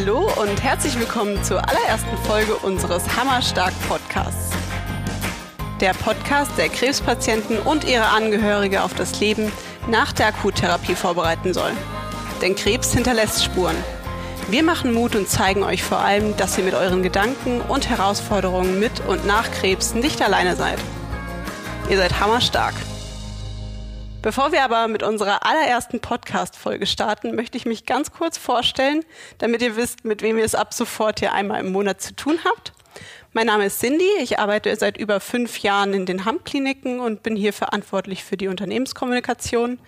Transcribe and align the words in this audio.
Hallo 0.00 0.30
und 0.40 0.62
herzlich 0.62 0.96
willkommen 0.96 1.42
zur 1.42 1.68
allerersten 1.68 2.16
Folge 2.18 2.54
unseres 2.54 3.02
Hammerstark 3.16 3.72
Podcasts. 3.88 4.50
Der 5.80 5.92
Podcast, 5.92 6.52
der 6.56 6.68
Krebspatienten 6.68 7.58
und 7.58 7.82
ihre 7.82 8.06
Angehörige 8.06 8.84
auf 8.84 8.94
das 8.94 9.18
Leben 9.18 9.50
nach 9.88 10.12
der 10.12 10.28
Akuttherapie 10.28 10.94
vorbereiten 10.94 11.52
soll. 11.52 11.72
Denn 12.40 12.54
Krebs 12.54 12.92
hinterlässt 12.92 13.42
Spuren. 13.42 13.74
Wir 14.48 14.62
machen 14.62 14.92
Mut 14.92 15.16
und 15.16 15.28
zeigen 15.28 15.64
euch 15.64 15.82
vor 15.82 15.98
allem, 15.98 16.36
dass 16.36 16.56
ihr 16.58 16.64
mit 16.64 16.74
euren 16.74 17.02
Gedanken 17.02 17.60
und 17.62 17.88
Herausforderungen 17.88 18.78
mit 18.78 19.00
und 19.08 19.26
nach 19.26 19.50
Krebs 19.50 19.94
nicht 19.94 20.22
alleine 20.22 20.54
seid. 20.54 20.78
Ihr 21.90 21.96
seid 21.96 22.20
hammerstark. 22.20 22.74
Bevor 24.20 24.50
wir 24.50 24.64
aber 24.64 24.88
mit 24.88 25.04
unserer 25.04 25.46
allerersten 25.46 26.00
Podcast-Folge 26.00 26.86
starten, 26.86 27.36
möchte 27.36 27.56
ich 27.56 27.66
mich 27.66 27.86
ganz 27.86 28.10
kurz 28.10 28.36
vorstellen, 28.36 29.04
damit 29.38 29.62
ihr 29.62 29.76
wisst, 29.76 30.04
mit 30.04 30.22
wem 30.22 30.38
ihr 30.38 30.44
es 30.44 30.56
ab 30.56 30.74
sofort 30.74 31.20
hier 31.20 31.32
einmal 31.32 31.60
im 31.60 31.70
Monat 31.70 32.00
zu 32.00 32.16
tun 32.16 32.36
habt. 32.44 32.72
Mein 33.32 33.46
Name 33.46 33.66
ist 33.66 33.78
Cindy, 33.78 34.08
ich 34.20 34.40
arbeite 34.40 34.74
seit 34.74 34.96
über 34.96 35.20
fünf 35.20 35.58
Jahren 35.60 35.94
in 35.94 36.04
den 36.04 36.24
HAM-Kliniken 36.24 36.98
und 36.98 37.22
bin 37.22 37.36
hier 37.36 37.52
verantwortlich 37.52 38.24
für 38.24 38.36
die 38.36 38.48
Unternehmenskommunikation. 38.48 39.78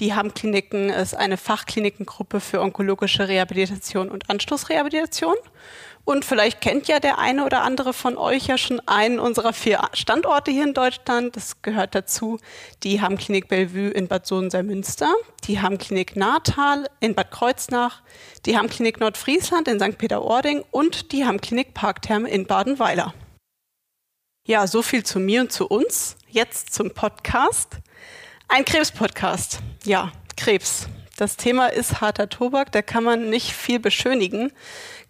Die 0.00 0.14
HAM-Kliniken 0.14 0.90
ist 0.90 1.14
eine 1.14 1.38
Fachklinikengruppe 1.38 2.40
für 2.40 2.60
onkologische 2.60 3.26
Rehabilitation 3.26 4.10
und 4.10 4.28
Anstoßrehabilitation. 4.28 5.36
Und 6.08 6.24
vielleicht 6.24 6.62
kennt 6.62 6.88
ja 6.88 7.00
der 7.00 7.18
eine 7.18 7.44
oder 7.44 7.60
andere 7.60 7.92
von 7.92 8.16
euch 8.16 8.46
ja 8.46 8.56
schon 8.56 8.80
einen 8.88 9.18
unserer 9.20 9.52
vier 9.52 9.82
Standorte 9.92 10.50
hier 10.50 10.64
in 10.64 10.72
Deutschland. 10.72 11.36
Das 11.36 11.60
gehört 11.60 11.94
dazu 11.94 12.38
die 12.82 13.02
Hammklinik 13.02 13.46
Bellevue 13.46 13.90
in 13.90 14.08
Bad 14.08 14.26
Sohn-Münster, 14.26 15.12
die 15.44 15.60
Hammklinik 15.60 16.16
Nahtal 16.16 16.88
in 17.00 17.14
Bad 17.14 17.30
Kreuznach, 17.30 18.00
die 18.46 18.56
Hammklinik 18.56 19.00
Nordfriesland 19.00 19.68
in 19.68 19.78
St. 19.78 19.98
Peter-Ording 19.98 20.64
und 20.70 21.12
die 21.12 21.26
Hammklinik 21.26 21.74
Parktherme 21.74 22.30
in 22.30 22.46
Badenweiler. 22.46 23.12
Ja, 24.46 24.66
so 24.66 24.80
viel 24.80 25.04
zu 25.04 25.20
mir 25.20 25.42
und 25.42 25.52
zu 25.52 25.66
uns. 25.66 26.16
Jetzt 26.30 26.72
zum 26.72 26.90
Podcast. 26.94 27.76
Ein 28.48 28.64
Krebs-Podcast. 28.64 29.58
Ja, 29.84 30.10
Krebs. 30.38 30.88
Das 31.18 31.36
Thema 31.36 31.66
ist 31.66 32.00
harter 32.00 32.28
Tobak, 32.28 32.70
da 32.70 32.80
kann 32.80 33.02
man 33.02 33.28
nicht 33.28 33.52
viel 33.52 33.80
beschönigen. 33.80 34.52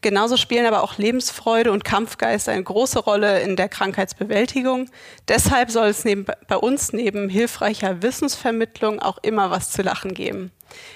Genauso 0.00 0.38
spielen 0.38 0.64
aber 0.64 0.82
auch 0.82 0.96
Lebensfreude 0.96 1.70
und 1.70 1.84
Kampfgeist 1.84 2.48
eine 2.48 2.62
große 2.62 3.00
Rolle 3.00 3.40
in 3.40 3.56
der 3.56 3.68
Krankheitsbewältigung. 3.68 4.88
Deshalb 5.28 5.70
soll 5.70 5.88
es 5.88 6.06
neben, 6.06 6.24
bei 6.46 6.56
uns 6.56 6.94
neben 6.94 7.28
hilfreicher 7.28 8.00
Wissensvermittlung 8.00 9.02
auch 9.02 9.18
immer 9.18 9.50
was 9.50 9.70
zu 9.70 9.82
lachen 9.82 10.14
geben. 10.14 10.50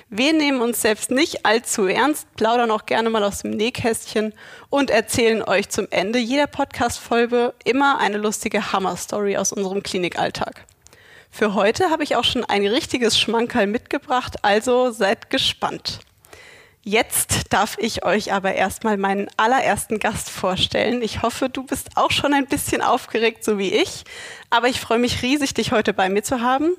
Wir 0.08 0.32
nehmen 0.32 0.62
uns 0.62 0.80
selbst 0.80 1.10
nicht 1.10 1.44
allzu 1.44 1.84
ernst, 1.84 2.34
plaudern 2.36 2.70
auch 2.70 2.86
gerne 2.86 3.10
mal 3.10 3.22
aus 3.22 3.40
dem 3.40 3.50
Nähkästchen 3.50 4.32
und 4.70 4.88
erzählen 4.88 5.42
euch 5.42 5.68
zum 5.68 5.88
Ende 5.90 6.20
jeder 6.20 6.46
Podcast-Folge 6.46 7.52
immer 7.64 7.98
eine 7.98 8.16
lustige 8.16 8.72
Hammer-Story 8.72 9.36
aus 9.36 9.52
unserem 9.52 9.82
Klinikalltag. 9.82 10.64
Für 11.34 11.54
heute 11.54 11.88
habe 11.88 12.04
ich 12.04 12.14
auch 12.14 12.24
schon 12.24 12.44
ein 12.44 12.66
richtiges 12.66 13.18
Schmankerl 13.18 13.66
mitgebracht, 13.66 14.44
also 14.44 14.90
seid 14.90 15.30
gespannt. 15.30 16.00
Jetzt 16.82 17.54
darf 17.54 17.78
ich 17.78 18.04
euch 18.04 18.34
aber 18.34 18.52
erstmal 18.52 18.98
meinen 18.98 19.30
allerersten 19.38 19.98
Gast 19.98 20.28
vorstellen. 20.28 21.00
Ich 21.00 21.22
hoffe, 21.22 21.48
du 21.48 21.62
bist 21.62 21.96
auch 21.96 22.10
schon 22.10 22.34
ein 22.34 22.46
bisschen 22.46 22.82
aufgeregt, 22.82 23.44
so 23.44 23.58
wie 23.58 23.72
ich. 23.72 24.04
Aber 24.50 24.68
ich 24.68 24.78
freue 24.78 24.98
mich 24.98 25.22
riesig, 25.22 25.54
dich 25.54 25.72
heute 25.72 25.94
bei 25.94 26.10
mir 26.10 26.22
zu 26.22 26.42
haben. 26.42 26.76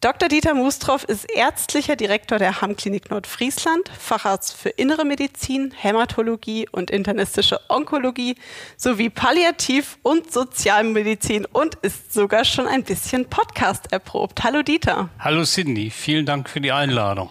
Dr. 0.00 0.28
Dieter 0.28 0.54
Mustroff 0.54 1.02
ist 1.02 1.28
ärztlicher 1.28 1.96
Direktor 1.96 2.38
der 2.38 2.60
Hamm-Klinik 2.60 3.10
Nordfriesland, 3.10 3.88
Facharzt 3.98 4.54
für 4.54 4.68
Innere 4.68 5.04
Medizin, 5.04 5.74
Hämatologie 5.76 6.68
und 6.70 6.92
internistische 6.92 7.58
Onkologie 7.68 8.36
sowie 8.76 9.10
Palliativ- 9.10 9.98
und 10.04 10.32
Sozialmedizin 10.32 11.46
und 11.46 11.74
ist 11.82 12.12
sogar 12.12 12.44
schon 12.44 12.68
ein 12.68 12.84
bisschen 12.84 13.24
Podcast 13.24 13.90
erprobt. 13.90 14.44
Hallo 14.44 14.62
Dieter. 14.62 15.08
Hallo 15.18 15.42
Cindy, 15.42 15.90
vielen 15.90 16.26
Dank 16.26 16.48
für 16.48 16.60
die 16.60 16.70
Einladung. 16.70 17.30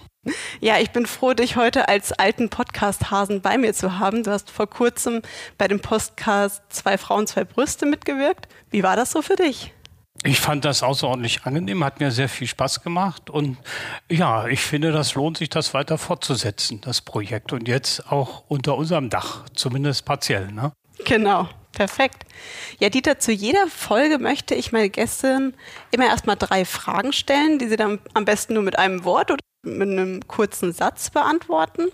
Ja, 0.59 0.77
ich 0.77 0.91
bin 0.91 1.05
froh, 1.05 1.33
dich 1.33 1.55
heute 1.55 1.87
als 1.87 2.11
alten 2.11 2.49
Podcast-Hasen 2.49 3.39
bei 3.39 3.57
mir 3.57 3.73
zu 3.73 3.97
haben. 3.97 4.23
Du 4.23 4.31
hast 4.31 4.51
vor 4.51 4.67
kurzem 4.69 5.21
bei 5.57 5.69
dem 5.69 5.79
Podcast 5.79 6.61
Zwei 6.67 6.97
Frauen, 6.97 7.27
zwei 7.27 7.45
Brüste 7.45 7.85
mitgewirkt. 7.85 8.49
Wie 8.69 8.83
war 8.83 8.97
das 8.97 9.11
so 9.11 9.21
für 9.21 9.37
dich? 9.37 9.73
Ich 10.23 10.39
fand 10.39 10.65
das 10.65 10.83
außerordentlich 10.83 11.45
angenehm, 11.45 11.83
hat 11.83 11.99
mir 11.99 12.11
sehr 12.11 12.27
viel 12.27 12.47
Spaß 12.47 12.81
gemacht 12.81 13.29
und 13.29 13.57
ja, 14.09 14.47
ich 14.47 14.61
finde, 14.61 14.91
das 14.91 15.13
lohnt 15.15 15.37
sich, 15.37 15.49
das 15.49 15.73
weiter 15.73 15.97
fortzusetzen, 15.97 16.81
das 16.81 17.01
Projekt 17.01 17.53
und 17.53 17.67
jetzt 17.67 18.11
auch 18.11 18.43
unter 18.47 18.75
unserem 18.77 19.09
Dach, 19.09 19.45
zumindest 19.53 20.05
partiell. 20.05 20.51
Ne? 20.51 20.71
Genau, 21.05 21.47
perfekt. 21.71 22.25
Ja, 22.79 22.89
Dieter, 22.89 23.19
zu 23.19 23.31
jeder 23.31 23.67
Folge 23.67 24.17
möchte 24.17 24.55
ich 24.55 24.71
meine 24.71 24.89
Gästin 24.89 25.53
immer 25.91 26.07
erstmal 26.07 26.35
drei 26.35 26.65
Fragen 26.65 27.13
stellen, 27.13 27.59
die 27.59 27.67
sie 27.67 27.77
dann 27.77 27.99
am 28.13 28.25
besten 28.25 28.55
nur 28.55 28.63
mit 28.63 28.79
einem 28.79 29.03
Wort 29.03 29.29
oder 29.29 29.41
mit 29.63 29.87
einem 29.87 30.27
kurzen 30.27 30.73
Satz 30.73 31.09
beantworten. 31.11 31.91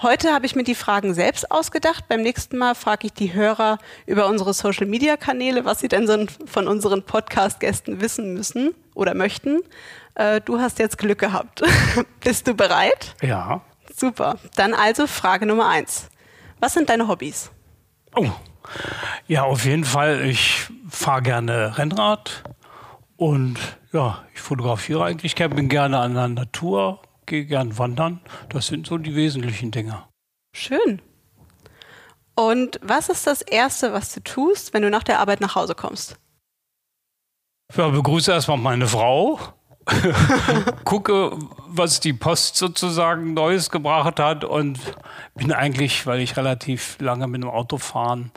Heute 0.00 0.32
habe 0.32 0.46
ich 0.46 0.54
mir 0.54 0.62
die 0.62 0.76
Fragen 0.76 1.12
selbst 1.12 1.50
ausgedacht. 1.50 2.06
Beim 2.06 2.22
nächsten 2.22 2.56
Mal 2.56 2.76
frage 2.76 3.08
ich 3.08 3.14
die 3.14 3.34
Hörer 3.34 3.78
über 4.06 4.28
unsere 4.28 4.54
Social-Media-Kanäle, 4.54 5.64
was 5.64 5.80
sie 5.80 5.88
denn 5.88 6.06
so 6.06 6.24
von 6.46 6.68
unseren 6.68 7.02
Podcast-Gästen 7.02 8.00
wissen 8.00 8.32
müssen 8.32 8.76
oder 8.94 9.14
möchten. 9.14 9.58
Äh, 10.14 10.40
du 10.40 10.60
hast 10.60 10.78
jetzt 10.78 10.98
Glück 10.98 11.18
gehabt. 11.18 11.62
Bist 12.20 12.46
du 12.46 12.54
bereit? 12.54 13.16
Ja. 13.22 13.62
Super. 13.92 14.36
Dann 14.54 14.72
also 14.72 15.08
Frage 15.08 15.46
Nummer 15.46 15.68
eins. 15.68 16.08
Was 16.60 16.74
sind 16.74 16.90
deine 16.90 17.08
Hobbys? 17.08 17.50
Oh, 18.14 18.30
ja, 19.26 19.42
auf 19.42 19.64
jeden 19.64 19.84
Fall. 19.84 20.24
Ich 20.26 20.68
fahre 20.88 21.22
gerne 21.22 21.76
Rennrad 21.76 22.44
und 23.16 23.58
ja, 23.92 24.22
ich 24.32 24.40
fotografiere 24.40 25.04
eigentlich 25.04 25.34
gerne, 25.34 25.56
bin 25.56 25.68
gerne 25.68 25.98
an 25.98 26.14
der 26.14 26.28
Natur, 26.28 27.00
gehe 27.28 27.46
gern 27.46 27.78
wandern. 27.78 28.20
Das 28.48 28.66
sind 28.66 28.86
so 28.86 28.98
die 28.98 29.14
wesentlichen 29.14 29.70
Dinge. 29.70 30.04
Schön. 30.54 31.00
Und 32.34 32.78
was 32.82 33.08
ist 33.08 33.26
das 33.26 33.42
Erste, 33.42 33.92
was 33.92 34.14
du 34.14 34.20
tust, 34.20 34.72
wenn 34.74 34.82
du 34.82 34.90
nach 34.90 35.02
der 35.02 35.20
Arbeit 35.20 35.40
nach 35.40 35.54
Hause 35.54 35.74
kommst? 35.74 36.18
Ja, 37.76 37.88
begrüße 37.88 38.32
erstmal 38.32 38.58
meine 38.58 38.86
Frau. 38.86 39.38
gucke, 40.84 41.32
was 41.66 42.00
die 42.00 42.12
Post 42.12 42.56
sozusagen 42.56 43.34
Neues 43.34 43.70
gebracht 43.70 44.20
hat 44.20 44.44
und 44.44 44.78
bin 45.34 45.52
eigentlich, 45.52 46.06
weil 46.06 46.20
ich 46.20 46.36
relativ 46.36 46.98
lange 47.00 47.26
mit 47.26 47.42
dem 47.42 47.50
Auto 47.50 47.78
fahren 47.78 48.30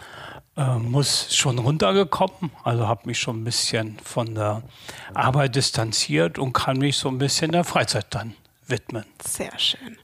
äh, 0.58 0.76
muss, 0.78 1.34
schon 1.36 1.60
runtergekommen. 1.60 2.52
Also 2.64 2.88
habe 2.88 3.02
mich 3.06 3.20
schon 3.20 3.42
ein 3.42 3.44
bisschen 3.44 3.98
von 4.04 4.36
der 4.36 4.64
Arbeit 5.14 5.56
distanziert 5.56 6.40
und 6.40 6.54
kann 6.54 6.78
mich 6.78 6.98
so 6.98 7.10
ein 7.10 7.18
bisschen 7.18 7.52
der 7.52 7.64
Freizeit 7.64 8.08
dann 8.12 8.34
widmen. 8.72 9.06
Sehr 9.24 9.58
schön. 9.60 9.98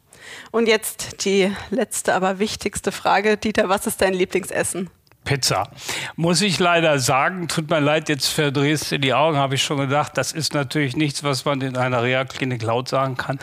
Und 0.52 0.68
jetzt 0.68 1.26
die 1.26 1.52
letzte, 1.70 2.14
aber 2.14 2.40
wichtigste 2.40 2.92
Frage. 2.92 3.38
Dieter, 3.38 3.70
was 3.70 3.88
ist 3.88 4.02
dein 4.02 4.14
Lieblingsessen? 4.14 4.90
Pizza. 5.28 5.70
Muss 6.16 6.42
ich 6.42 6.58
leider 6.58 7.00
sagen, 7.00 7.50
tut 7.50 7.70
mir 7.70 7.82
leid, 7.82 8.08
jetzt 8.08 8.28
verdrehst 8.28 8.94
du 8.94 8.98
die 8.98 9.14
Augen, 9.14 9.36
habe 9.36 9.56
ich 9.56 9.64
schon 9.64 9.78
gedacht. 9.78 10.18
Das 10.18 10.32
ist 10.32 10.54
natürlich 10.54 10.96
nichts, 10.96 11.22
was 11.22 11.44
man 11.44 11.60
in 11.60 11.76
einer 11.76 12.02
Reha-Klinik 12.02 12.64
laut 12.64 12.88
sagen 12.88 13.18
kann. 13.18 13.38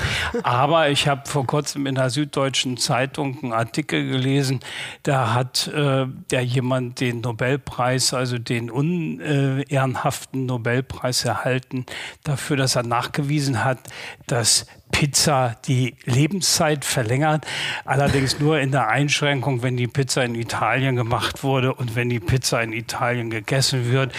Aber 0.45 0.89
ich 0.89 1.09
habe 1.09 1.29
vor 1.29 1.47
kurzem 1.47 1.87
in 1.87 1.95
der 1.95 2.09
Süddeutschen 2.09 2.79
Zeitung 2.79 3.39
einen 3.43 3.53
Artikel 3.53 4.09
gelesen, 4.09 4.61
da 5.03 5.35
hat 5.35 5.71
äh, 5.75 6.07
ja 6.33 6.41
jemand 6.41 7.01
den 7.01 7.21
Nobelpreis, 7.21 8.15
also 8.15 8.39
den 8.39 8.71
unehrenhaften 8.71 10.47
Nobelpreis 10.47 11.27
erhalten, 11.27 11.85
dafür, 12.23 12.57
dass 12.57 12.77
er 12.77 12.85
nachgewiesen 12.85 13.63
hat, 13.63 13.79
dass 14.27 14.65
Pizza 14.95 15.57
die 15.67 15.97
Lebenszeit 16.05 16.85
verlängert. 16.85 17.45
Allerdings 17.85 18.39
nur 18.39 18.61
in 18.61 18.71
der 18.71 18.87
Einschränkung, 18.87 19.65
wenn 19.65 19.77
die 19.77 19.89
Pizza 19.89 20.25
in 20.25 20.37
Italien 20.37 20.95
gemacht 20.95 21.43
wurde 21.43 21.75
und 21.75 21.97
wenn 21.97 22.09
die 22.09 22.21
Pizza 22.21 22.63
in 22.63 22.73
Italien 22.73 23.29
gegessen 23.29 23.91
wird. 23.91 24.13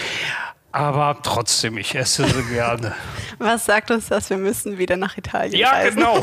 Aber 0.72 1.16
trotzdem, 1.22 1.78
ich 1.78 1.94
esse 1.94 2.26
sie 2.26 2.42
gerne. 2.52 2.94
Was 3.38 3.64
sagt 3.64 3.90
uns 3.90 4.08
das? 4.08 4.28
Wir 4.28 4.36
müssen 4.36 4.76
wieder 4.76 4.98
nach 4.98 5.16
Italien. 5.16 5.58
Ja, 5.58 5.70
reisen. 5.70 5.96
genau. 5.96 6.22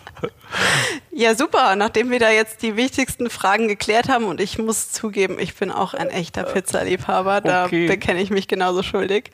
ja, 1.10 1.34
super. 1.34 1.74
Nachdem 1.74 2.12
wir 2.12 2.20
da 2.20 2.30
jetzt 2.30 2.62
die 2.62 2.76
wichtigsten 2.76 3.30
Fragen 3.30 3.66
geklärt 3.66 4.08
haben 4.08 4.26
und 4.26 4.40
ich 4.40 4.60
muss 4.60 4.92
zugeben, 4.92 5.40
ich 5.40 5.56
bin 5.56 5.72
auch 5.72 5.92
ein 5.92 6.08
echter 6.08 6.44
Pizzaliebhaber, 6.44 7.40
da 7.40 7.64
okay. 7.64 7.88
bekenne 7.88 8.22
ich 8.22 8.30
mich 8.30 8.46
genauso 8.46 8.84
schuldig. 8.84 9.32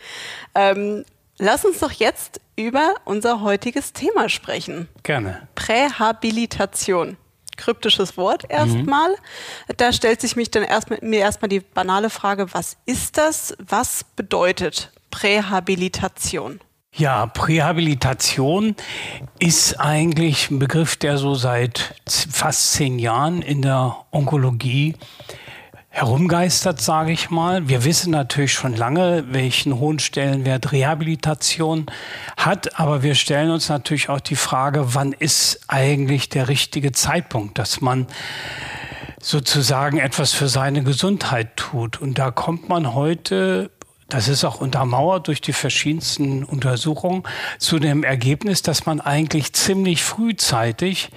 Ähm, 0.54 1.04
Lass 1.42 1.64
uns 1.64 1.78
doch 1.78 1.92
jetzt 1.92 2.42
über 2.54 2.94
unser 3.06 3.40
heutiges 3.40 3.94
Thema 3.94 4.28
sprechen. 4.28 4.88
Gerne. 5.02 5.48
Prähabilitation. 5.54 7.16
Kryptisches 7.56 8.18
Wort 8.18 8.44
erstmal. 8.50 9.10
Mhm. 9.10 9.74
Da 9.78 9.92
stellt 9.94 10.20
sich 10.20 10.36
mich 10.36 10.50
dann 10.50 10.62
erst, 10.62 10.90
mir 10.90 11.20
erstmal 11.20 11.48
die 11.48 11.60
banale 11.60 12.10
Frage, 12.10 12.52
was 12.52 12.76
ist 12.84 13.16
das? 13.16 13.56
Was 13.58 14.04
bedeutet 14.04 14.92
Prähabilitation? 15.10 16.60
Ja, 16.94 17.26
Prähabilitation 17.26 18.76
ist 19.38 19.80
eigentlich 19.80 20.50
ein 20.50 20.58
Begriff, 20.58 20.96
der 20.96 21.16
so 21.16 21.34
seit 21.34 21.94
fast 22.06 22.72
zehn 22.72 22.98
Jahren 22.98 23.40
in 23.40 23.62
der 23.62 23.96
Onkologie 24.10 24.94
herumgeistert, 25.90 26.80
sage 26.80 27.12
ich 27.12 27.30
mal. 27.30 27.68
Wir 27.68 27.84
wissen 27.84 28.12
natürlich 28.12 28.52
schon 28.52 28.76
lange, 28.76 29.24
welchen 29.32 29.78
hohen 29.78 29.98
Stellenwert 29.98 30.72
Rehabilitation 30.72 31.86
hat, 32.36 32.78
aber 32.78 33.02
wir 33.02 33.14
stellen 33.16 33.50
uns 33.50 33.68
natürlich 33.68 34.08
auch 34.08 34.20
die 34.20 34.36
Frage, 34.36 34.94
wann 34.94 35.12
ist 35.12 35.60
eigentlich 35.68 36.28
der 36.28 36.48
richtige 36.48 36.92
Zeitpunkt, 36.92 37.58
dass 37.58 37.80
man 37.80 38.06
sozusagen 39.20 39.98
etwas 39.98 40.32
für 40.32 40.48
seine 40.48 40.82
Gesundheit 40.82 41.56
tut. 41.56 42.00
Und 42.00 42.18
da 42.18 42.30
kommt 42.30 42.68
man 42.68 42.94
heute 42.94 43.70
das 44.10 44.26
ist 44.26 44.44
auch 44.44 44.60
untermauert 44.60 45.28
durch 45.28 45.40
die 45.40 45.52
verschiedensten 45.52 46.42
Untersuchungen 46.42 47.22
zu 47.58 47.78
dem 47.78 48.02
Ergebnis, 48.02 48.60
dass 48.60 48.84
man 48.84 49.00
eigentlich 49.00 49.52
ziemlich 49.52 50.02
frühzeitig 50.02 51.10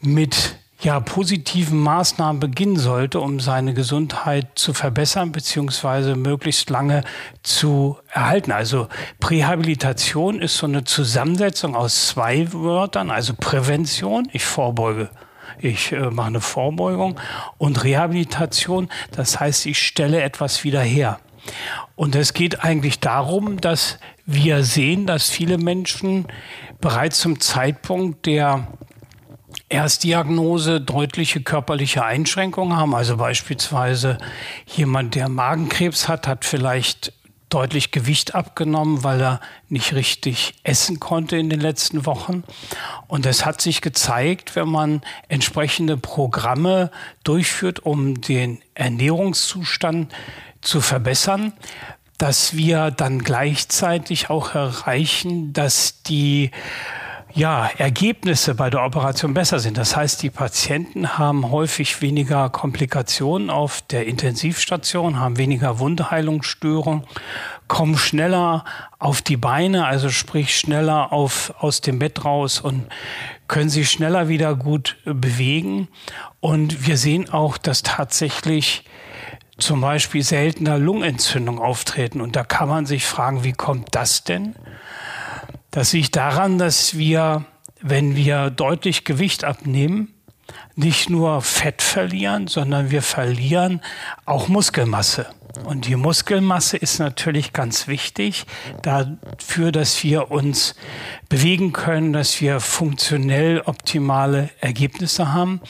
mit 0.00 0.56
ja, 0.82 1.00
positiven 1.00 1.78
Maßnahmen 1.78 2.40
beginnen 2.40 2.76
sollte, 2.76 3.20
um 3.20 3.40
seine 3.40 3.72
Gesundheit 3.74 4.48
zu 4.56 4.74
verbessern 4.74 5.32
beziehungsweise 5.32 6.16
möglichst 6.16 6.68
lange 6.70 7.04
zu 7.42 7.98
erhalten. 8.10 8.52
Also 8.52 8.88
Prähabilitation 9.20 10.40
ist 10.40 10.56
so 10.56 10.66
eine 10.66 10.84
Zusammensetzung 10.84 11.76
aus 11.76 12.08
zwei 12.08 12.52
Wörtern, 12.52 13.10
also 13.10 13.34
Prävention, 13.38 14.28
ich 14.32 14.44
vorbeuge 14.44 15.10
ich 15.58 15.92
äh, 15.92 16.10
mache 16.10 16.28
eine 16.28 16.40
Vorbeugung 16.40 17.20
und 17.58 17.84
Rehabilitation, 17.84 18.88
das 19.12 19.38
heißt, 19.38 19.66
ich 19.66 19.78
stelle 19.78 20.22
etwas 20.22 20.64
wieder 20.64 20.80
her. 20.80 21.20
Und 21.94 22.14
es 22.14 22.34
geht 22.34 22.64
eigentlich 22.64 23.00
darum, 23.00 23.60
dass 23.60 23.98
wir 24.26 24.64
sehen, 24.64 25.06
dass 25.06 25.30
viele 25.30 25.58
Menschen 25.58 26.26
bereits 26.80 27.20
zum 27.20 27.40
Zeitpunkt 27.40 28.26
der 28.26 28.66
Erstdiagnose 29.72 30.80
deutliche 30.80 31.40
körperliche 31.40 32.04
Einschränkungen 32.04 32.76
haben. 32.76 32.94
Also 32.94 33.16
beispielsweise 33.16 34.18
jemand, 34.66 35.14
der 35.14 35.28
Magenkrebs 35.28 36.08
hat, 36.08 36.28
hat 36.28 36.44
vielleicht 36.44 37.12
deutlich 37.48 37.90
Gewicht 37.90 38.34
abgenommen, 38.34 39.04
weil 39.04 39.20
er 39.20 39.40
nicht 39.68 39.94
richtig 39.94 40.54
essen 40.62 41.00
konnte 41.00 41.36
in 41.36 41.50
den 41.50 41.60
letzten 41.60 42.06
Wochen. 42.06 42.44
Und 43.08 43.26
es 43.26 43.44
hat 43.44 43.60
sich 43.60 43.82
gezeigt, 43.82 44.56
wenn 44.56 44.68
man 44.68 45.02
entsprechende 45.28 45.96
Programme 45.96 46.90
durchführt, 47.24 47.80
um 47.80 48.20
den 48.20 48.62
Ernährungszustand 48.74 50.12
zu 50.62 50.80
verbessern, 50.80 51.52
dass 52.16 52.56
wir 52.56 52.90
dann 52.90 53.18
gleichzeitig 53.18 54.30
auch 54.30 54.54
erreichen, 54.54 55.52
dass 55.52 56.02
die 56.02 56.52
ja, 57.34 57.70
Ergebnisse 57.78 58.54
bei 58.54 58.68
der 58.68 58.84
Operation 58.84 59.34
besser 59.34 59.58
sind. 59.58 59.78
Das 59.78 59.96
heißt, 59.96 60.22
die 60.22 60.30
Patienten 60.30 61.18
haben 61.18 61.50
häufig 61.50 62.02
weniger 62.02 62.50
Komplikationen 62.50 63.50
auf 63.50 63.82
der 63.82 64.06
Intensivstation, 64.06 65.18
haben 65.18 65.38
weniger 65.38 65.78
Wundheilungsstörungen, 65.78 67.04
kommen 67.68 67.96
schneller 67.96 68.64
auf 68.98 69.22
die 69.22 69.36
Beine, 69.36 69.86
also 69.86 70.10
sprich 70.10 70.58
schneller 70.58 71.12
auf, 71.12 71.54
aus 71.58 71.80
dem 71.80 71.98
Bett 71.98 72.24
raus 72.24 72.60
und 72.60 72.86
können 73.48 73.70
sich 73.70 73.90
schneller 73.90 74.28
wieder 74.28 74.54
gut 74.54 74.96
bewegen. 75.04 75.88
Und 76.40 76.86
wir 76.86 76.96
sehen 76.96 77.30
auch, 77.30 77.56
dass 77.56 77.82
tatsächlich 77.82 78.84
zum 79.58 79.80
Beispiel 79.80 80.22
seltener 80.22 80.78
Lungenentzündung 80.78 81.58
auftreten. 81.58 82.20
Und 82.20 82.36
da 82.36 82.44
kann 82.44 82.68
man 82.68 82.84
sich 82.86 83.06
fragen, 83.06 83.44
wie 83.44 83.52
kommt 83.52 83.94
das 83.94 84.24
denn? 84.24 84.54
Das 85.72 85.94
liegt 85.94 86.16
daran, 86.16 86.58
dass 86.58 86.98
wir, 86.98 87.46
wenn 87.80 88.14
wir 88.14 88.50
deutlich 88.50 89.04
Gewicht 89.04 89.42
abnehmen, 89.42 90.12
nicht 90.74 91.08
nur 91.08 91.40
Fett 91.40 91.80
verlieren, 91.80 92.46
sondern 92.46 92.90
wir 92.90 93.00
verlieren 93.00 93.80
auch 94.26 94.48
Muskelmasse. 94.48 95.26
Und 95.64 95.86
die 95.86 95.96
Muskelmasse 95.96 96.76
ist 96.76 96.98
natürlich 96.98 97.54
ganz 97.54 97.86
wichtig 97.86 98.46
dafür, 98.82 99.70
dass 99.70 100.02
wir 100.02 100.30
uns 100.30 100.74
bewegen 101.28 101.72
können, 101.72 102.12
dass 102.12 102.40
wir 102.40 102.60
funktionell 102.60 103.60
optimale 103.60 104.50
Ergebnisse 104.60 105.32
haben. 105.32 105.60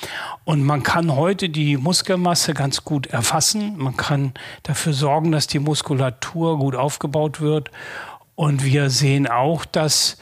Und 0.45 0.65
man 0.65 0.83
kann 0.83 1.15
heute 1.15 1.49
die 1.49 1.77
Muskelmasse 1.77 2.55
ganz 2.55 2.85
gut 2.85 3.09
erfassen. 3.09 3.77
Man 3.77 3.97
kann 3.97 4.35
dafür 4.63 4.93
sorgen, 4.93 5.33
dass 5.33 5.49
die 5.49 5.59
Muskulatur 5.59 6.59
gut 6.59 6.77
aufgebaut 6.77 7.41
wird. 7.41 7.71
Und 8.34 8.64
wir 8.64 8.88
sehen 8.88 9.26
auch, 9.26 9.64
dass 9.64 10.17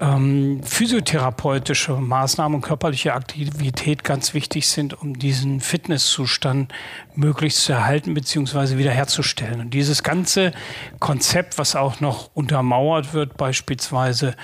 ähm, 0.00 0.60
physiotherapeutische 0.62 1.94
Maßnahmen 1.94 2.56
und 2.56 2.60
körperliche 2.62 3.14
Aktivität 3.14 4.04
ganz 4.04 4.34
wichtig 4.34 4.68
sind, 4.68 5.00
um 5.00 5.18
diesen 5.18 5.60
Fitnesszustand 5.60 6.72
möglichst 7.14 7.64
zu 7.64 7.72
erhalten 7.72 8.14
bzw. 8.14 8.76
wiederherzustellen. 8.76 9.60
Und 9.60 9.70
dieses 9.70 10.02
ganze 10.02 10.52
Konzept, 11.00 11.58
was 11.58 11.74
auch 11.74 12.00
noch 12.00 12.30
untermauert 12.34 13.14
wird, 13.14 13.36
beispielsweise 13.36 14.34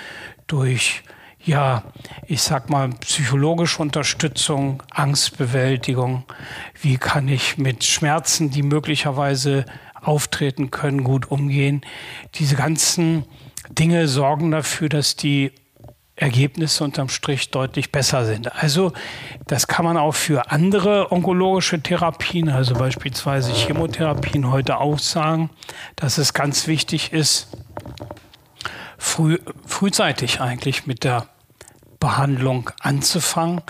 durch 0.46 1.02
ja, 1.46 1.82
ich 2.26 2.40
sag 2.40 2.70
mal, 2.70 2.88
psychologische 3.00 3.82
Unterstützung, 3.82 4.82
Angstbewältigung. 4.90 6.24
Wie 6.80 6.96
kann 6.96 7.28
ich 7.28 7.58
mit 7.58 7.84
Schmerzen, 7.84 8.50
die 8.50 8.62
möglicherweise 8.62 9.66
auftreten 10.04 10.70
können, 10.70 11.04
gut 11.04 11.30
umgehen? 11.30 11.82
Diese 12.34 12.56
ganzen 12.56 13.24
Dinge 13.70 14.08
sorgen 14.08 14.50
dafür, 14.50 14.88
dass 14.88 15.16
die 15.16 15.52
Ergebnisse 16.16 16.84
unterm 16.84 17.08
Strich 17.08 17.50
deutlich 17.50 17.90
besser 17.90 18.24
sind. 18.24 18.54
Also 18.54 18.92
das 19.46 19.66
kann 19.66 19.84
man 19.84 19.96
auch 19.96 20.14
für 20.14 20.50
andere 20.52 21.10
onkologische 21.10 21.82
Therapien, 21.82 22.48
also 22.50 22.74
beispielsweise 22.74 23.52
Chemotherapien, 23.52 24.50
heute 24.50 24.78
auch 24.78 25.00
sagen, 25.00 25.50
dass 25.96 26.18
es 26.18 26.32
ganz 26.32 26.68
wichtig 26.68 27.12
ist, 27.12 27.48
früh, 28.96 29.38
frühzeitig 29.66 30.40
eigentlich 30.40 30.86
mit 30.86 31.02
der 31.02 31.26
Behandlung 31.98 32.70
anzufangen. 32.80 33.62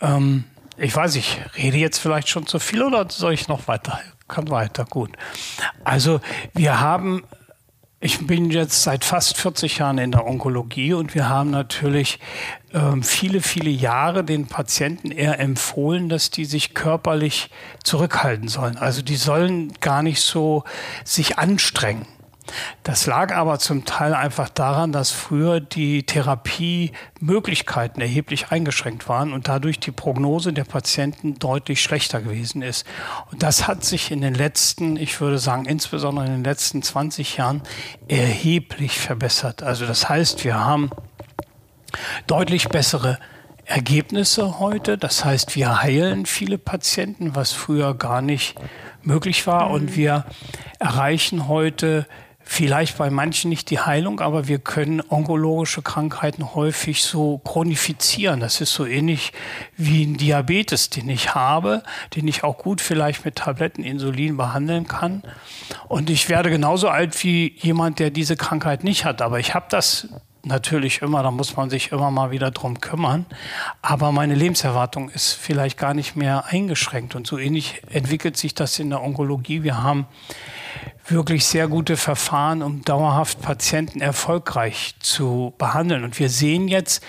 Ähm, 0.00 0.44
ich 0.76 0.94
weiß, 0.94 1.16
ich 1.16 1.40
rede 1.56 1.78
jetzt 1.78 1.98
vielleicht 1.98 2.28
schon 2.28 2.46
zu 2.46 2.60
viel 2.60 2.82
oder 2.82 3.10
soll 3.10 3.32
ich 3.32 3.48
noch 3.48 3.66
weiter? 3.66 4.00
Kann 4.32 4.48
weiter, 4.48 4.86
gut. 4.86 5.10
Also 5.84 6.20
wir 6.54 6.80
haben 6.80 7.22
ich 8.04 8.26
bin 8.26 8.50
jetzt 8.50 8.82
seit 8.82 9.04
fast 9.04 9.36
40 9.36 9.78
Jahren 9.78 9.98
in 9.98 10.10
der 10.10 10.26
Onkologie 10.26 10.92
und 10.92 11.14
wir 11.14 11.28
haben 11.28 11.50
natürlich 11.50 12.18
ähm, 12.74 13.04
viele, 13.04 13.40
viele 13.40 13.70
Jahre 13.70 14.24
den 14.24 14.48
Patienten 14.48 15.12
eher 15.12 15.38
empfohlen, 15.38 16.08
dass 16.08 16.30
die 16.30 16.44
sich 16.44 16.74
körperlich 16.74 17.48
zurückhalten 17.84 18.48
sollen. 18.48 18.76
Also 18.76 19.02
die 19.02 19.14
sollen 19.14 19.72
gar 19.80 20.02
nicht 20.02 20.20
so 20.20 20.64
sich 21.04 21.38
anstrengen. 21.38 22.04
Das 22.82 23.06
lag 23.06 23.34
aber 23.34 23.58
zum 23.58 23.84
Teil 23.84 24.14
einfach 24.14 24.48
daran, 24.48 24.92
dass 24.92 25.10
früher 25.10 25.60
die 25.60 26.04
Therapiemöglichkeiten 26.04 28.02
erheblich 28.02 28.50
eingeschränkt 28.50 29.08
waren 29.08 29.32
und 29.32 29.48
dadurch 29.48 29.78
die 29.78 29.92
Prognose 29.92 30.52
der 30.52 30.64
Patienten 30.64 31.38
deutlich 31.38 31.82
schlechter 31.82 32.20
gewesen 32.20 32.62
ist. 32.62 32.86
Und 33.30 33.42
das 33.42 33.68
hat 33.68 33.84
sich 33.84 34.10
in 34.10 34.20
den 34.20 34.34
letzten, 34.34 34.96
ich 34.96 35.20
würde 35.20 35.38
sagen, 35.38 35.64
insbesondere 35.66 36.26
in 36.26 36.32
den 36.32 36.44
letzten 36.44 36.82
20 36.82 37.36
Jahren 37.36 37.62
erheblich 38.08 38.98
verbessert. 38.98 39.62
Also 39.62 39.86
das 39.86 40.08
heißt, 40.08 40.44
wir 40.44 40.58
haben 40.58 40.90
deutlich 42.26 42.68
bessere 42.68 43.18
Ergebnisse 43.64 44.58
heute. 44.58 44.98
Das 44.98 45.24
heißt, 45.24 45.54
wir 45.54 45.82
heilen 45.82 46.26
viele 46.26 46.58
Patienten, 46.58 47.36
was 47.36 47.52
früher 47.52 47.94
gar 47.94 48.22
nicht 48.22 48.56
möglich 49.02 49.46
war. 49.46 49.70
Und 49.70 49.96
wir 49.96 50.24
erreichen 50.78 51.48
heute 51.48 52.06
vielleicht 52.44 52.98
bei 52.98 53.10
manchen 53.10 53.48
nicht 53.48 53.70
die 53.70 53.80
Heilung, 53.80 54.20
aber 54.20 54.48
wir 54.48 54.58
können 54.58 55.02
onkologische 55.08 55.82
Krankheiten 55.82 56.54
häufig 56.54 57.02
so 57.02 57.38
chronifizieren. 57.38 58.40
Das 58.40 58.60
ist 58.60 58.72
so 58.72 58.86
ähnlich 58.86 59.32
wie 59.76 60.04
ein 60.04 60.16
Diabetes, 60.16 60.90
den 60.90 61.08
ich 61.08 61.34
habe, 61.34 61.82
den 62.14 62.28
ich 62.28 62.44
auch 62.44 62.58
gut 62.58 62.80
vielleicht 62.80 63.24
mit 63.24 63.36
Tabletten 63.36 63.84
Insulin 63.84 64.36
behandeln 64.36 64.86
kann. 64.86 65.22
Und 65.88 66.10
ich 66.10 66.28
werde 66.28 66.50
genauso 66.50 66.88
alt 66.88 67.22
wie 67.24 67.54
jemand, 67.58 67.98
der 67.98 68.10
diese 68.10 68.36
Krankheit 68.36 68.84
nicht 68.84 69.04
hat. 69.04 69.22
Aber 69.22 69.38
ich 69.38 69.54
habe 69.54 69.66
das 69.68 70.08
natürlich 70.44 71.02
immer, 71.02 71.22
da 71.22 71.30
muss 71.30 71.56
man 71.56 71.70
sich 71.70 71.92
immer 71.92 72.10
mal 72.10 72.30
wieder 72.30 72.50
drum 72.50 72.80
kümmern. 72.80 73.26
Aber 73.80 74.12
meine 74.12 74.34
Lebenserwartung 74.34 75.08
ist 75.10 75.32
vielleicht 75.32 75.78
gar 75.78 75.94
nicht 75.94 76.16
mehr 76.16 76.46
eingeschränkt. 76.46 77.14
Und 77.14 77.26
so 77.26 77.38
ähnlich 77.38 77.82
entwickelt 77.90 78.36
sich 78.36 78.54
das 78.54 78.78
in 78.78 78.90
der 78.90 79.02
Onkologie. 79.02 79.62
Wir 79.62 79.82
haben 79.82 80.06
wirklich 81.06 81.44
sehr 81.44 81.68
gute 81.68 81.96
Verfahren, 81.96 82.62
um 82.62 82.84
dauerhaft 82.84 83.40
Patienten 83.42 84.00
erfolgreich 84.00 84.94
zu 85.00 85.52
behandeln. 85.58 86.04
Und 86.04 86.18
wir 86.18 86.28
sehen 86.28 86.68
jetzt, 86.68 87.02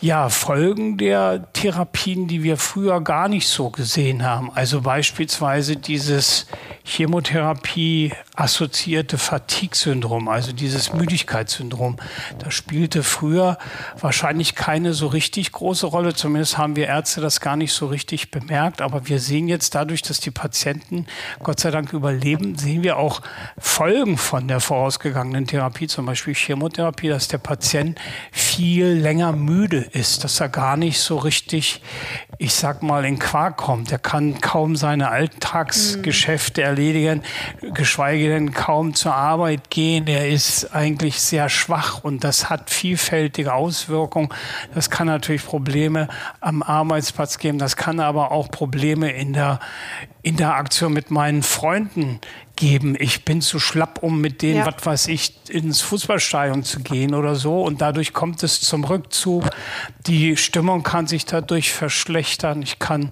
ja, 0.00 0.28
Folgen 0.28 0.98
der 0.98 1.52
Therapien, 1.52 2.26
die 2.26 2.42
wir 2.42 2.56
früher 2.56 3.00
gar 3.00 3.28
nicht 3.28 3.48
so 3.48 3.70
gesehen 3.70 4.24
haben. 4.24 4.50
Also 4.54 4.80
beispielsweise 4.82 5.76
dieses 5.76 6.46
Chemotherapie 6.84 8.12
assoziierte 8.34 9.16
Fatigue-Syndrom, 9.16 10.28
also 10.28 10.52
dieses 10.52 10.92
Müdigkeitssyndrom. 10.92 11.96
Das 12.38 12.52
spielte 12.52 13.02
früher 13.02 13.56
wahrscheinlich 13.98 14.54
keine 14.54 14.92
so 14.92 15.06
richtig 15.06 15.52
große 15.52 15.86
Rolle. 15.86 16.14
Zumindest 16.14 16.58
haben 16.58 16.76
wir 16.76 16.88
Ärzte 16.88 17.20
das 17.20 17.40
gar 17.40 17.56
nicht 17.56 17.72
so 17.72 17.86
richtig 17.86 18.30
bemerkt. 18.30 18.82
Aber 18.82 19.08
wir 19.08 19.20
sehen 19.20 19.48
jetzt 19.48 19.74
dadurch, 19.74 20.02
dass 20.02 20.20
die 20.20 20.32
Patienten 20.32 21.06
Gott 21.42 21.60
sei 21.60 21.70
Dank 21.70 21.92
überleben, 21.92 22.58
sehen 22.58 22.82
wir 22.82 22.98
auch 22.98 23.22
Folgen 23.56 24.18
von 24.18 24.48
der 24.48 24.60
vorausgegangenen 24.60 25.46
Therapie, 25.46 25.86
zum 25.86 26.04
Beispiel 26.04 26.34
Chemotherapie, 26.34 27.08
dass 27.08 27.28
der 27.28 27.38
Patient 27.38 27.98
viel 28.32 28.86
länger 28.88 29.32
müde 29.32 29.88
ist, 29.94 30.24
dass 30.24 30.40
er 30.40 30.48
gar 30.48 30.76
nicht 30.76 30.98
so 30.98 31.16
richtig, 31.16 31.80
ich 32.38 32.54
sag 32.54 32.82
mal, 32.82 33.04
in 33.04 33.18
Quark 33.18 33.56
kommt. 33.56 33.92
Er 33.92 33.98
kann 33.98 34.40
kaum 34.40 34.76
seine 34.76 35.10
Alltagsgeschäfte 35.10 36.60
mhm. 36.60 36.66
erledigen, 36.66 37.22
geschweige 37.74 38.28
denn 38.28 38.52
kaum 38.52 38.94
zur 38.94 39.14
Arbeit 39.14 39.70
gehen. 39.70 40.06
Er 40.06 40.28
ist 40.28 40.74
eigentlich 40.74 41.20
sehr 41.20 41.48
schwach 41.48 42.02
und 42.02 42.24
das 42.24 42.50
hat 42.50 42.70
vielfältige 42.70 43.52
Auswirkungen. 43.52 44.28
Das 44.74 44.90
kann 44.90 45.06
natürlich 45.06 45.44
Probleme 45.44 46.08
am 46.40 46.62
Arbeitsplatz 46.62 47.38
geben. 47.38 47.58
Das 47.58 47.76
kann 47.76 48.00
aber 48.00 48.32
auch 48.32 48.50
Probleme 48.50 49.12
in 49.12 49.32
der 49.32 49.60
Interaktion 50.22 50.92
mit 50.92 51.10
meinen 51.10 51.42
Freunden 51.42 52.18
geben. 52.56 52.96
Ich 52.98 53.24
bin 53.24 53.40
zu 53.40 53.58
schlapp, 53.58 54.02
um 54.02 54.20
mit 54.20 54.40
denen, 54.42 54.58
ja. 54.58 54.66
was 54.66 54.86
weiß 54.86 55.08
ich, 55.08 55.34
ins 55.50 55.80
Fußballstadion 55.82 56.62
zu 56.62 56.80
gehen 56.80 57.14
oder 57.14 57.34
so. 57.34 57.62
Und 57.62 57.80
dadurch 57.80 58.12
kommt 58.12 58.42
es 58.42 58.60
zum 58.60 58.84
Rückzug. 58.84 59.50
Die 60.06 60.36
Stimmung 60.36 60.82
kann 60.82 61.06
sich 61.06 61.26
dadurch 61.26 61.72
verschlechtern. 61.72 62.23
Ich 62.62 62.78
kann 62.78 63.10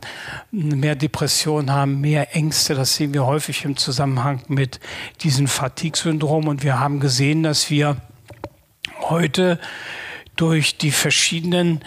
mehr 0.50 0.94
Depressionen 0.94 1.70
haben, 1.70 2.00
mehr 2.00 2.34
Ängste. 2.34 2.74
Das 2.74 2.96
sehen 2.96 3.14
wir 3.14 3.26
häufig 3.26 3.64
im 3.64 3.76
Zusammenhang 3.76 4.42
mit 4.48 4.80
diesem 5.20 5.46
Fatigue-Syndrom. 5.46 6.48
Und 6.48 6.62
wir 6.62 6.80
haben 6.80 7.00
gesehen, 7.00 7.42
dass 7.42 7.70
wir 7.70 7.96
heute 9.00 9.58
durch 10.36 10.78
die 10.78 10.90
verschiedenen 10.90 11.80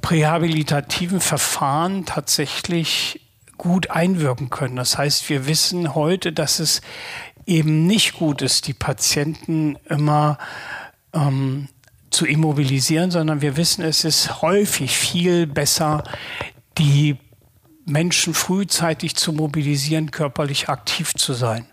prähabilitativen 0.00 1.20
Verfahren 1.20 2.06
tatsächlich 2.06 3.20
gut 3.56 3.90
einwirken 3.90 4.50
können. 4.50 4.76
Das 4.76 4.96
heißt, 4.96 5.28
wir 5.28 5.46
wissen 5.46 5.94
heute, 5.94 6.32
dass 6.32 6.60
es 6.60 6.80
eben 7.46 7.86
nicht 7.86 8.14
gut 8.14 8.42
ist, 8.42 8.68
die 8.68 8.74
Patienten 8.74 9.76
immer 9.88 10.38
ähm, 11.12 11.68
zu 12.10 12.26
immobilisieren, 12.26 13.10
sondern 13.10 13.40
wir 13.40 13.56
wissen, 13.56 13.82
es 13.82 14.04
ist 14.04 14.42
häufig 14.42 14.96
viel 14.96 15.46
besser, 15.46 16.04
die 16.78 17.16
Menschen 17.84 18.34
frühzeitig 18.34 19.16
zu 19.16 19.32
mobilisieren, 19.32 20.10
körperlich 20.10 20.68
aktiv 20.68 21.14
zu 21.14 21.32
sein. 21.32 21.66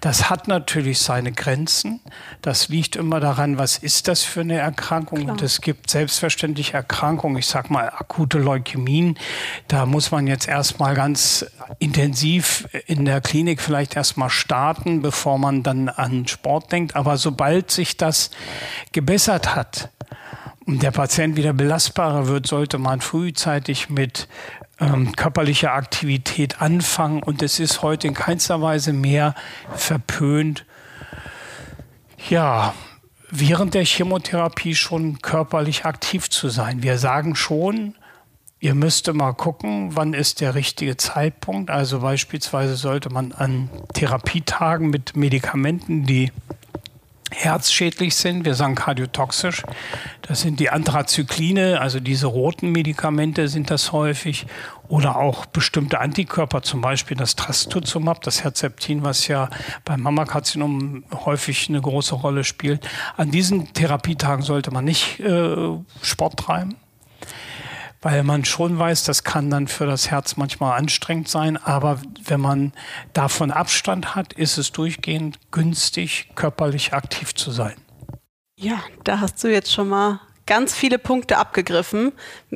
Das 0.00 0.28
hat 0.28 0.48
natürlich 0.48 0.98
seine 0.98 1.32
Grenzen. 1.32 2.00
Das 2.42 2.68
liegt 2.68 2.96
immer 2.96 3.20
daran, 3.20 3.58
was 3.58 3.78
ist 3.78 4.08
das 4.08 4.22
für 4.22 4.40
eine 4.40 4.58
Erkrankung? 4.58 5.20
Klar. 5.20 5.32
Und 5.32 5.42
es 5.42 5.60
gibt 5.60 5.90
selbstverständlich 5.90 6.74
Erkrankungen, 6.74 7.38
ich 7.38 7.46
sag 7.46 7.70
mal 7.70 7.88
akute 7.88 8.38
Leukämien. 8.38 9.18
Da 9.68 9.86
muss 9.86 10.10
man 10.10 10.26
jetzt 10.26 10.46
erstmal 10.46 10.94
ganz 10.94 11.46
intensiv 11.78 12.68
in 12.86 13.04
der 13.04 13.20
Klinik 13.20 13.60
vielleicht 13.60 13.96
erstmal 13.96 14.30
starten, 14.30 15.00
bevor 15.00 15.38
man 15.38 15.62
dann 15.62 15.88
an 15.88 16.26
Sport 16.26 16.70
denkt. 16.70 16.94
Aber 16.94 17.16
sobald 17.16 17.70
sich 17.70 17.96
das 17.96 18.30
gebessert 18.92 19.54
hat, 19.54 19.88
der 20.66 20.90
Patient 20.90 21.36
wieder 21.36 21.52
belastbarer 21.52 22.28
wird, 22.28 22.46
sollte 22.46 22.78
man 22.78 23.00
frühzeitig 23.00 23.90
mit 23.90 24.28
ähm, 24.80 25.14
körperliche 25.16 25.72
Aktivität 25.72 26.60
anfangen. 26.60 27.22
Und 27.22 27.42
es 27.42 27.60
ist 27.60 27.82
heute 27.82 28.08
in 28.08 28.14
keinster 28.14 28.62
Weise 28.62 28.92
mehr 28.92 29.34
verpönt, 29.74 30.64
ja, 32.28 32.74
während 33.30 33.74
der 33.74 33.84
Chemotherapie 33.84 34.74
schon 34.74 35.20
körperlich 35.20 35.84
aktiv 35.84 36.30
zu 36.30 36.48
sein. 36.48 36.82
Wir 36.82 36.98
sagen 36.98 37.34
schon, 37.34 37.94
ihr 38.60 38.74
müsst 38.74 39.12
mal 39.12 39.32
gucken, 39.32 39.96
wann 39.96 40.14
ist 40.14 40.40
der 40.40 40.54
richtige 40.54 40.96
Zeitpunkt. 40.96 41.70
Also 41.70 42.00
beispielsweise 42.00 42.76
sollte 42.76 43.10
man 43.10 43.32
an 43.32 43.70
Therapietagen 43.94 44.90
mit 44.90 45.16
Medikamenten, 45.16 46.04
die 46.04 46.30
herzschädlich 47.32 48.14
sind. 48.14 48.44
Wir 48.44 48.54
sagen 48.54 48.74
kardiotoxisch. 48.74 49.62
Das 50.22 50.40
sind 50.40 50.60
die 50.60 50.70
Anthrazykline, 50.70 51.80
also 51.80 51.98
diese 51.98 52.26
roten 52.26 52.70
Medikamente 52.70 53.48
sind 53.48 53.70
das 53.70 53.92
häufig. 53.92 54.46
Oder 54.88 55.16
auch 55.16 55.46
bestimmte 55.46 56.00
Antikörper, 56.00 56.62
zum 56.62 56.82
Beispiel 56.82 57.16
das 57.16 57.34
Trastuzumab, 57.34 58.20
das 58.22 58.44
Herzeptin, 58.44 59.02
was 59.02 59.26
ja 59.26 59.48
beim 59.84 60.02
Mammakarzinom 60.02 61.04
häufig 61.24 61.68
eine 61.68 61.80
große 61.80 62.14
Rolle 62.14 62.44
spielt. 62.44 62.86
An 63.16 63.30
diesen 63.30 63.72
Therapietagen 63.72 64.42
sollte 64.42 64.70
man 64.70 64.84
nicht 64.84 65.18
äh, 65.20 65.56
Sport 66.02 66.38
treiben 66.38 66.76
weil 68.02 68.24
man 68.24 68.44
schon 68.44 68.78
weiß, 68.78 69.04
das 69.04 69.24
kann 69.24 69.48
dann 69.48 69.68
für 69.68 69.86
das 69.86 70.10
Herz 70.10 70.36
manchmal 70.36 70.78
anstrengend 70.78 71.28
sein, 71.28 71.56
aber 71.56 72.00
wenn 72.24 72.40
man 72.40 72.72
davon 73.12 73.50
Abstand 73.50 74.14
hat, 74.14 74.32
ist 74.32 74.58
es 74.58 74.72
durchgehend 74.72 75.38
günstig, 75.52 76.30
körperlich 76.34 76.92
aktiv 76.92 77.34
zu 77.34 77.52
sein. 77.52 77.76
Ja, 78.58 78.82
da 79.04 79.20
hast 79.20 79.42
du 79.42 79.48
jetzt 79.48 79.72
schon 79.72 79.88
mal 79.88 80.20
ganz 80.46 80.74
viele 80.74 80.98
Punkte 80.98 81.38
abgegriffen. 81.38 82.12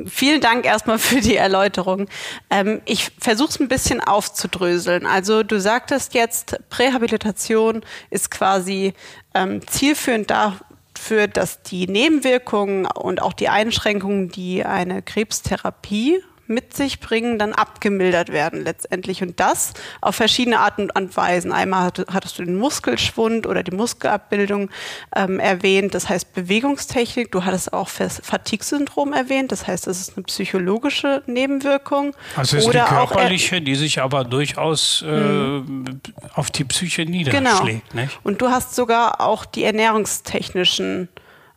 Vielen 0.06 0.40
Dank 0.40 0.66
erstmal 0.66 0.98
für 0.98 1.20
die 1.20 1.36
Erläuterung. 1.36 2.08
Ähm, 2.50 2.82
ich 2.84 3.12
versuche 3.18 3.50
es 3.50 3.60
ein 3.60 3.68
bisschen 3.68 4.00
aufzudröseln. 4.00 5.06
Also 5.06 5.42
du 5.42 5.60
sagtest 5.60 6.14
jetzt, 6.14 6.58
Prähabilitation 6.68 7.82
ist 8.10 8.30
quasi 8.30 8.94
ähm, 9.34 9.66
zielführend 9.66 10.30
da, 10.30 10.56
dafür, 10.96 11.28
dass 11.28 11.62
die 11.62 11.86
Nebenwirkungen 11.86 12.86
und 12.86 13.22
auch 13.22 13.32
die 13.32 13.48
Einschränkungen, 13.48 14.28
die 14.28 14.64
eine 14.64 15.02
Krebstherapie 15.02 16.22
mit 16.48 16.74
sich 16.74 17.00
bringen, 17.00 17.38
dann 17.38 17.52
abgemildert 17.52 18.30
werden 18.30 18.62
letztendlich. 18.62 19.22
Und 19.22 19.40
das 19.40 19.74
auf 20.00 20.16
verschiedene 20.16 20.60
Arten 20.60 20.90
und 20.90 21.16
Weisen. 21.16 21.52
Einmal 21.52 21.92
hattest 22.12 22.38
du 22.38 22.44
den 22.44 22.56
Muskelschwund 22.56 23.46
oder 23.46 23.62
die 23.62 23.74
Muskelabbildung 23.74 24.70
ähm, 25.14 25.40
erwähnt, 25.40 25.94
das 25.94 26.08
heißt 26.08 26.34
Bewegungstechnik. 26.34 27.32
Du 27.32 27.44
hattest 27.44 27.72
auch 27.72 27.88
Fatigue-Syndrom 27.88 29.12
erwähnt, 29.12 29.52
das 29.52 29.66
heißt, 29.66 29.86
das 29.86 30.00
ist 30.00 30.16
eine 30.16 30.24
psychologische 30.24 31.22
Nebenwirkung. 31.26 32.14
Also 32.36 32.56
es 32.56 32.64
ist 32.64 32.68
oder 32.68 32.88
eine 32.88 32.96
körperliche, 32.96 33.60
die 33.60 33.74
sich 33.74 34.00
aber 34.00 34.24
durchaus 34.24 35.02
äh, 35.06 35.10
mhm. 35.10 36.00
auf 36.34 36.50
die 36.50 36.64
Psyche 36.64 37.04
niederschlägt. 37.04 37.90
Genau. 37.90 38.02
Nicht? 38.02 38.18
Und 38.22 38.40
du 38.42 38.48
hast 38.48 38.74
sogar 38.74 39.20
auch 39.20 39.44
die 39.44 39.64
ernährungstechnischen 39.64 41.08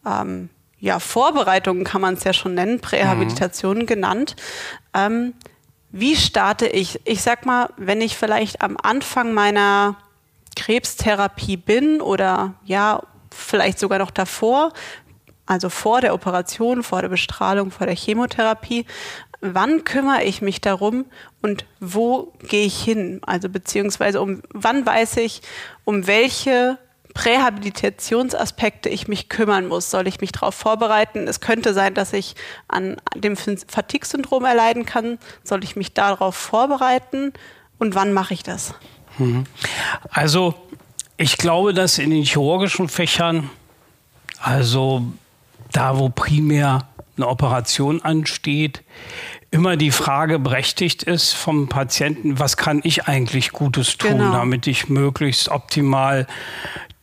ähm, 0.05 0.49
ja, 0.79 0.99
Vorbereitungen 0.99 1.83
kann 1.83 2.01
man 2.01 2.13
es 2.13 2.23
ja 2.23 2.33
schon 2.33 2.53
nennen, 2.53 2.79
Prähabilitation 2.79 3.79
mhm. 3.79 3.85
genannt. 3.85 4.35
Ähm, 4.93 5.33
wie 5.91 6.15
starte 6.15 6.67
ich? 6.67 7.01
Ich 7.05 7.21
sag 7.21 7.45
mal, 7.45 7.69
wenn 7.77 8.01
ich 8.01 8.15
vielleicht 8.15 8.61
am 8.61 8.77
Anfang 8.81 9.33
meiner 9.33 9.97
Krebstherapie 10.55 11.57
bin 11.57 12.01
oder 12.01 12.53
ja, 12.63 13.01
vielleicht 13.31 13.79
sogar 13.79 13.99
noch 13.99 14.11
davor, 14.11 14.71
also 15.45 15.69
vor 15.69 16.01
der 16.01 16.13
Operation, 16.13 16.83
vor 16.83 17.01
der 17.01 17.09
Bestrahlung, 17.09 17.71
vor 17.71 17.87
der 17.87 17.95
Chemotherapie, 17.95 18.85
wann 19.41 19.83
kümmere 19.83 20.23
ich 20.23 20.41
mich 20.41 20.61
darum 20.61 21.05
und 21.41 21.65
wo 21.79 22.33
gehe 22.39 22.65
ich 22.65 22.83
hin? 22.83 23.21
Also 23.25 23.49
beziehungsweise 23.49 24.21
um 24.21 24.41
wann 24.51 24.85
weiß 24.85 25.17
ich, 25.17 25.41
um 25.85 26.07
welche 26.07 26.77
Prähabilitationsaspekte 27.13 28.89
ich 28.89 29.07
mich 29.07 29.29
kümmern 29.29 29.67
muss. 29.67 29.89
Soll 29.89 30.07
ich 30.07 30.21
mich 30.21 30.31
darauf 30.31 30.55
vorbereiten? 30.55 31.27
Es 31.27 31.39
könnte 31.39 31.73
sein, 31.73 31.93
dass 31.93 32.13
ich 32.13 32.35
an 32.67 32.97
dem 33.15 33.35
Fatigue-Syndrom 33.35 34.45
erleiden 34.45 34.85
kann. 34.85 35.17
Soll 35.43 35.63
ich 35.63 35.75
mich 35.75 35.93
darauf 35.93 36.35
vorbereiten? 36.35 37.33
Und 37.77 37.95
wann 37.95 38.13
mache 38.13 38.33
ich 38.33 38.43
das? 38.43 38.73
Mhm. 39.17 39.45
Also 40.09 40.53
ich 41.17 41.37
glaube, 41.37 41.73
dass 41.73 41.97
in 41.97 42.11
den 42.11 42.23
chirurgischen 42.23 42.87
Fächern, 42.87 43.49
also 44.39 45.03
da, 45.71 45.99
wo 45.99 46.09
primär 46.09 46.87
eine 47.17 47.27
Operation 47.27 48.01
ansteht, 48.01 48.83
immer 49.51 49.77
die 49.77 49.91
Frage 49.91 50.39
berechtigt 50.39 51.03
ist 51.03 51.33
vom 51.33 51.69
Patienten, 51.69 52.39
was 52.39 52.57
kann 52.57 52.81
ich 52.83 53.05
eigentlich 53.05 53.51
Gutes 53.51 53.97
tun, 53.97 54.17
genau. 54.17 54.33
damit 54.33 54.67
ich 54.67 54.89
möglichst 54.89 55.49
optimal 55.49 56.27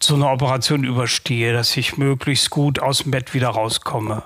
so 0.00 0.14
eine 0.14 0.28
Operation 0.28 0.84
überstehe, 0.84 1.52
dass 1.52 1.76
ich 1.76 1.96
möglichst 1.96 2.50
gut 2.50 2.78
aus 2.80 2.98
dem 2.98 3.10
Bett 3.10 3.34
wieder 3.34 3.48
rauskomme. 3.48 4.22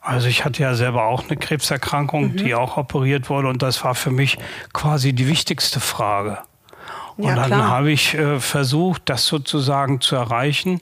Also 0.00 0.28
ich 0.28 0.44
hatte 0.44 0.62
ja 0.62 0.74
selber 0.74 1.04
auch 1.04 1.24
eine 1.28 1.36
Krebserkrankung, 1.36 2.32
mhm. 2.32 2.36
die 2.38 2.54
auch 2.54 2.76
operiert 2.76 3.28
wurde 3.28 3.48
und 3.48 3.62
das 3.62 3.84
war 3.84 3.94
für 3.94 4.10
mich 4.10 4.38
quasi 4.72 5.12
die 5.12 5.28
wichtigste 5.28 5.78
Frage. 5.78 6.38
Und 7.20 7.28
ja, 7.36 7.48
dann 7.48 7.64
habe 7.64 7.90
ich 7.90 8.14
äh, 8.14 8.40
versucht, 8.40 9.02
das 9.06 9.26
sozusagen 9.26 10.00
zu 10.00 10.16
erreichen. 10.16 10.80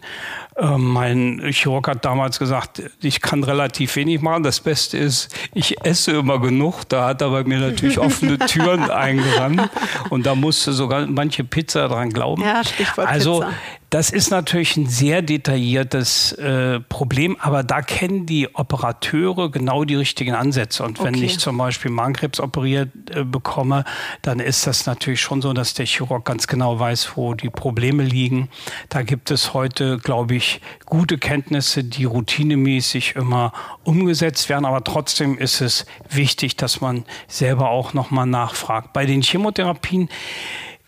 Äh, 0.56 0.76
mein 0.76 1.40
Chirurg 1.50 1.88
hat 1.88 2.04
damals 2.04 2.38
gesagt, 2.38 2.82
ich 3.00 3.20
kann 3.20 3.44
relativ 3.44 3.96
wenig 3.96 4.20
machen. 4.20 4.42
Das 4.42 4.60
Beste 4.60 4.98
ist, 4.98 5.34
ich 5.54 5.84
esse 5.84 6.12
immer 6.12 6.40
genug. 6.40 6.88
Da 6.88 7.06
hat 7.06 7.22
er 7.22 7.30
bei 7.30 7.44
mir 7.44 7.58
natürlich 7.58 7.98
offene 7.98 8.38
Türen 8.38 8.90
eingerannt. 8.90 9.68
Und 10.10 10.26
da 10.26 10.34
musste 10.34 10.72
sogar 10.72 11.06
manche 11.06 11.44
Pizza 11.44 11.88
dran 11.88 12.10
glauben. 12.10 12.42
Ja, 12.42 12.64
Stichwort 12.64 13.08
also, 13.08 13.40
Pizza. 13.40 13.52
Das 13.90 14.10
ist 14.10 14.30
natürlich 14.30 14.76
ein 14.76 14.86
sehr 14.86 15.22
detailliertes 15.22 16.32
äh, 16.32 16.78
Problem, 16.78 17.38
aber 17.40 17.62
da 17.62 17.80
kennen 17.80 18.26
die 18.26 18.54
Operateure 18.54 19.50
genau 19.50 19.84
die 19.84 19.94
richtigen 19.94 20.34
Ansätze. 20.34 20.82
Und 20.82 21.02
wenn 21.02 21.14
okay. 21.14 21.24
ich 21.24 21.38
zum 21.38 21.56
Beispiel 21.56 21.90
Magenkrebs 21.90 22.38
operiert 22.38 22.90
äh, 23.10 23.24
bekomme, 23.24 23.84
dann 24.20 24.40
ist 24.40 24.66
das 24.66 24.84
natürlich 24.84 25.22
schon 25.22 25.40
so, 25.40 25.54
dass 25.54 25.72
der 25.72 25.86
Chirurg 25.86 26.26
ganz 26.26 26.46
genau 26.46 26.78
weiß, 26.78 27.16
wo 27.16 27.32
die 27.32 27.48
Probleme 27.48 28.02
liegen. 28.02 28.50
Da 28.90 29.00
gibt 29.00 29.30
es 29.30 29.54
heute, 29.54 29.96
glaube 29.96 30.34
ich, 30.34 30.60
gute 30.84 31.16
Kenntnisse, 31.16 31.82
die 31.82 32.04
routinemäßig 32.04 33.16
immer 33.16 33.54
umgesetzt 33.84 34.50
werden. 34.50 34.66
Aber 34.66 34.84
trotzdem 34.84 35.38
ist 35.38 35.62
es 35.62 35.86
wichtig, 36.10 36.56
dass 36.56 36.82
man 36.82 37.06
selber 37.26 37.70
auch 37.70 37.94
nochmal 37.94 38.26
nachfragt. 38.26 38.92
Bei 38.92 39.06
den 39.06 39.22
Chemotherapien 39.22 40.10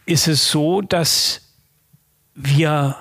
ist 0.05 0.29
es 0.29 0.51
so, 0.51 0.83
dass 0.83 1.50
wir 2.35 2.97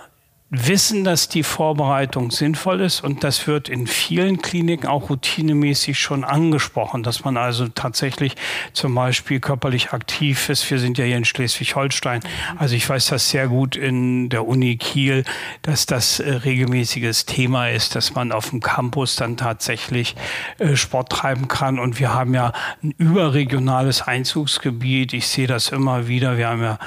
wissen, 0.52 1.04
dass 1.04 1.30
die 1.30 1.44
Vorbereitung 1.44 2.32
sinnvoll 2.32 2.82
ist 2.82 3.04
und 3.04 3.24
das 3.24 3.46
wird 3.46 3.70
in 3.70 3.86
vielen 3.86 4.42
Kliniken 4.42 4.88
auch 4.88 5.12
routinemäßig 5.12 6.00
schon 6.00 6.24
angesprochen, 6.24 7.04
dass 7.04 7.24
man 7.24 7.38
also 7.38 7.68
tatsächlich 7.68 8.36
zum 8.74 8.96
Beispiel 8.96 9.40
körperlich 9.40 9.92
aktiv 9.92 10.50
ist. 10.50 10.70
Wir 10.72 10.80
sind 10.80 10.98
ja 10.98 11.06
hier 11.06 11.18
in 11.18 11.26
Schleswig-Holstein. 11.26 12.22
Also 12.58 12.76
ich 12.76 12.90
weiß 12.90 13.08
das 13.08 13.30
sehr 13.30 13.48
gut 13.48 13.76
in 13.76 14.30
der 14.30 14.48
Uni 14.48 14.78
Kiel, 14.78 15.24
dass 15.62 15.86
das 15.86 16.20
äh, 16.20 16.32
regelmäßiges 16.32 17.28
Thema 17.28 17.70
ist, 17.70 17.96
dass 17.96 18.16
man 18.16 18.32
auf 18.32 18.50
dem 18.50 18.60
Campus 18.60 19.16
dann 19.18 19.38
tatsächlich 19.38 20.16
äh, 20.58 20.76
Sport 20.76 21.12
treiben 21.12 21.48
kann. 21.48 21.78
Und 21.78 22.00
wir 22.00 22.16
haben 22.16 22.34
ja 22.34 22.54
ein 22.82 22.96
überregionales 22.98 24.02
Einzugsgebiet. 24.02 25.14
Ich 25.14 25.28
sehe 25.28 25.48
das 25.48 25.70
immer 25.70 26.08
wieder. 26.08 26.38
Wir 26.38 26.48
haben 26.48 26.64
ja 26.64 26.80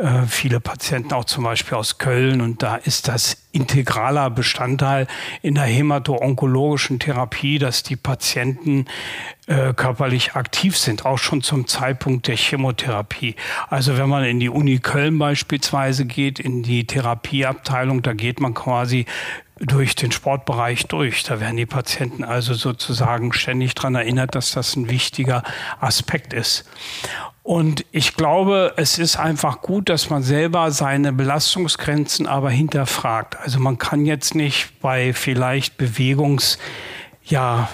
äh, 0.00 0.26
viele 0.26 0.60
Patienten 0.60 1.12
auch 1.12 1.24
zum 1.24 1.44
Beispiel 1.44 1.76
aus 1.76 1.98
Köln 1.98 2.40
und 2.40 2.62
da 2.62 2.76
ist 2.76 3.08
das 3.08 3.36
integraler 3.52 4.30
Bestandteil 4.30 5.06
in 5.42 5.54
der 5.54 5.64
hämato-onkologischen 5.64 6.98
Therapie, 6.98 7.58
dass 7.58 7.82
die 7.82 7.96
Patienten 7.96 8.86
äh, 9.46 9.74
körperlich 9.74 10.34
aktiv 10.34 10.76
sind, 10.76 11.04
auch 11.04 11.18
schon 11.18 11.42
zum 11.42 11.66
Zeitpunkt 11.66 12.28
der 12.28 12.36
Chemotherapie. 12.36 13.34
Also 13.68 13.98
wenn 13.98 14.08
man 14.08 14.24
in 14.24 14.40
die 14.40 14.48
Uni 14.48 14.78
Köln 14.78 15.18
beispielsweise 15.18 16.04
geht, 16.04 16.38
in 16.38 16.62
die 16.62 16.86
Therapieabteilung, 16.86 18.02
da 18.02 18.12
geht 18.12 18.40
man 18.40 18.54
quasi 18.54 19.06
durch 19.60 19.94
den 19.94 20.10
Sportbereich 20.10 20.86
durch. 20.86 21.22
Da 21.22 21.38
werden 21.38 21.56
die 21.56 21.66
Patienten 21.66 22.24
also 22.24 22.54
sozusagen 22.54 23.32
ständig 23.32 23.74
daran 23.74 23.94
erinnert, 23.94 24.34
dass 24.34 24.52
das 24.52 24.74
ein 24.74 24.88
wichtiger 24.88 25.42
Aspekt 25.80 26.32
ist. 26.32 26.64
Und 27.42 27.84
ich 27.90 28.14
glaube, 28.14 28.74
es 28.76 28.98
ist 28.98 29.16
einfach 29.16 29.60
gut, 29.62 29.88
dass 29.88 30.10
man 30.10 30.22
selber 30.22 30.70
seine 30.70 31.12
Belastungsgrenzen 31.12 32.26
aber 32.26 32.50
hinterfragt. 32.50 33.36
Also 33.42 33.60
man 33.60 33.78
kann 33.78 34.06
jetzt 34.06 34.34
nicht 34.34 34.80
bei 34.80 35.12
vielleicht 35.12 35.76
Bewegungs, 35.76 36.58
ja, 37.24 37.68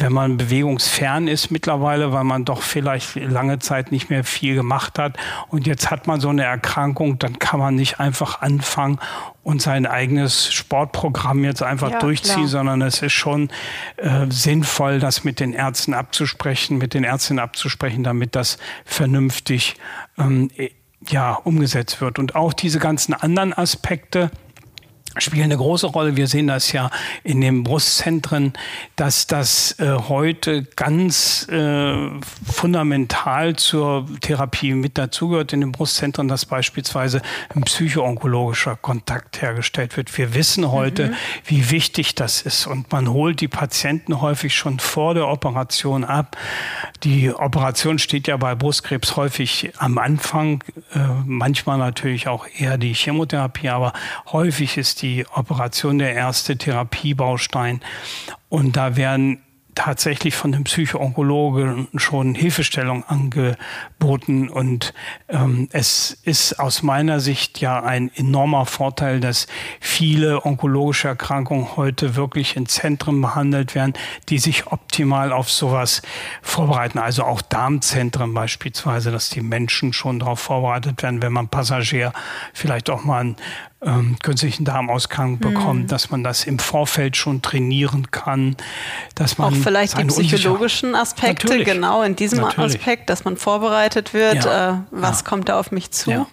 wenn 0.00 0.12
man 0.12 0.36
bewegungsfern 0.38 1.28
ist 1.28 1.50
mittlerweile, 1.50 2.12
weil 2.12 2.24
man 2.24 2.44
doch 2.44 2.62
vielleicht 2.62 3.16
lange 3.16 3.58
Zeit 3.58 3.92
nicht 3.92 4.08
mehr 4.08 4.24
viel 4.24 4.54
gemacht 4.54 4.98
hat 4.98 5.16
und 5.48 5.66
jetzt 5.66 5.90
hat 5.90 6.06
man 6.06 6.20
so 6.20 6.30
eine 6.30 6.44
Erkrankung, 6.44 7.18
dann 7.18 7.38
kann 7.38 7.60
man 7.60 7.74
nicht 7.74 8.00
einfach 8.00 8.40
anfangen 8.40 8.98
und 9.42 9.60
sein 9.60 9.86
eigenes 9.86 10.52
Sportprogramm 10.52 11.44
jetzt 11.44 11.62
einfach 11.62 11.90
ja, 11.90 11.98
durchziehen, 11.98 12.34
klar. 12.34 12.48
sondern 12.48 12.82
es 12.82 13.02
ist 13.02 13.12
schon 13.12 13.50
äh, 13.96 14.26
sinnvoll, 14.30 15.00
das 15.00 15.24
mit 15.24 15.38
den 15.40 15.52
Ärzten 15.52 15.92
abzusprechen, 15.92 16.78
mit 16.78 16.94
den 16.94 17.04
Ärztinnen 17.04 17.42
abzusprechen, 17.42 18.02
damit 18.02 18.34
das 18.36 18.58
vernünftig 18.84 19.76
ähm, 20.18 20.50
ja, 21.08 21.32
umgesetzt 21.32 22.00
wird. 22.00 22.18
Und 22.18 22.34
auch 22.36 22.52
diese 22.52 22.78
ganzen 22.78 23.14
anderen 23.14 23.52
Aspekte, 23.52 24.30
spielen 25.18 25.44
eine 25.44 25.56
große 25.56 25.88
Rolle. 25.88 26.16
Wir 26.16 26.28
sehen 26.28 26.46
das 26.46 26.72
ja 26.72 26.90
in 27.24 27.40
den 27.40 27.64
Brustzentren, 27.64 28.52
dass 28.96 29.26
das 29.26 29.78
äh, 29.80 29.92
heute 30.08 30.64
ganz 30.76 31.48
äh, 31.48 32.10
fundamental 32.50 33.56
zur 33.56 34.06
Therapie 34.20 34.74
mit 34.74 34.98
dazugehört 34.98 35.52
in 35.52 35.60
den 35.60 35.72
Brustzentren, 35.72 36.28
dass 36.28 36.46
beispielsweise 36.46 37.22
ein 37.54 37.62
psychoonkologischer 37.62 38.76
Kontakt 38.76 39.42
hergestellt 39.42 39.96
wird. 39.96 40.16
Wir 40.16 40.34
wissen 40.34 40.70
heute, 40.70 41.08
mhm. 41.08 41.14
wie 41.44 41.70
wichtig 41.70 42.14
das 42.14 42.42
ist 42.42 42.66
und 42.66 42.92
man 42.92 43.08
holt 43.08 43.40
die 43.40 43.48
Patienten 43.48 44.20
häufig 44.20 44.54
schon 44.54 44.78
vor 44.78 45.14
der 45.14 45.26
Operation 45.28 46.04
ab. 46.04 46.36
Die 47.02 47.32
Operation 47.32 47.98
steht 47.98 48.28
ja 48.28 48.36
bei 48.36 48.54
Brustkrebs 48.54 49.16
häufig 49.16 49.72
am 49.78 49.98
Anfang, 49.98 50.62
äh, 50.94 50.98
manchmal 51.24 51.78
natürlich 51.78 52.28
auch 52.28 52.46
eher 52.56 52.78
die 52.78 52.94
Chemotherapie, 52.94 53.70
aber 53.70 53.92
häufig 54.30 54.76
ist 54.76 54.99
die 55.02 55.26
Operation 55.34 55.98
der 55.98 56.14
erste 56.14 56.56
Therapiebaustein. 56.56 57.80
Und 58.48 58.76
da 58.76 58.96
werden 58.96 59.42
tatsächlich 59.74 60.34
von 60.34 60.52
dem 60.52 60.64
Psychoonkologen 60.64 61.88
schon 61.96 62.34
Hilfestellung 62.34 63.04
angeboten. 63.04 64.48
Und 64.48 64.92
ähm, 65.28 65.68
es 65.72 66.18
ist 66.22 66.58
aus 66.58 66.82
meiner 66.82 67.20
Sicht 67.20 67.60
ja 67.60 67.82
ein 67.82 68.10
enormer 68.14 68.66
Vorteil, 68.66 69.20
dass 69.20 69.46
viele 69.80 70.44
onkologische 70.44 71.08
Erkrankungen 71.08 71.76
heute 71.76 72.16
wirklich 72.16 72.56
in 72.56 72.66
Zentren 72.66 73.20
behandelt 73.20 73.74
werden, 73.74 73.94
die 74.28 74.38
sich 74.38 74.66
optimal 74.66 75.32
auf 75.32 75.50
sowas 75.50 76.02
vorbereiten. 76.42 76.98
Also 76.98 77.24
auch 77.24 77.40
Darmzentren 77.40 78.34
beispielsweise, 78.34 79.10
dass 79.10 79.30
die 79.30 79.40
Menschen 79.40 79.92
schon 79.92 80.18
darauf 80.18 80.40
vorbereitet 80.40 81.02
werden, 81.02 81.22
wenn 81.22 81.32
man 81.32 81.48
Passagier 81.48 82.12
vielleicht 82.52 82.90
auch 82.90 83.04
mal 83.04 83.24
ein 83.24 83.36
ähm, 83.82 84.16
künstlichen 84.22 84.64
Darmausgang 84.64 85.38
bekommt, 85.38 85.84
mhm. 85.84 85.86
dass 85.86 86.10
man 86.10 86.22
das 86.22 86.44
im 86.44 86.58
Vorfeld 86.58 87.16
schon 87.16 87.42
trainieren 87.42 88.10
kann, 88.10 88.56
dass 89.14 89.38
man 89.38 89.52
auch 89.52 89.56
vielleicht 89.56 89.98
die 89.98 90.04
psychologischen 90.04 90.94
Aspekte 90.94 91.46
Natürlich. 91.46 91.66
genau 91.66 92.02
in 92.02 92.16
diesem 92.16 92.40
Natürlich. 92.40 92.76
Aspekt, 92.76 93.10
dass 93.10 93.24
man 93.24 93.36
vorbereitet 93.36 94.12
wird, 94.12 94.44
ja. 94.44 94.70
äh, 94.70 94.76
was 94.90 95.20
ja. 95.20 95.26
kommt 95.26 95.48
da 95.48 95.58
auf 95.58 95.72
mich 95.72 95.90
zu? 95.90 96.10
Ja. 96.10 96.26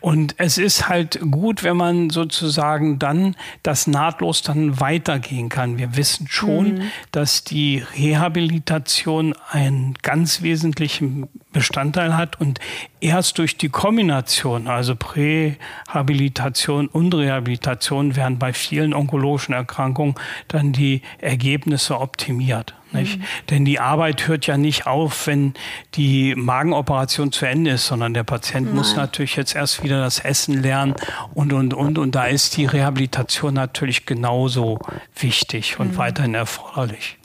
Und 0.00 0.34
es 0.38 0.58
ist 0.58 0.88
halt 0.88 1.18
gut, 1.30 1.62
wenn 1.62 1.76
man 1.76 2.10
sozusagen 2.10 2.98
dann 2.98 3.36
das 3.62 3.86
nahtlos 3.86 4.42
dann 4.42 4.80
weitergehen 4.80 5.48
kann. 5.48 5.78
Wir 5.78 5.96
wissen 5.96 6.26
schon, 6.28 6.74
mhm. 6.74 6.90
dass 7.12 7.44
die 7.44 7.84
Rehabilitation 7.96 9.34
einen 9.50 9.94
ganz 10.02 10.42
wesentlichen 10.42 11.28
Bestandteil 11.52 12.16
hat 12.16 12.40
und 12.40 12.60
erst 13.00 13.38
durch 13.38 13.56
die 13.56 13.68
Kombination, 13.68 14.68
also 14.68 14.96
Prähabilitation 14.96 16.88
und 16.88 17.14
Rehabilitation, 17.14 18.16
werden 18.16 18.38
bei 18.38 18.52
vielen 18.52 18.94
onkologischen 18.94 19.54
Erkrankungen 19.54 20.14
dann 20.48 20.72
die 20.72 21.02
Ergebnisse 21.18 21.98
optimiert. 21.98 22.74
Nicht? 22.92 23.18
Mhm. 23.18 23.24
Denn 23.50 23.64
die 23.64 23.80
Arbeit 23.80 24.28
hört 24.28 24.46
ja 24.46 24.56
nicht 24.56 24.86
auf, 24.86 25.26
wenn 25.26 25.54
die 25.94 26.34
Magenoperation 26.36 27.32
zu 27.32 27.44
Ende 27.44 27.72
ist, 27.72 27.86
sondern 27.86 28.14
der 28.14 28.24
Patient 28.24 28.68
Nein. 28.68 28.76
muss 28.76 28.96
natürlich 28.96 29.36
jetzt 29.36 29.54
erst 29.54 29.82
wieder 29.82 30.00
das 30.00 30.20
Essen 30.20 30.62
lernen 30.62 30.94
und, 31.34 31.52
und, 31.52 31.74
und. 31.74 31.98
Und 31.98 32.14
da 32.14 32.26
ist 32.26 32.56
die 32.56 32.66
Rehabilitation 32.66 33.54
natürlich 33.54 34.06
genauso 34.06 34.78
wichtig 35.18 35.78
und 35.78 35.92
mhm. 35.92 35.96
weiterhin 35.98 36.34
erforderlich. 36.34 37.18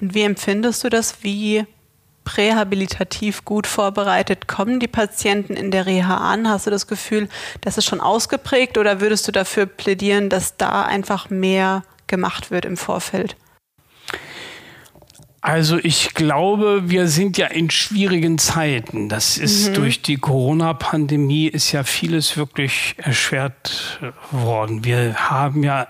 Und 0.00 0.14
wie 0.14 0.22
empfindest 0.22 0.84
du 0.84 0.88
das? 0.88 1.22
Wie 1.22 1.64
prähabilitativ 2.28 3.46
gut 3.46 3.66
vorbereitet 3.66 4.48
kommen 4.48 4.80
die 4.80 4.86
Patienten 4.86 5.54
in 5.54 5.70
der 5.70 5.86
Reha 5.86 6.18
an? 6.18 6.46
Hast 6.46 6.66
du 6.66 6.70
das 6.70 6.86
Gefühl, 6.86 7.26
das 7.62 7.78
ist 7.78 7.86
schon 7.86 8.02
ausgeprägt 8.02 8.76
oder 8.76 9.00
würdest 9.00 9.26
du 9.26 9.32
dafür 9.32 9.64
plädieren, 9.64 10.28
dass 10.28 10.58
da 10.58 10.82
einfach 10.82 11.30
mehr 11.30 11.84
gemacht 12.06 12.50
wird 12.50 12.66
im 12.66 12.76
Vorfeld? 12.76 13.34
Also 15.40 15.78
ich 15.82 16.12
glaube, 16.12 16.90
wir 16.90 17.08
sind 17.08 17.38
ja 17.38 17.46
in 17.46 17.70
schwierigen 17.70 18.36
Zeiten. 18.36 19.08
Das 19.08 19.38
ist 19.38 19.70
mhm. 19.70 19.74
durch 19.74 20.02
die 20.02 20.18
Corona-Pandemie 20.18 21.46
ist 21.46 21.72
ja 21.72 21.82
vieles 21.82 22.36
wirklich 22.36 22.94
erschwert 22.98 24.00
worden. 24.32 24.84
Wir 24.84 25.30
haben 25.30 25.62
ja 25.62 25.86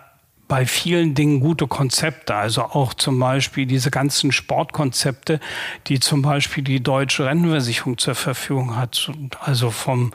bei 0.48 0.64
vielen 0.64 1.14
Dingen 1.14 1.40
gute 1.40 1.66
Konzepte, 1.66 2.34
also 2.34 2.62
auch 2.62 2.94
zum 2.94 3.18
Beispiel 3.18 3.66
diese 3.66 3.90
ganzen 3.90 4.32
Sportkonzepte, 4.32 5.40
die 5.86 6.00
zum 6.00 6.22
Beispiel 6.22 6.64
die 6.64 6.82
deutsche 6.82 7.26
Rentenversicherung 7.26 7.98
zur 7.98 8.14
Verfügung 8.14 8.76
hat, 8.76 9.12
also 9.40 9.70
vom 9.70 10.12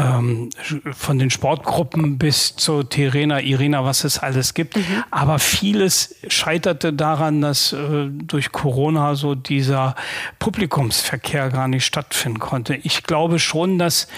ähm, 0.00 0.50
von 0.92 1.18
den 1.18 1.30
Sportgruppen 1.30 2.18
bis 2.18 2.56
zu 2.56 2.82
Terena, 2.82 3.40
Irina, 3.40 3.84
was 3.84 4.04
es 4.04 4.18
alles 4.18 4.54
gibt. 4.54 4.76
Mhm. 4.76 5.04
Aber 5.10 5.38
vieles 5.38 6.16
scheiterte 6.28 6.92
daran, 6.92 7.40
dass 7.40 7.72
äh, 7.72 8.08
durch 8.08 8.52
Corona 8.52 9.14
so 9.14 9.34
dieser 9.34 9.94
Publikumsverkehr 10.38 11.50
gar 11.50 11.68
nicht 11.68 11.84
stattfinden 11.84 12.38
konnte. 12.38 12.76
Ich 12.76 13.02
glaube 13.02 13.38
schon, 13.38 13.78
dass 13.78 14.08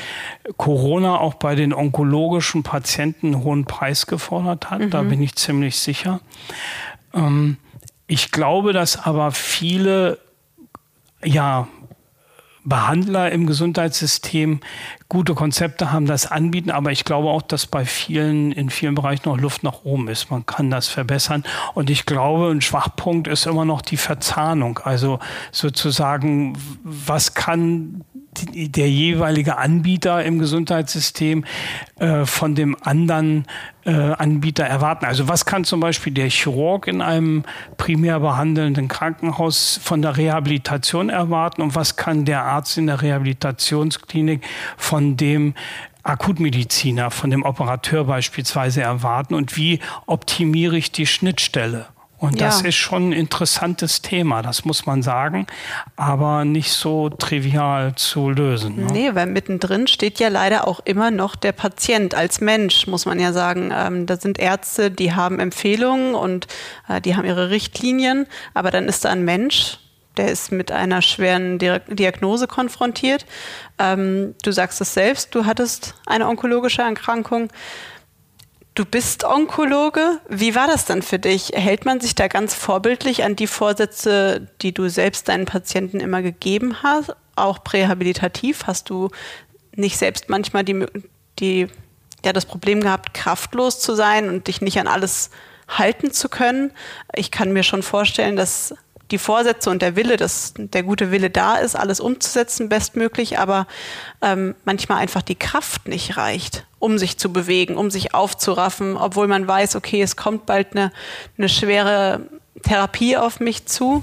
Corona 0.57 1.19
auch 1.19 1.35
bei 1.35 1.55
den 1.55 1.73
onkologischen 1.73 2.63
Patienten 2.63 3.29
einen 3.29 3.45
hohen 3.45 3.65
Preis 3.65 4.07
gefordert 4.07 4.71
hat. 4.71 4.81
Mhm. 4.81 4.91
Da 4.91 5.03
bin 5.03 5.23
ich 5.23 5.35
ziemlich 5.37 5.79
sicher. 5.79 6.21
Ähm, 7.15 7.57
ich 8.07 8.31
glaube, 8.31 8.73
dass 8.73 9.05
aber 9.05 9.33
viele 9.33 10.19
ja, 11.25 11.69
Behandler 12.65 13.33
im 13.33 13.47
Gesundheitssystem 13.47 14.61
gute 15.13 15.35
Konzepte 15.35 15.93
haben, 15.93 16.07
das 16.07 16.31
anbieten. 16.31 16.71
Aber 16.71 16.91
ich 16.91 17.05
glaube 17.05 17.29
auch, 17.29 17.43
dass 17.43 17.67
bei 17.67 17.85
vielen, 17.85 18.51
in 18.51 18.71
vielen 18.71 18.95
Bereichen 18.95 19.29
noch 19.29 19.39
Luft 19.39 19.63
nach 19.63 19.85
oben 19.85 20.09
ist. 20.09 20.31
Man 20.31 20.47
kann 20.47 20.71
das 20.71 20.89
verbessern. 20.89 21.45
Und 21.75 21.91
ich 21.91 22.07
glaube, 22.07 22.51
ein 22.51 22.63
Schwachpunkt 22.63 23.29
ist 23.29 23.45
immer 23.45 23.67
noch 23.67 23.83
die 23.83 23.99
Verzahnung. 23.99 24.79
Also 24.83 25.19
sozusagen, 25.51 26.57
was 26.83 27.35
kann 27.35 28.05
der 28.41 28.89
jeweilige 28.89 29.59
Anbieter 29.59 30.25
im 30.25 30.39
Gesundheitssystem 30.39 31.45
äh, 31.99 32.25
von 32.25 32.55
dem 32.55 32.77
anderen 32.81 33.45
äh, 33.85 33.93
Anbieter 33.93 34.65
erwarten. 34.65 35.05
Also 35.05 35.29
was 35.29 35.45
kann 35.45 35.65
zum 35.65 35.81
Beispiel 35.81 36.13
der 36.13 36.31
Chirurg 36.31 36.87
in 36.87 37.03
einem 37.03 37.45
primär 37.77 38.21
behandelnden 38.21 38.89
Krankenhaus 38.89 39.79
von 39.83 40.03
der 40.03 40.17
Rehabilitation 40.17 41.11
erwarten 41.11 41.63
und 41.63 41.75
was 41.75 41.97
kann 41.97 42.25
der 42.25 42.45
Arzt 42.45 42.79
in 42.79 42.87
der 42.87 43.03
Rehabilitationsklinik 43.03 44.43
von 44.77 45.17
dem 45.17 45.55
Akutmediziner, 46.03 47.11
von 47.11 47.31
dem 47.31 47.45
Operateur 47.45 48.05
beispielsweise 48.05 48.83
erwarten 48.83 49.35
und 49.35 49.57
wie 49.57 49.79
optimiere 50.07 50.77
ich 50.77 50.91
die 50.91 51.07
Schnittstelle? 51.07 51.87
Und 52.23 52.41
ja. 52.41 52.47
das 52.47 52.63
ist 52.63 52.77
schon 52.77 53.09
ein 53.09 53.13
interessantes 53.13 54.01
Thema, 54.01 54.43
das 54.43 54.65
muss 54.65 54.87
man 54.87 55.03
sagen, 55.03 55.49
aber 55.97 56.45
nicht 56.45 56.71
so 56.71 57.09
trivial 57.09 57.97
zu 57.97 58.31
lösen. 58.31 58.77
Ne? 58.77 58.93
Nee, 58.93 59.11
weil 59.15 59.27
mittendrin 59.27 59.89
steht 59.89 60.21
ja 60.21 60.29
leider 60.29 60.69
auch 60.69 60.79
immer 60.85 61.11
noch 61.11 61.35
der 61.35 61.51
Patient 61.51 62.15
als 62.15 62.41
Mensch, 62.41 62.87
muss 62.87 63.07
man 63.07 63.19
ja 63.19 63.33
sagen. 63.33 63.73
Ähm, 63.75 64.07
da 64.07 64.17
sind 64.17 64.39
Ärzte, 64.39 64.93
die 64.93 65.13
haben 65.17 65.41
Empfehlungen 65.41 66.15
und 66.15 66.47
äh, 66.89 67.01
die 67.01 67.17
haben 67.17 67.25
ihre 67.25 67.51
Richtlinien, 67.51 68.29
aber 68.55 68.71
dann 68.71 68.87
ist 68.87 69.05
da 69.05 69.11
ein 69.11 69.25
Mensch, 69.25 69.81
der 70.17 70.31
ist 70.31 70.53
mit 70.53 70.71
einer 70.71 71.03
schweren 71.03 71.59
Diagnose 71.59 72.47
konfrontiert. 72.47 73.27
Ähm, 73.81 74.37
du 74.45 74.53
sagst 74.53 74.81
es 74.81 74.95
selbst, 74.95 75.35
du 75.35 75.45
hattest 75.45 75.97
eine 76.07 76.29
onkologische 76.29 76.83
Erkrankung. 76.83 77.49
Du 78.75 78.87
bist 78.87 79.25
Onkologe. 79.25 80.21
Wie 80.29 80.55
war 80.55 80.67
das 80.67 80.87
dann 80.87 81.03
für 81.03 81.19
dich? 81.19 81.51
Hält 81.55 81.85
man 81.85 82.01
sich 82.01 82.15
da 82.15 82.29
ganz 82.29 82.55
vorbildlich 82.55 83.23
an 83.23 83.37
die 83.37 83.47
Vorsätze, 83.47 84.49
die 84.63 84.73
du 84.73 84.89
selbst 84.89 85.29
deinen 85.29 85.45
Patienten 85.45 86.01
immer 86.01 86.23
gegeben 86.23 86.83
hast? 86.83 87.15
Auch 87.37 87.63
prähabilitativ? 87.63 88.67
Hast 88.67 88.89
du 88.89 89.11
nicht 89.77 89.99
selbst 89.99 90.31
manchmal 90.31 90.65
die, 90.65 90.87
die, 91.39 91.67
ja, 92.25 92.33
das 92.33 92.47
Problem 92.47 92.81
gehabt, 92.81 93.13
kraftlos 93.13 93.79
zu 93.79 93.95
sein 93.95 94.31
und 94.31 94.47
dich 94.47 94.63
nicht 94.63 94.81
an 94.81 94.89
alles 94.89 95.29
halten 95.69 96.11
zu 96.11 96.31
können? 96.31 96.73
Ich 97.15 97.31
kann 97.31 97.53
mir 97.53 97.65
schon 97.65 97.83
vorstellen, 97.83 98.37
dass 98.37 98.75
die 99.13 99.19
Vorsätze 99.19 99.71
und 99.71 99.83
der 99.83 99.95
Wille, 99.95 100.17
dass 100.17 100.55
der 100.57 100.83
gute 100.83 101.11
Wille 101.11 101.31
da 101.31 101.57
ist, 101.57 101.77
alles 101.77 102.01
umzusetzen, 102.01 102.69
bestmöglich, 102.69 103.39
aber 103.39 103.67
ähm, 104.21 104.55
manchmal 104.65 104.99
einfach 104.99 105.23
die 105.23 105.37
Kraft 105.37 105.87
nicht 105.87 106.17
reicht 106.17 106.67
um 106.83 106.99
sich 106.99 107.17
zu 107.17 107.33
bewegen, 107.33 107.77
um 107.77 107.93
sich 107.93 108.13
aufzuraffen, 108.13 108.97
obwohl 108.97 109.29
man 109.29 109.47
weiß, 109.47 109.77
okay, 109.77 110.03
es 110.03 110.17
kommt 110.17 110.47
bald 110.47 110.73
eine, 110.73 110.91
eine 111.39 111.49
schwere 111.49 112.23
Therapie 112.65 113.17
auf 113.17 113.39
mich 113.39 113.67
zu? 113.67 114.03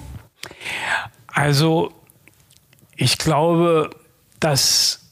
Also 1.28 1.91
ich 2.95 3.17
glaube, 3.17 3.89
dass, 4.39 5.12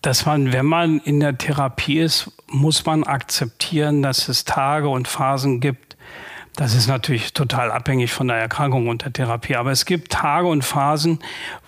dass 0.00 0.24
man, 0.24 0.54
wenn 0.54 0.64
man 0.64 1.00
in 1.00 1.20
der 1.20 1.36
Therapie 1.36 2.00
ist, 2.00 2.30
muss 2.46 2.86
man 2.86 3.04
akzeptieren, 3.04 4.02
dass 4.02 4.28
es 4.28 4.46
Tage 4.46 4.88
und 4.88 5.06
Phasen 5.06 5.60
gibt. 5.60 5.91
Das 6.56 6.74
ist 6.74 6.86
natürlich 6.86 7.32
total 7.32 7.70
abhängig 7.70 8.12
von 8.12 8.28
der 8.28 8.36
Erkrankung 8.36 8.88
und 8.88 9.04
der 9.04 9.12
Therapie. 9.12 9.56
Aber 9.56 9.70
es 9.70 9.84
gibt 9.84 10.12
Tage 10.12 10.48
und 10.48 10.62
Phasen, 10.62 11.18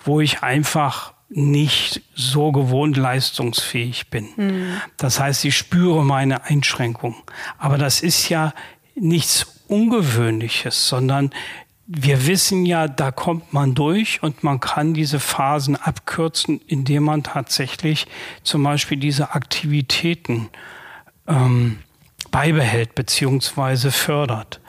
wo 0.03 0.21
ich 0.21 0.43
einfach 0.43 1.13
nicht 1.29 2.01
so 2.13 2.51
gewohnt 2.51 2.97
leistungsfähig 2.97 4.09
bin. 4.09 4.29
Mhm. 4.35 4.67
Das 4.97 5.19
heißt, 5.19 5.43
ich 5.45 5.57
spüre 5.57 6.05
meine 6.05 6.45
Einschränkung. 6.45 7.15
Aber 7.57 7.77
das 7.77 8.01
ist 8.01 8.29
ja 8.29 8.53
nichts 8.95 9.63
Ungewöhnliches, 9.67 10.87
sondern 10.87 11.31
wir 11.87 12.25
wissen 12.25 12.65
ja, 12.65 12.87
da 12.87 13.11
kommt 13.11 13.53
man 13.53 13.75
durch 13.75 14.23
und 14.23 14.43
man 14.43 14.59
kann 14.59 14.93
diese 14.93 15.19
Phasen 15.19 15.75
abkürzen, 15.75 16.61
indem 16.65 17.03
man 17.03 17.23
tatsächlich 17.23 18.07
zum 18.43 18.63
Beispiel 18.63 18.97
diese 18.97 19.35
Aktivitäten 19.35 20.49
ähm, 21.27 21.79
beibehält 22.35 22.95
beziehungsweise 22.95 23.91
fördert. 23.91 24.59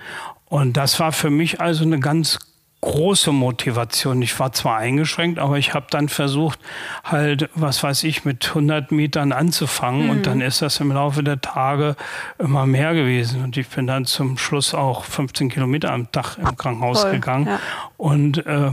Und 0.44 0.76
das 0.76 1.00
war 1.00 1.10
für 1.10 1.30
mich 1.30 1.60
also 1.60 1.82
eine 1.82 1.98
ganz 1.98 2.38
große 2.80 3.32
Motivation. 3.32 4.22
Ich 4.22 4.38
war 4.38 4.52
zwar 4.52 4.76
eingeschränkt, 4.76 5.40
aber 5.40 5.58
ich 5.58 5.74
habe 5.74 5.86
dann 5.90 6.08
versucht, 6.08 6.60
halt, 7.02 7.50
was 7.56 7.82
weiß 7.82 8.04
ich, 8.04 8.24
mit 8.24 8.46
100 8.46 8.92
Metern 8.92 9.32
anzufangen 9.32 10.04
mhm. 10.04 10.10
und 10.10 10.26
dann 10.26 10.40
ist 10.40 10.62
das 10.62 10.78
im 10.78 10.92
Laufe 10.92 11.24
der 11.24 11.40
Tage 11.40 11.96
immer 12.38 12.66
mehr 12.66 12.94
gewesen. 12.94 13.42
Und 13.42 13.56
ich 13.56 13.66
bin 13.66 13.88
dann 13.88 14.04
zum 14.04 14.38
Schluss 14.38 14.72
auch 14.72 15.02
15 15.02 15.48
Kilometer 15.48 15.92
am 15.92 16.12
Tag 16.12 16.38
im 16.38 16.56
Krankenhaus 16.56 17.02
Voll, 17.02 17.12
gegangen. 17.12 17.46
Ja. 17.46 17.60
Und 17.96 18.46
äh, 18.46 18.70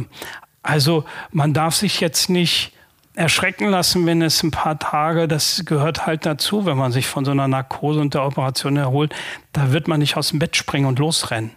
also 0.62 1.04
man 1.32 1.54
darf 1.54 1.74
sich 1.74 2.00
jetzt 2.00 2.30
nicht 2.30 2.73
erschrecken 3.16 3.70
lassen, 3.70 4.06
wenn 4.06 4.22
es 4.22 4.42
ein 4.44 4.52
paar 4.52 4.80
Tage, 4.80 5.28
das 5.28 5.64
gehört 5.66 6.06
halt 6.06 6.26
dazu, 6.26 6.66
wenn 6.66 6.78
man 6.78 6.92
sich 6.92 7.08
von 7.08 7.26
so 7.26 7.32
einer 7.32 7.48
Narkose 7.48 8.00
und 8.00 8.14
der 8.14 8.26
Operation 8.26 8.78
erholt, 8.78 9.14
da 9.52 9.72
wird 9.72 9.88
man 9.88 10.00
nicht 10.00 10.18
aus 10.18 10.30
dem 10.30 10.40
Bett 10.40 10.56
springen 10.56 10.88
und 10.88 11.00
losrennen. 11.00 11.52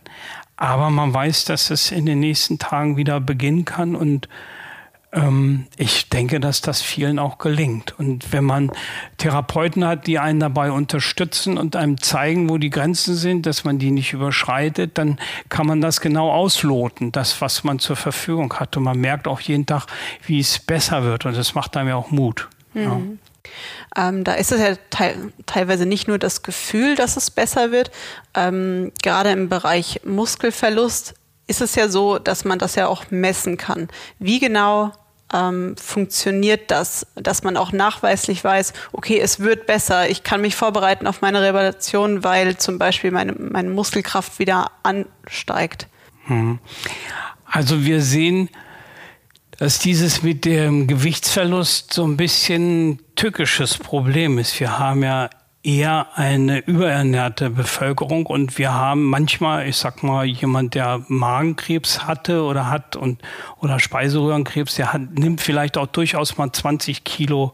Aber 0.56 0.90
man 0.90 1.12
weiß, 1.12 1.44
dass 1.44 1.70
es 1.70 1.90
in 1.90 2.06
den 2.06 2.20
nächsten 2.20 2.58
Tagen 2.58 2.96
wieder 2.96 3.20
beginnen 3.20 3.64
kann 3.64 3.94
und 3.94 4.28
ähm, 5.16 5.66
ich 5.76 6.08
denke, 6.10 6.38
dass 6.38 6.60
das 6.60 6.82
vielen 6.82 7.18
auch 7.18 7.38
gelingt. 7.38 7.98
Und 7.98 8.32
wenn 8.32 8.44
man 8.44 8.70
Therapeuten 9.16 9.84
hat, 9.84 10.06
die 10.06 10.18
einen 10.18 10.38
dabei 10.38 10.70
unterstützen 10.70 11.58
und 11.58 11.74
einem 11.74 12.00
zeigen, 12.00 12.48
wo 12.50 12.58
die 12.58 12.70
Grenzen 12.70 13.16
sind, 13.16 13.46
dass 13.46 13.64
man 13.64 13.78
die 13.78 13.90
nicht 13.90 14.12
überschreitet, 14.12 14.98
dann 14.98 15.18
kann 15.48 15.66
man 15.66 15.80
das 15.80 16.00
genau 16.00 16.30
ausloten, 16.30 17.12
das, 17.12 17.40
was 17.40 17.64
man 17.64 17.78
zur 17.78 17.96
Verfügung 17.96 18.52
hat. 18.54 18.76
Und 18.76 18.84
man 18.84 18.98
merkt 19.00 19.26
auch 19.26 19.40
jeden 19.40 19.66
Tag, 19.66 19.86
wie 20.26 20.38
es 20.38 20.58
besser 20.58 21.02
wird. 21.02 21.24
Und 21.24 21.36
das 21.36 21.54
macht 21.54 21.76
einem 21.76 21.88
ja 21.88 21.96
auch 21.96 22.10
Mut. 22.10 22.48
Mhm. 22.74 22.82
Ja. 22.82 24.08
Ähm, 24.08 24.24
da 24.24 24.34
ist 24.34 24.52
es 24.52 24.60
ja 24.60 24.74
te 24.90 25.32
teilweise 25.46 25.86
nicht 25.86 26.08
nur 26.08 26.18
das 26.18 26.42
Gefühl, 26.42 26.96
dass 26.96 27.16
es 27.16 27.30
besser 27.30 27.70
wird. 27.72 27.90
Ähm, 28.34 28.92
gerade 29.02 29.30
im 29.30 29.48
Bereich 29.48 30.00
Muskelverlust 30.04 31.14
ist 31.46 31.60
es 31.62 31.76
ja 31.76 31.88
so, 31.88 32.18
dass 32.18 32.44
man 32.44 32.58
das 32.58 32.74
ja 32.74 32.88
auch 32.88 33.04
messen 33.10 33.56
kann. 33.56 33.88
Wie 34.18 34.40
genau 34.40 34.92
ähm, 35.32 35.76
funktioniert 35.76 36.70
das, 36.70 37.06
dass 37.16 37.42
man 37.42 37.56
auch 37.56 37.72
nachweislich 37.72 38.42
weiß, 38.42 38.72
okay, 38.92 39.18
es 39.18 39.40
wird 39.40 39.66
besser, 39.66 40.08
ich 40.08 40.22
kann 40.22 40.40
mich 40.40 40.54
vorbereiten 40.54 41.06
auf 41.06 41.20
meine 41.20 41.42
Revalidation, 41.42 42.22
weil 42.22 42.56
zum 42.58 42.78
Beispiel 42.78 43.10
meine, 43.10 43.32
meine 43.32 43.70
Muskelkraft 43.70 44.38
wieder 44.38 44.70
ansteigt? 44.82 45.88
Hm. 46.26 46.58
Also 47.44 47.84
wir 47.84 48.02
sehen, 48.02 48.50
dass 49.58 49.78
dieses 49.78 50.22
mit 50.22 50.44
dem 50.44 50.86
Gewichtsverlust 50.86 51.92
so 51.92 52.04
ein 52.04 52.16
bisschen 52.16 53.00
tückisches 53.16 53.78
Problem 53.78 54.38
ist. 54.38 54.58
Wir 54.60 54.78
haben 54.78 55.02
ja 55.02 55.30
eher 55.66 56.06
eine 56.14 56.60
überernährte 56.60 57.50
Bevölkerung. 57.50 58.26
Und 58.26 58.56
wir 58.56 58.72
haben 58.72 59.04
manchmal, 59.04 59.66
ich 59.66 59.76
sag 59.76 60.04
mal, 60.04 60.24
jemand, 60.24 60.74
der 60.74 61.04
Magenkrebs 61.08 62.06
hatte 62.06 62.44
oder 62.44 62.70
hat 62.70 62.94
und 62.94 63.20
oder 63.60 63.80
Speiseröhrenkrebs, 63.80 64.76
der 64.76 64.92
hat, 64.92 65.18
nimmt 65.18 65.40
vielleicht 65.40 65.76
auch 65.76 65.88
durchaus 65.88 66.38
mal 66.38 66.52
20 66.52 67.02
Kilo 67.02 67.52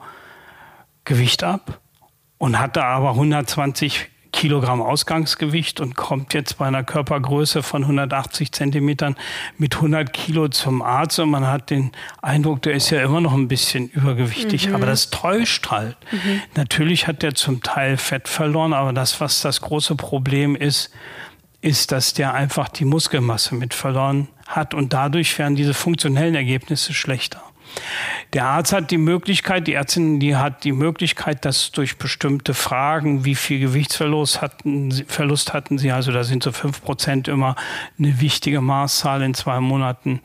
Gewicht 1.04 1.42
ab 1.42 1.80
und 2.36 2.58
hatte 2.58 2.84
aber 2.84 3.10
120 3.10 4.10
Kilogramm 4.32 4.80
Ausgangsgewicht 4.80 5.80
und 5.80 5.94
kommt 5.94 6.34
jetzt 6.34 6.58
bei 6.58 6.66
einer 6.66 6.82
Körpergröße 6.82 7.62
von 7.62 7.82
180 7.82 8.50
Zentimetern 8.50 9.14
mit 9.58 9.76
100 9.76 10.12
Kilo 10.12 10.48
zum 10.48 10.82
Arzt 10.82 11.18
und 11.20 11.30
man 11.30 11.46
hat 11.46 11.70
den 11.70 11.92
Eindruck, 12.22 12.62
der 12.62 12.72
ist 12.72 12.90
ja 12.90 13.02
immer 13.02 13.20
noch 13.20 13.34
ein 13.34 13.46
bisschen 13.46 13.88
übergewichtig. 13.88 14.68
Mhm. 14.68 14.74
Aber 14.74 14.86
das 14.86 15.10
täuscht 15.10 15.70
halt. 15.70 15.96
Mhm. 16.10 16.40
Natürlich 16.56 17.06
hat 17.06 17.22
der 17.22 17.34
zum 17.34 17.62
Teil 17.62 17.96
Fett 17.98 18.26
verloren, 18.26 18.72
aber 18.72 18.92
das, 18.92 19.20
was 19.20 19.42
das 19.42 19.60
große 19.60 19.94
Problem 19.96 20.56
ist, 20.56 20.90
ist, 21.60 21.92
dass 21.92 22.12
der 22.12 22.34
einfach 22.34 22.68
die 22.68 22.84
Muskelmasse 22.84 23.54
mit 23.54 23.74
verloren 23.74 24.28
hat 24.48 24.74
und 24.74 24.92
dadurch 24.92 25.38
werden 25.38 25.54
diese 25.54 25.74
funktionellen 25.74 26.34
Ergebnisse 26.34 26.92
schlechter. 26.94 27.42
Der 28.32 28.46
Arzt 28.46 28.72
hat 28.72 28.90
die 28.90 28.98
Möglichkeit, 28.98 29.66
die 29.66 29.74
Ärztin, 29.74 30.18
die 30.18 30.36
hat 30.36 30.64
die 30.64 30.72
Möglichkeit, 30.72 31.44
dass 31.44 31.70
durch 31.70 31.98
bestimmte 31.98 32.54
Fragen, 32.54 33.26
wie 33.26 33.34
viel 33.34 33.60
Gewichtsverlust 33.60 34.40
hatten, 34.40 34.90
Verlust 35.06 35.52
hatten 35.52 35.76
sie, 35.76 35.92
also 35.92 36.12
da 36.12 36.24
sind 36.24 36.42
so 36.42 36.52
fünf 36.52 36.82
Prozent 36.82 37.28
immer 37.28 37.56
eine 37.98 38.20
wichtige 38.20 38.62
Maßzahl 38.62 39.22
in 39.22 39.34
zwei 39.34 39.60
Monaten. 39.60 40.20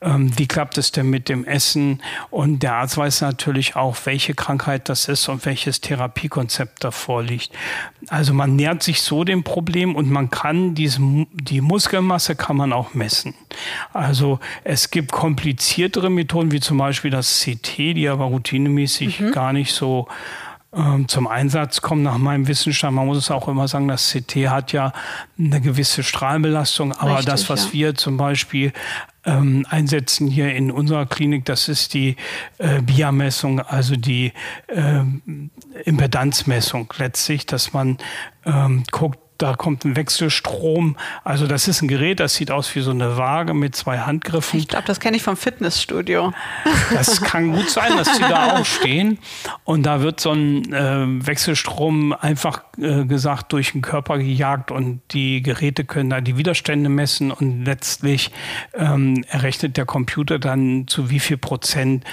Ähm, 0.00 0.36
wie 0.38 0.46
klappt 0.46 0.78
es 0.78 0.92
denn 0.92 1.10
mit 1.10 1.28
dem 1.28 1.44
Essen? 1.44 2.02
Und 2.30 2.62
der 2.62 2.76
Arzt 2.76 2.96
weiß 2.96 3.20
natürlich 3.20 3.76
auch, 3.76 3.96
welche 4.04 4.32
Krankheit 4.32 4.88
das 4.88 5.08
ist 5.08 5.28
und 5.28 5.44
welches 5.44 5.82
Therapiekonzept 5.82 6.82
davor 6.82 7.22
liegt. 7.22 7.52
Also 8.08 8.32
man 8.32 8.56
nähert 8.56 8.82
sich 8.82 9.02
so 9.02 9.24
dem 9.24 9.44
Problem 9.44 9.96
und 9.96 10.10
man 10.10 10.30
kann 10.30 10.74
diese, 10.74 11.00
die 11.32 11.60
Muskelmasse 11.60 12.36
kann 12.36 12.56
man 12.56 12.72
auch 12.72 12.94
messen. 12.94 13.34
Also 13.92 14.40
es 14.64 14.90
gibt 14.90 15.12
kompliziertere 15.12 16.08
Methoden, 16.08 16.52
wie 16.52 16.60
zum 16.60 16.78
Beispiel 16.78 16.89
das 17.10 17.44
CT, 17.44 17.96
die 17.96 18.08
aber 18.08 18.24
routinemäßig 18.24 19.20
mhm. 19.20 19.32
gar 19.32 19.52
nicht 19.52 19.72
so 19.72 20.08
ähm, 20.72 21.08
zum 21.08 21.26
Einsatz 21.26 21.80
kommen 21.80 22.02
nach 22.02 22.18
meinem 22.18 22.46
Wissensstand. 22.46 22.94
Man 22.94 23.06
muss 23.06 23.18
es 23.18 23.30
auch 23.30 23.48
immer 23.48 23.66
sagen, 23.66 23.88
das 23.88 24.12
CT 24.12 24.48
hat 24.48 24.72
ja 24.72 24.92
eine 25.38 25.60
gewisse 25.60 26.02
Strahlenbelastung, 26.02 26.92
aber 26.92 27.12
Richtig, 27.12 27.26
das, 27.26 27.48
was 27.48 27.66
ja. 27.66 27.72
wir 27.72 27.94
zum 27.96 28.16
Beispiel 28.16 28.72
ähm, 29.24 29.66
einsetzen 29.68 30.28
hier 30.28 30.54
in 30.54 30.70
unserer 30.70 31.06
Klinik, 31.06 31.44
das 31.44 31.68
ist 31.68 31.94
die 31.94 32.16
äh, 32.58 32.80
BIA-Messung, 32.82 33.60
also 33.60 33.96
die 33.96 34.32
äh, 34.68 35.02
Impedanzmessung 35.84 36.92
letztlich, 36.98 37.46
dass 37.46 37.72
man 37.72 37.98
ähm, 38.46 38.84
guckt, 38.90 39.18
da 39.40 39.54
kommt 39.54 39.84
ein 39.84 39.96
Wechselstrom. 39.96 40.96
Also 41.24 41.46
das 41.46 41.68
ist 41.68 41.82
ein 41.82 41.88
Gerät, 41.88 42.20
das 42.20 42.34
sieht 42.34 42.50
aus 42.50 42.74
wie 42.74 42.80
so 42.80 42.90
eine 42.90 43.16
Waage 43.16 43.54
mit 43.54 43.74
zwei 43.74 43.98
Handgriffen. 43.98 44.58
Ich 44.60 44.68
glaube, 44.68 44.86
das 44.86 45.00
kenne 45.00 45.16
ich 45.16 45.22
vom 45.22 45.36
Fitnessstudio. 45.36 46.32
Das 46.92 47.20
kann 47.22 47.52
gut 47.52 47.70
sein, 47.70 47.96
dass 47.96 48.12
die 48.16 48.22
da 48.22 48.56
auch 48.58 48.64
stehen. 48.64 49.18
Und 49.64 49.84
da 49.84 50.02
wird 50.02 50.20
so 50.20 50.32
ein 50.32 50.72
äh, 50.72 51.26
Wechselstrom 51.26 52.12
einfach 52.12 52.62
äh, 52.78 53.04
gesagt 53.04 53.52
durch 53.52 53.72
den 53.72 53.82
Körper 53.82 54.18
gejagt 54.18 54.70
und 54.70 55.00
die 55.12 55.42
Geräte 55.42 55.84
können 55.84 56.10
da 56.10 56.20
die 56.20 56.36
Widerstände 56.36 56.88
messen 56.90 57.30
und 57.30 57.64
letztlich 57.64 58.30
ähm, 58.74 59.24
errechnet 59.28 59.76
der 59.76 59.86
Computer 59.86 60.38
dann 60.38 60.86
zu 60.86 61.10
wie 61.10 61.20
viel 61.20 61.38
Prozent 61.38 62.04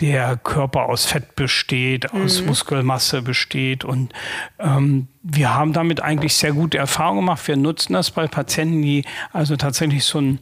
der 0.00 0.36
Körper 0.36 0.86
aus 0.86 1.06
Fett 1.06 1.36
besteht, 1.36 2.12
aus 2.12 2.40
mhm. 2.40 2.48
Muskelmasse 2.48 3.22
besteht. 3.22 3.84
Und 3.84 4.12
ähm, 4.58 5.08
wir 5.22 5.54
haben 5.54 5.72
damit 5.72 6.02
eigentlich 6.02 6.34
sehr 6.34 6.52
gute 6.52 6.78
Erfahrungen 6.78 7.20
gemacht. 7.20 7.46
Wir 7.46 7.56
nutzen 7.56 7.92
das 7.92 8.10
bei 8.10 8.26
Patienten, 8.26 8.82
die 8.82 9.04
also 9.32 9.56
tatsächlich 9.56 10.04
so 10.04 10.20
ein 10.20 10.38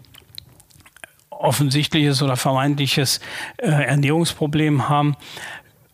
offensichtliches 1.31 2.23
oder 2.23 2.37
vermeintliches 2.37 3.21
äh, 3.59 3.69
Ernährungsproblem 3.69 4.89
haben 4.89 5.17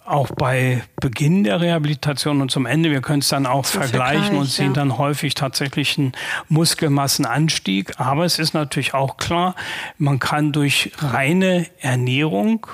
auch 0.09 0.31
bei 0.31 0.83
Beginn 1.01 1.45
der 1.45 1.61
Rehabilitation 1.61 2.41
und 2.41 2.51
zum 2.51 2.67
Ende. 2.67 2.91
Wir 2.91 3.03
können 3.03 3.21
es 3.21 3.29
dann 3.29 3.47
auch 3.47 3.67
Zum 3.67 3.83
vergleichen 3.83 4.23
Vergleich, 4.23 4.41
und 4.41 4.47
sehen 4.47 4.67
ja. 4.69 4.73
dann 4.73 4.99
häufig 4.99 5.35
tatsächlich 5.35 5.99
einen 5.99 6.13
Muskelmassenanstieg. 6.49 8.01
Aber 8.01 8.25
es 8.25 8.39
ist 8.39 8.55
natürlich 8.55 8.95
auch 8.95 9.17
klar, 9.19 9.55
man 9.99 10.19
kann 10.19 10.53
durch 10.53 10.93
reine 10.99 11.67
Ernährung 11.81 12.67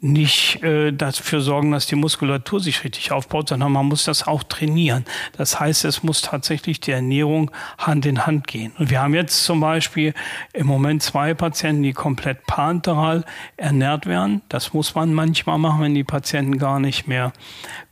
nicht 0.00 0.62
äh, 0.62 0.92
dafür 0.92 1.40
sorgen, 1.40 1.72
dass 1.72 1.86
die 1.86 1.96
Muskulatur 1.96 2.60
sich 2.60 2.84
richtig 2.84 3.10
aufbaut, 3.12 3.48
sondern 3.48 3.72
man 3.72 3.86
muss 3.86 4.04
das 4.04 4.26
auch 4.26 4.42
trainieren. 4.42 5.04
Das 5.36 5.58
heißt, 5.58 5.84
es 5.84 6.02
muss 6.02 6.22
tatsächlich 6.22 6.80
die 6.80 6.92
Ernährung 6.92 7.50
Hand 7.78 8.06
in 8.06 8.26
Hand 8.26 8.46
gehen. 8.46 8.72
Und 8.78 8.90
wir 8.90 9.00
haben 9.00 9.14
jetzt 9.14 9.44
zum 9.44 9.60
Beispiel 9.60 10.14
im 10.52 10.66
Moment 10.66 11.02
zwei 11.02 11.34
Patienten, 11.34 11.82
die 11.82 11.92
komplett 11.92 12.46
parenteral 12.46 13.24
ernährt 13.56 14.06
werden. 14.06 14.42
Das 14.48 14.72
muss 14.72 14.94
man 14.94 15.12
manchmal 15.14 15.58
machen, 15.58 15.82
wenn 15.82 15.94
die 15.94 16.04
Patienten 16.04 16.58
gar 16.58 16.78
nicht 16.78 17.08
mehr 17.08 17.32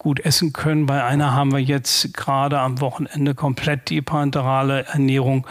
gut 0.07 0.21
essen 0.21 0.53
können. 0.53 0.87
Bei 0.87 1.03
einer 1.03 1.35
haben 1.35 1.51
wir 1.51 1.59
jetzt 1.59 2.15
gerade 2.15 2.61
am 2.61 2.81
Wochenende 2.81 3.35
komplett 3.35 3.91
die 3.91 4.01
parenterale 4.01 4.87
Ernährung 4.87 5.49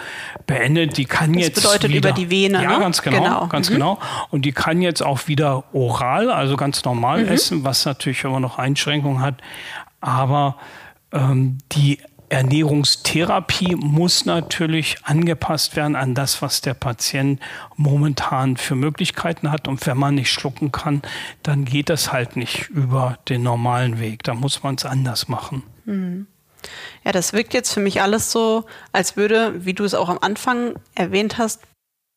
beendet. 0.47 0.95
Die 0.95 1.03
kann 1.03 1.33
das 1.33 1.41
jetzt 1.41 1.55
bedeutet 1.55 1.91
wieder, 1.91 2.11
über 2.11 2.11
die 2.13 2.29
Vene, 2.29 2.63
ja, 2.63 2.69
ne? 2.69 2.79
ganz 2.79 3.01
genau, 3.01 3.21
genau. 3.21 3.47
ganz 3.47 3.69
mhm. 3.69 3.73
genau. 3.73 3.99
Und 4.29 4.45
die 4.45 4.53
kann 4.53 4.81
jetzt 4.81 5.03
auch 5.03 5.27
wieder 5.27 5.65
oral, 5.73 6.31
also 6.31 6.55
ganz 6.55 6.85
normal 6.85 7.23
mhm. 7.23 7.31
essen, 7.33 7.63
was 7.65 7.83
natürlich 7.83 8.23
immer 8.23 8.39
noch 8.39 8.57
Einschränkungen 8.57 9.19
hat. 9.19 9.41
Aber 9.99 10.55
ähm, 11.11 11.57
die 11.73 11.99
Ernährungstherapie 12.35 13.77
muss 13.77 14.25
natürlich 14.25 14.97
angepasst 15.03 15.77
werden 15.77 15.95
an 15.95 16.15
das, 16.15 16.41
was 16.41 16.59
der 16.59 16.73
Patient 16.73 17.39
momentan 17.77 18.57
für 18.57 18.75
Möglichkeiten 18.75 19.53
hat. 19.53 19.69
Und 19.69 19.87
wenn 19.87 19.97
man 19.97 20.15
nicht 20.15 20.29
schlucken 20.29 20.73
kann, 20.73 21.01
dann 21.43 21.63
geht 21.63 21.87
das 21.87 22.11
halt 22.11 22.35
nicht 22.35 22.67
über 22.67 23.17
den 23.29 23.41
normalen 23.41 24.01
Weg. 24.01 24.23
Da 24.23 24.33
muss 24.33 24.63
man 24.63 24.75
es 24.75 24.83
anders 24.83 25.29
machen. 25.29 25.63
Mhm. 25.85 26.27
Ja, 27.05 27.13
das 27.13 27.31
wirkt 27.31 27.53
jetzt 27.53 27.73
für 27.73 27.79
mich 27.79 28.01
alles 28.01 28.33
so, 28.33 28.65
als 28.91 29.15
würde, 29.15 29.65
wie 29.65 29.73
du 29.73 29.85
es 29.85 29.93
auch 29.93 30.09
am 30.09 30.19
Anfang 30.19 30.73
erwähnt 30.93 31.37
hast, 31.37 31.61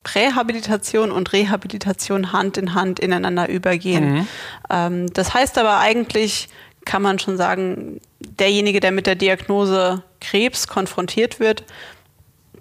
Prähabilitation 0.02 1.12
und 1.12 1.33
Rehabilitation 1.33 2.33
Hand 2.33 2.57
in 2.59 2.74
Hand 2.74 2.98
ineinander 2.98 3.48
übergehen. 3.48 4.14
Mhm. 4.14 4.28
Ähm, 4.68 5.07
das 5.12 5.33
heißt 5.33 5.59
aber 5.59 5.78
eigentlich, 5.78 6.48
kann 6.88 7.03
man 7.03 7.18
schon 7.18 7.37
sagen, 7.37 8.01
derjenige, 8.18 8.81
der 8.81 8.92
mit 8.92 9.07
der 9.07 9.14
Diagnose 9.14 10.03
Krebs 10.20 10.66
konfrontiert 10.66 11.38
wird, 11.38 11.64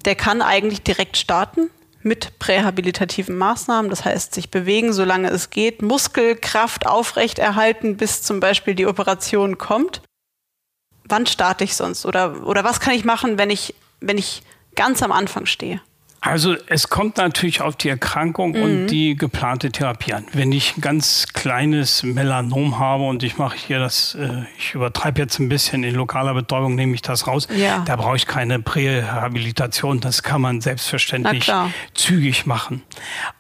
der 0.03 0.15
kann 0.15 0.41
eigentlich 0.41 0.83
direkt 0.83 1.15
starten 1.15 1.69
mit 2.03 2.37
prähabilitativen 2.37 3.37
Maßnahmen, 3.37 3.89
das 3.89 4.03
heißt 4.03 4.35
sich 4.35 4.51
bewegen, 4.51 4.91
solange 4.91 5.29
es 5.29 5.49
geht, 5.49 5.81
Muskelkraft 5.81 6.85
aufrechterhalten, 6.85 7.95
bis 7.95 8.21
zum 8.21 8.41
Beispiel 8.41 8.75
die 8.75 8.85
Operation 8.85 9.57
kommt. 9.57 10.01
Wann 11.05 11.25
starte 11.25 11.63
ich 11.63 11.75
sonst? 11.75 12.05
Oder, 12.05 12.45
oder 12.45 12.65
was 12.65 12.81
kann 12.81 12.93
ich 12.93 13.05
machen, 13.05 13.37
wenn 13.37 13.49
ich, 13.49 13.75
wenn 14.01 14.17
ich 14.17 14.43
ganz 14.75 15.01
am 15.01 15.13
Anfang 15.13 15.45
stehe? 15.45 15.81
Also 16.27 16.55
es 16.67 16.89
kommt 16.89 17.17
natürlich 17.17 17.61
auf 17.61 17.77
die 17.77 17.87
Erkrankung 17.87 18.51
mhm. 18.51 18.61
und 18.61 18.87
die 18.87 19.15
geplante 19.15 19.71
Therapie 19.71 20.13
an. 20.13 20.25
Wenn 20.33 20.51
ich 20.51 20.75
ein 20.75 20.81
ganz 20.81 21.27
kleines 21.33 22.03
Melanom 22.03 22.79
habe 22.79 23.05
und 23.05 23.23
ich 23.23 23.37
mache 23.37 23.57
hier 23.57 23.79
das, 23.79 24.15
äh, 24.15 24.43
ich 24.57 24.73
übertreibe 24.73 25.21
jetzt 25.21 25.39
ein 25.39 25.47
bisschen, 25.47 25.85
in 25.85 25.95
lokaler 25.95 26.33
Betäubung 26.33 26.75
nehme 26.75 26.93
ich 26.95 27.01
das 27.01 27.27
raus, 27.27 27.47
ja. 27.55 27.81
da 27.85 27.95
brauche 27.95 28.17
ich 28.17 28.27
keine 28.27 28.59
Prärehabilitation. 28.59 30.01
Das 30.01 30.21
kann 30.21 30.41
man 30.41 30.59
selbstverständlich 30.59 31.49
zügig 31.93 32.45
machen. 32.45 32.83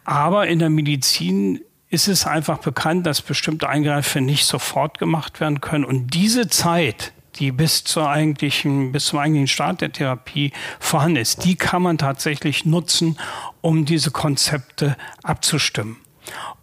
Aber 0.05 0.47
in 0.47 0.59
der 0.59 0.69
Medizin 0.69 1.59
ist 1.89 2.07
es 2.07 2.25
einfach 2.25 2.59
bekannt, 2.59 3.05
dass 3.05 3.21
bestimmte 3.21 3.67
Eingreife 3.67 4.21
nicht 4.21 4.45
sofort 4.45 4.97
gemacht 4.97 5.41
werden 5.41 5.59
können. 5.59 5.83
Und 5.83 6.13
diese 6.13 6.47
Zeit, 6.47 7.11
die 7.39 7.51
bis 7.51 7.83
zur 7.83 8.09
eigentlichen, 8.09 8.91
bis 8.91 9.05
zum 9.05 9.19
eigentlichen 9.19 9.47
Start 9.47 9.81
der 9.81 9.91
Therapie 9.91 10.51
vorhanden 10.79 11.17
ist, 11.17 11.45
die 11.45 11.55
kann 11.55 11.81
man 11.81 11.97
tatsächlich 11.97 12.65
nutzen, 12.65 13.17
um 13.61 13.85
diese 13.85 14.11
Konzepte 14.11 14.97
abzustimmen. 15.23 15.97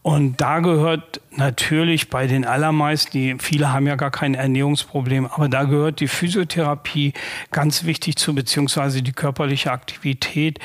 Und 0.03 0.41
da 0.41 0.61
gehört 0.61 1.23
natürlich 1.31 2.11
bei 2.11 2.27
den 2.27 2.45
allermeisten, 2.45 3.13
die, 3.13 3.37
viele 3.39 3.73
haben 3.73 3.87
ja 3.87 3.97
gar 3.97 4.11
kein 4.11 4.35
Ernährungsproblem, 4.35 5.27
aber 5.27 5.49
da 5.49 5.65
gehört 5.65 6.01
die 6.01 6.09
Physiotherapie 6.09 7.15
ganz 7.51 7.85
wichtig 7.85 8.17
zu, 8.17 8.35
beziehungsweise 8.35 9.03
die 9.03 9.13
körperliche 9.13 9.73
Aktivität. 9.73 10.59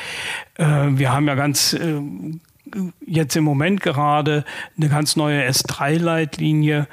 Äh, 0.55 0.65
wir 0.89 1.13
haben 1.13 1.27
ja 1.27 1.35
ganz 1.35 1.71
äh, 1.71 2.01
jetzt 3.05 3.35
im 3.35 3.45
Moment 3.45 3.81
gerade 3.81 4.43
eine 4.77 4.89
ganz 4.89 5.15
neue 5.15 5.47
S3-Leitlinie 5.47 6.87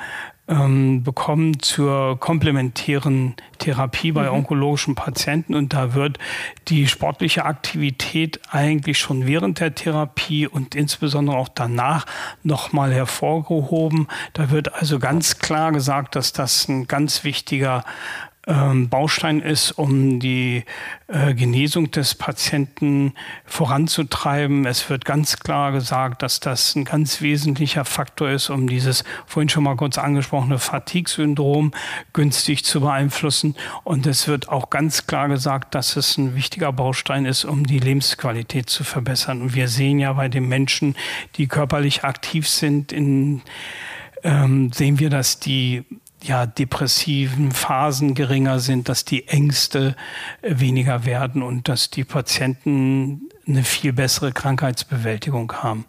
ähm, 0.48 1.02
bekommen 1.02 1.60
zur 1.60 2.18
komplementären 2.20 3.34
Therapie 3.58 4.12
bei 4.12 4.24
mhm. 4.24 4.36
onkologischen 4.36 4.94
Patienten. 4.94 5.54
Und 5.54 5.72
da 5.72 5.94
wird 5.94 6.18
die 6.68 6.86
sportliche 6.86 7.44
Aktivität 7.44 8.40
eigentlich 8.50 8.98
schon 8.98 9.26
während 9.26 9.60
der 9.60 9.74
Therapie 9.74 10.46
und 10.46 10.74
insbesondere 10.74 11.36
auch 11.36 11.48
danach 11.48 12.06
nochmal 12.42 12.92
hervorgehoben. 12.92 14.08
Da 14.34 14.50
wird 14.50 14.74
also 14.74 14.98
ganz 14.98 15.38
klar 15.38 15.72
gesagt, 15.72 16.14
dass 16.14 16.32
das 16.32 16.68
ein 16.68 16.86
ganz 16.86 17.24
wichtiger 17.24 17.84
ähm, 18.46 18.88
Baustein 18.88 19.40
ist, 19.40 19.72
um 19.72 20.20
die 20.20 20.64
äh, 21.08 21.34
Genesung 21.34 21.90
des 21.90 22.14
Patienten 22.14 23.14
voranzutreiben. 23.44 24.66
Es 24.66 24.88
wird 24.88 25.04
ganz 25.04 25.40
klar 25.40 25.72
gesagt, 25.72 26.22
dass 26.22 26.38
das 26.38 26.76
ein 26.76 26.84
ganz 26.84 27.20
wesentlicher 27.20 27.84
Faktor 27.84 28.30
ist, 28.30 28.48
um 28.50 28.68
dieses 28.68 29.02
vorhin 29.26 29.48
schon 29.48 29.64
mal 29.64 29.76
kurz 29.76 29.98
angesprochene 29.98 30.58
Fatigue-Syndrom 30.58 31.72
günstig 32.12 32.64
zu 32.64 32.80
beeinflussen. 32.80 33.56
Und 33.82 34.06
es 34.06 34.28
wird 34.28 34.48
auch 34.48 34.70
ganz 34.70 35.08
klar 35.08 35.28
gesagt, 35.28 35.74
dass 35.74 35.96
es 35.96 36.16
ein 36.16 36.36
wichtiger 36.36 36.72
Baustein 36.72 37.26
ist, 37.26 37.44
um 37.44 37.66
die 37.66 37.80
Lebensqualität 37.80 38.70
zu 38.70 38.84
verbessern. 38.84 39.42
Und 39.42 39.54
wir 39.54 39.66
sehen 39.66 39.98
ja 39.98 40.12
bei 40.12 40.28
den 40.28 40.48
Menschen, 40.48 40.94
die 41.36 41.48
körperlich 41.48 42.04
aktiv 42.04 42.48
sind, 42.48 42.92
in, 42.92 43.42
ähm, 44.22 44.70
sehen 44.72 45.00
wir, 45.00 45.10
dass 45.10 45.40
die 45.40 45.84
ja, 46.26 46.46
depressiven 46.46 47.52
Phasen 47.52 48.14
geringer 48.14 48.60
sind, 48.60 48.88
dass 48.88 49.04
die 49.04 49.28
Ängste 49.28 49.96
äh, 50.42 50.58
weniger 50.58 51.04
werden 51.04 51.42
und 51.42 51.68
dass 51.68 51.90
die 51.90 52.04
Patienten 52.04 53.28
eine 53.46 53.62
viel 53.62 53.92
bessere 53.92 54.32
Krankheitsbewältigung 54.32 55.52
haben. 55.52 55.84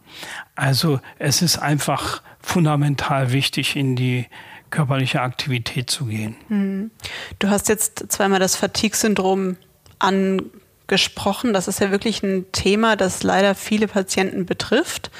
Also 0.54 1.00
es 1.18 1.42
ist 1.42 1.58
einfach 1.58 2.22
fundamental 2.40 3.32
wichtig, 3.32 3.76
in 3.76 3.96
die 3.96 4.26
körperliche 4.70 5.20
Aktivität 5.20 5.90
zu 5.90 6.06
gehen. 6.06 6.36
Mhm. 6.48 6.90
Du 7.38 7.48
hast 7.48 7.68
jetzt 7.68 8.12
zweimal 8.12 8.38
das 8.38 8.54
Fatigue-Syndrom 8.54 9.56
angesprochen. 9.98 11.52
Das 11.52 11.68
ist 11.68 11.80
ja 11.80 11.90
wirklich 11.90 12.22
ein 12.22 12.46
Thema, 12.52 12.96
das 12.96 13.22
leider 13.22 13.54
viele 13.54 13.88
Patienten 13.88 14.46
betrifft. 14.46 15.10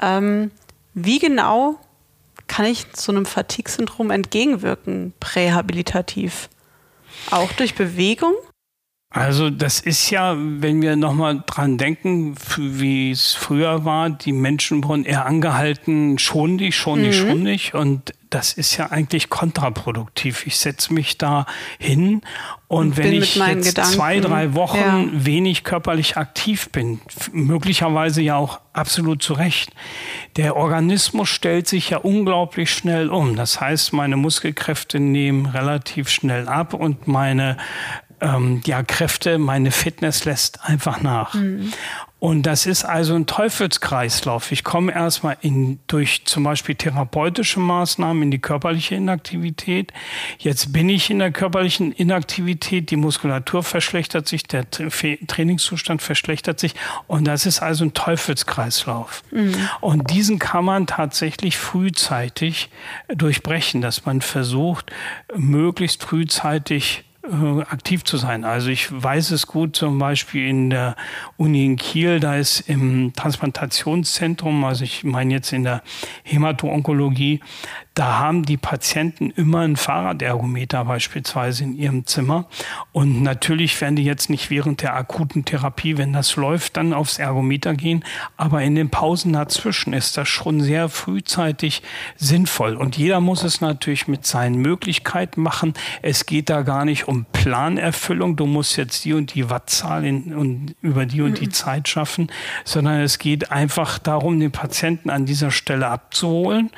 Ähm, 0.00 0.50
wie 0.94 1.18
genau 1.18 1.78
kann 2.60 2.70
ich 2.70 2.84
so 2.94 3.10
einem 3.10 3.24
Fatigue-Syndrom 3.24 4.10
entgegenwirken, 4.10 5.14
prähabilitativ? 5.18 6.50
Auch 7.30 7.50
durch 7.52 7.74
Bewegung? 7.74 8.34
Also 9.08 9.48
das 9.48 9.80
ist 9.80 10.10
ja, 10.10 10.36
wenn 10.36 10.82
wir 10.82 10.94
nochmal 10.96 11.42
dran 11.46 11.78
denken, 11.78 12.34
wie 12.58 13.12
es 13.12 13.32
früher 13.32 13.86
war, 13.86 14.10
die 14.10 14.32
Menschen 14.32 14.84
wurden 14.84 15.06
eher 15.06 15.24
angehalten, 15.24 16.18
schon 16.18 16.58
dich, 16.58 16.76
schon 16.76 17.02
dich, 17.02 17.22
mhm. 17.22 17.28
schon 17.28 17.44
dich. 17.46 17.72
Und 17.72 18.12
das 18.30 18.52
ist 18.52 18.76
ja 18.76 18.90
eigentlich 18.90 19.28
kontraproduktiv. 19.28 20.46
Ich 20.46 20.56
setze 20.56 20.94
mich 20.94 21.18
da 21.18 21.46
hin 21.78 22.22
und, 22.68 22.90
und 22.90 22.96
wenn 22.96 23.12
ich 23.12 23.34
jetzt 23.34 23.68
Gedanken. 23.68 23.92
zwei, 23.92 24.20
drei 24.20 24.54
Wochen 24.54 24.78
ja. 24.78 25.04
wenig 25.12 25.64
körperlich 25.64 26.16
aktiv 26.16 26.70
bin, 26.70 27.00
möglicherweise 27.32 28.22
ja 28.22 28.36
auch 28.36 28.60
absolut 28.72 29.22
zu 29.22 29.34
Recht, 29.34 29.72
der 30.36 30.56
Organismus 30.56 31.28
stellt 31.28 31.66
sich 31.66 31.90
ja 31.90 31.98
unglaublich 31.98 32.72
schnell 32.72 33.10
um. 33.10 33.34
Das 33.34 33.60
heißt, 33.60 33.92
meine 33.92 34.16
Muskelkräfte 34.16 35.00
nehmen 35.00 35.46
relativ 35.46 36.08
schnell 36.08 36.48
ab 36.48 36.72
und 36.72 37.08
meine 37.08 37.56
ähm, 38.20 38.60
ja, 38.64 38.82
Kräfte, 38.82 39.38
meine 39.38 39.70
Fitness 39.72 40.24
lässt 40.24 40.64
einfach 40.64 41.00
nach. 41.00 41.34
Mhm. 41.34 41.72
Und 42.20 42.42
das 42.42 42.66
ist 42.66 42.84
also 42.84 43.14
ein 43.14 43.24
Teufelskreislauf. 43.24 44.52
Ich 44.52 44.62
komme 44.62 44.92
erstmal 44.92 45.38
in, 45.40 45.80
durch 45.86 46.26
zum 46.26 46.44
Beispiel 46.44 46.74
therapeutische 46.74 47.60
Maßnahmen 47.60 48.24
in 48.24 48.30
die 48.30 48.38
körperliche 48.38 48.94
Inaktivität. 48.94 49.92
Jetzt 50.38 50.70
bin 50.70 50.90
ich 50.90 51.08
in 51.08 51.18
der 51.18 51.32
körperlichen 51.32 51.92
Inaktivität, 51.92 52.90
die 52.90 52.96
Muskulatur 52.96 53.62
verschlechtert 53.62 54.28
sich, 54.28 54.42
der 54.42 54.70
Trainingszustand 54.70 56.02
verschlechtert 56.02 56.60
sich. 56.60 56.74
Und 57.06 57.24
das 57.24 57.46
ist 57.46 57.60
also 57.60 57.86
ein 57.86 57.94
Teufelskreislauf. 57.94 59.22
Mhm. 59.30 59.54
Und 59.80 60.10
diesen 60.10 60.38
kann 60.38 60.66
man 60.66 60.86
tatsächlich 60.86 61.56
frühzeitig 61.56 62.68
durchbrechen, 63.08 63.80
dass 63.80 64.04
man 64.04 64.20
versucht, 64.20 64.92
möglichst 65.34 66.04
frühzeitig 66.04 67.04
äh, 67.22 67.60
aktiv 67.62 68.04
zu 68.04 68.16
sein. 68.16 68.44
Also 68.44 68.70
ich 68.70 68.90
weiß 68.90 69.30
es 69.32 69.46
gut, 69.46 69.76
zum 69.76 69.98
Beispiel 69.98 70.48
in 70.48 70.70
der 70.70 70.96
Uni 71.36 71.66
in 71.66 71.76
Kiel, 71.76 72.18
da 72.18 72.36
ist 72.36 72.60
im 72.60 73.12
Transplantationszentrum, 73.14 74.64
also 74.64 74.84
ich 74.84 75.04
meine 75.04 75.34
jetzt 75.34 75.52
in 75.52 75.64
der 75.64 75.82
Hämato-Onkologie, 76.24 77.40
da 78.00 78.18
haben 78.18 78.46
die 78.46 78.56
Patienten 78.56 79.28
immer 79.28 79.58
ein 79.58 79.76
Fahrradergometer 79.76 80.86
beispielsweise 80.86 81.64
in 81.64 81.76
ihrem 81.76 82.06
Zimmer. 82.06 82.46
Und 82.92 83.22
natürlich 83.22 83.78
werden 83.78 83.96
die 83.96 84.04
jetzt 84.04 84.30
nicht 84.30 84.48
während 84.48 84.80
der 84.80 84.96
akuten 84.96 85.44
Therapie, 85.44 85.98
wenn 85.98 86.14
das 86.14 86.36
läuft, 86.36 86.78
dann 86.78 86.94
aufs 86.94 87.18
Ergometer 87.18 87.74
gehen. 87.74 88.02
Aber 88.38 88.62
in 88.62 88.74
den 88.74 88.88
Pausen 88.88 89.34
dazwischen 89.34 89.92
ist 89.92 90.16
das 90.16 90.28
schon 90.28 90.62
sehr 90.62 90.88
frühzeitig 90.88 91.82
sinnvoll. 92.16 92.76
Und 92.76 92.96
jeder 92.96 93.20
muss 93.20 93.44
es 93.44 93.60
natürlich 93.60 94.08
mit 94.08 94.24
seinen 94.24 94.54
Möglichkeiten 94.54 95.42
machen. 95.42 95.74
Es 96.00 96.24
geht 96.24 96.48
da 96.48 96.62
gar 96.62 96.86
nicht 96.86 97.06
um 97.06 97.26
Planerfüllung. 97.32 98.34
Du 98.34 98.46
musst 98.46 98.78
jetzt 98.78 99.04
die 99.04 99.12
und 99.12 99.34
die 99.34 99.50
Wattzahl 99.50 100.06
in, 100.06 100.34
und 100.34 100.74
über 100.80 101.04
die 101.04 101.20
und 101.20 101.38
die. 101.38 101.50
Zeit 101.50 101.88
schaffen, 101.88 102.30
sondern 102.64 103.00
es 103.00 103.18
geht 103.18 103.50
einfach 103.50 103.98
darum, 103.98 104.40
den 104.40 104.52
Patienten 104.52 105.10
an 105.10 105.26
dieser 105.26 105.50
Stelle 105.50 105.88
abzuholen 105.88 106.70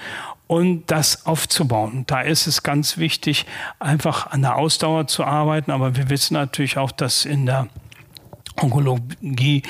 und 0.52 0.90
das 0.90 1.24
aufzubauen. 1.24 2.04
Da 2.06 2.20
ist 2.20 2.46
es 2.46 2.62
ganz 2.62 2.98
wichtig, 2.98 3.46
einfach 3.78 4.26
an 4.32 4.42
der 4.42 4.56
Ausdauer 4.56 5.06
zu 5.06 5.24
arbeiten. 5.24 5.70
Aber 5.70 5.96
wir 5.96 6.10
wissen 6.10 6.34
natürlich 6.34 6.76
auch, 6.76 6.90
dass 6.90 7.24
in 7.24 7.46
der 7.46 7.68
Onkologie 8.60 9.62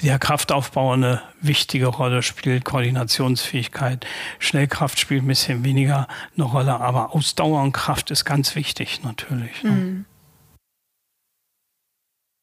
der 0.00 0.20
Kraftaufbau 0.20 0.92
eine 0.92 1.22
wichtige 1.40 1.88
Rolle 1.88 2.22
spielt, 2.22 2.64
Koordinationsfähigkeit, 2.64 4.06
Schnellkraft 4.38 5.00
spielt 5.00 5.24
ein 5.24 5.26
bisschen 5.26 5.64
weniger 5.64 6.06
eine 6.36 6.44
Rolle, 6.44 6.78
aber 6.78 7.16
Ausdauer 7.16 7.60
und 7.60 7.72
Kraft 7.72 8.12
ist 8.12 8.24
ganz 8.24 8.54
wichtig 8.54 9.02
natürlich. 9.02 9.64
Ne? 9.64 9.70
Mhm. 9.70 10.04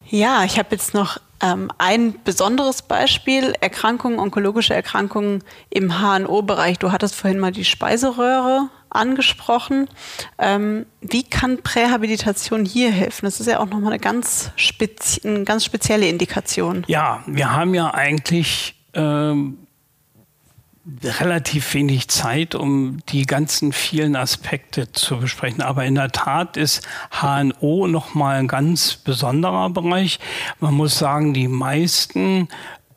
Ja, 0.09 0.43
ich 0.43 0.57
habe 0.59 0.69
jetzt 0.71 0.93
noch 0.93 1.17
ähm, 1.41 1.71
ein 1.77 2.15
besonderes 2.23 2.81
Beispiel, 2.81 3.53
Erkrankungen, 3.59 4.19
onkologische 4.19 4.73
Erkrankungen 4.73 5.43
im 5.69 5.99
HNO-Bereich. 5.99 6.79
Du 6.79 6.91
hattest 6.91 7.15
vorhin 7.15 7.39
mal 7.39 7.51
die 7.51 7.65
Speiseröhre 7.65 8.69
angesprochen. 8.89 9.89
Ähm, 10.37 10.85
wie 11.01 11.23
kann 11.23 11.61
Prähabilitation 11.61 12.65
hier 12.65 12.91
helfen? 12.91 13.25
Das 13.25 13.39
ist 13.39 13.47
ja 13.47 13.59
auch 13.59 13.65
nochmal 13.65 13.93
eine 13.93 13.99
ganz, 13.99 14.51
spezi 14.55 15.27
eine 15.27 15.43
ganz 15.43 15.65
spezielle 15.65 16.07
Indikation. 16.07 16.83
Ja, 16.87 17.23
wir 17.27 17.51
haben 17.51 17.73
ja 17.73 17.93
eigentlich 17.93 18.75
ähm, 18.93 19.64
relativ 21.19 21.73
wenig 21.73 22.07
Zeit, 22.09 22.53
um 22.53 22.99
die 23.09 23.25
ganzen 23.25 23.73
vielen 23.73 24.15
Aspekte 24.15 24.91
zu 24.91 25.17
besprechen. 25.17 25.61
Aber 25.61 25.83
in 25.83 25.95
der 25.95 26.11
Tat 26.11 26.57
ist 26.57 26.87
HNO 27.21 27.87
nochmal 27.87 28.37
ein 28.37 28.47
ganz 28.47 28.95
besonderer 28.95 29.69
Bereich. 29.69 30.19
Man 30.59 30.75
muss 30.75 30.97
sagen, 30.97 31.33
die 31.33 31.47
meisten 31.47 32.47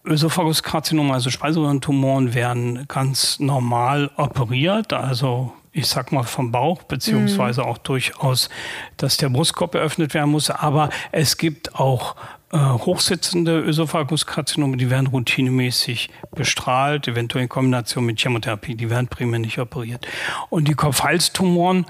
Ösophaguskarzinome, 0.04 1.12
also 1.12 1.30
Speiseröhrentumoren, 1.30 2.34
werden 2.34 2.86
ganz 2.88 3.40
normal 3.40 4.10
operiert, 4.16 4.92
also 4.92 5.52
ich 5.72 5.86
sag 5.86 6.12
mal 6.12 6.24
vom 6.24 6.50
Bauch, 6.50 6.82
beziehungsweise 6.82 7.62
mhm. 7.62 7.68
auch 7.68 7.78
durchaus, 7.78 8.48
dass 8.96 9.16
der 9.16 9.28
Brustkorb 9.28 9.74
eröffnet 9.74 10.12
werden 10.12 10.30
muss. 10.30 10.50
Aber 10.50 10.90
es 11.12 11.36
gibt 11.36 11.76
auch 11.76 12.16
äh, 12.50 12.58
hochsitzende 12.58 13.60
Ösophaguskarzinome, 13.60 14.76
die 14.76 14.90
werden 14.90 15.08
routinemäßig 15.08 16.10
bestrahlt, 16.34 17.06
eventuell 17.06 17.42
in 17.42 17.48
Kombination 17.48 18.06
mit 18.06 18.18
Chemotherapie, 18.20 18.74
die 18.74 18.88
werden 18.88 19.08
primär 19.08 19.38
nicht 19.38 19.58
operiert. 19.58 20.06
Und 20.48 20.66
die 20.66 20.74
Kopfhalstumoren, 20.74 21.86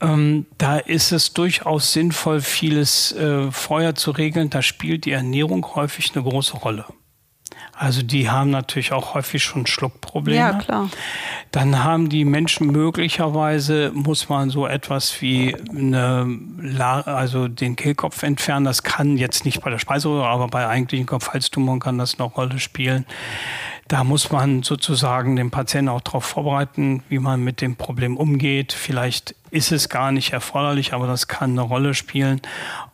ähm, 0.00 0.46
da 0.56 0.78
ist 0.78 1.10
es 1.10 1.34
durchaus 1.34 1.92
sinnvoll, 1.92 2.40
vieles 2.40 3.12
äh, 3.12 3.50
vorher 3.50 3.96
zu 3.96 4.12
regeln. 4.12 4.50
Da 4.50 4.62
spielt 4.62 5.04
die 5.04 5.12
Ernährung 5.12 5.66
häufig 5.74 6.14
eine 6.14 6.22
große 6.22 6.56
Rolle. 6.58 6.84
Also 7.78 8.02
die 8.02 8.28
haben 8.28 8.50
natürlich 8.50 8.92
auch 8.92 9.14
häufig 9.14 9.44
schon 9.44 9.66
Schluckprobleme. 9.66 10.38
Ja, 10.38 10.52
klar. 10.54 10.90
Dann 11.52 11.84
haben 11.84 12.08
die 12.08 12.24
Menschen 12.24 12.66
möglicherweise, 12.72 13.92
muss 13.94 14.28
man 14.28 14.50
so 14.50 14.66
etwas 14.66 15.22
wie 15.22 15.54
eine, 15.70 16.40
also 17.06 17.46
den 17.46 17.76
Kehlkopf 17.76 18.24
entfernen. 18.24 18.64
Das 18.64 18.82
kann 18.82 19.16
jetzt 19.16 19.44
nicht 19.44 19.60
bei 19.60 19.70
der 19.70 19.78
Speiseröhre, 19.78 20.26
aber 20.26 20.48
bei 20.48 20.66
eigentlichen 20.66 21.06
Kopfhalstumoren 21.06 21.78
kann 21.78 21.98
das 21.98 22.18
eine 22.18 22.28
Rolle 22.28 22.58
spielen. 22.58 23.06
Da 23.86 24.04
muss 24.04 24.30
man 24.30 24.64
sozusagen 24.64 25.36
den 25.36 25.50
Patienten 25.50 25.88
auch 25.88 26.02
darauf 26.02 26.24
vorbereiten, 26.24 27.02
wie 27.08 27.20
man 27.20 27.42
mit 27.42 27.60
dem 27.60 27.76
Problem 27.76 28.16
umgeht. 28.16 28.72
Vielleicht 28.72 29.34
ist 29.50 29.72
es 29.72 29.88
gar 29.88 30.12
nicht 30.12 30.32
erforderlich, 30.32 30.92
aber 30.92 31.06
das 31.06 31.28
kann 31.28 31.52
eine 31.52 31.62
Rolle 31.62 31.94
spielen. 31.94 32.40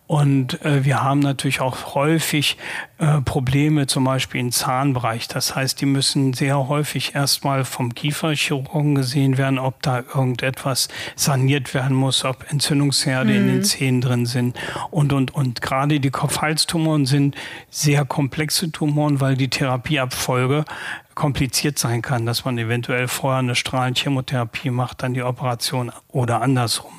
Und 0.06 0.62
äh, 0.64 0.84
wir 0.84 1.02
haben 1.02 1.20
natürlich 1.20 1.62
auch 1.62 1.94
häufig 1.94 2.58
äh, 2.98 3.22
Probleme, 3.22 3.86
zum 3.86 4.04
Beispiel 4.04 4.42
im 4.42 4.52
Zahnbereich. 4.52 5.28
Das 5.28 5.56
heißt, 5.56 5.80
die 5.80 5.86
müssen 5.86 6.34
sehr 6.34 6.68
häufig 6.68 7.14
erstmal 7.14 7.64
vom 7.64 7.94
Kieferchirurgen 7.94 8.94
gesehen 8.94 9.38
werden, 9.38 9.58
ob 9.58 9.80
da 9.82 10.00
irgendetwas 10.00 10.88
saniert 11.16 11.72
werden 11.72 11.96
muss, 11.96 12.26
ob 12.26 12.50
Entzündungsherde 12.52 13.30
mhm. 13.30 13.36
in 13.36 13.46
den 13.46 13.56
mhm. 13.56 13.64
Zähnen 13.64 14.00
drin 14.02 14.26
sind 14.26 14.58
und, 14.90 15.14
und, 15.14 15.34
und. 15.34 15.62
Gerade 15.62 15.98
die 16.00 16.10
Kopfhalstumoren 16.10 17.06
sind 17.06 17.34
sehr 17.70 18.04
komplexe 18.04 18.70
Tumoren, 18.70 19.20
weil 19.20 19.36
die 19.36 19.48
Therapieabfolge 19.48 20.66
kompliziert 21.14 21.78
sein 21.78 22.02
kann, 22.02 22.26
dass 22.26 22.44
man 22.44 22.58
eventuell 22.58 23.08
vorher 23.08 23.38
eine 23.38 23.54
Strahlenchemotherapie 23.54 24.70
macht, 24.70 25.02
dann 25.02 25.14
die 25.14 25.22
Operation 25.22 25.92
oder 26.08 26.42
andersrum. 26.42 26.92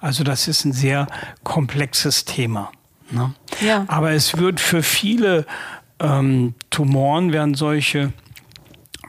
Also 0.00 0.24
das 0.24 0.48
ist 0.48 0.64
ein 0.64 0.72
sehr 0.72 1.06
komplexes 1.44 2.24
Thema. 2.24 2.72
Ne? 3.10 3.34
Ja. 3.60 3.84
Aber 3.88 4.12
es 4.12 4.36
wird 4.36 4.60
für 4.60 4.82
viele 4.82 5.46
ähm, 5.98 6.54
Tumoren 6.70 7.32
werden 7.32 7.54
solche 7.54 8.12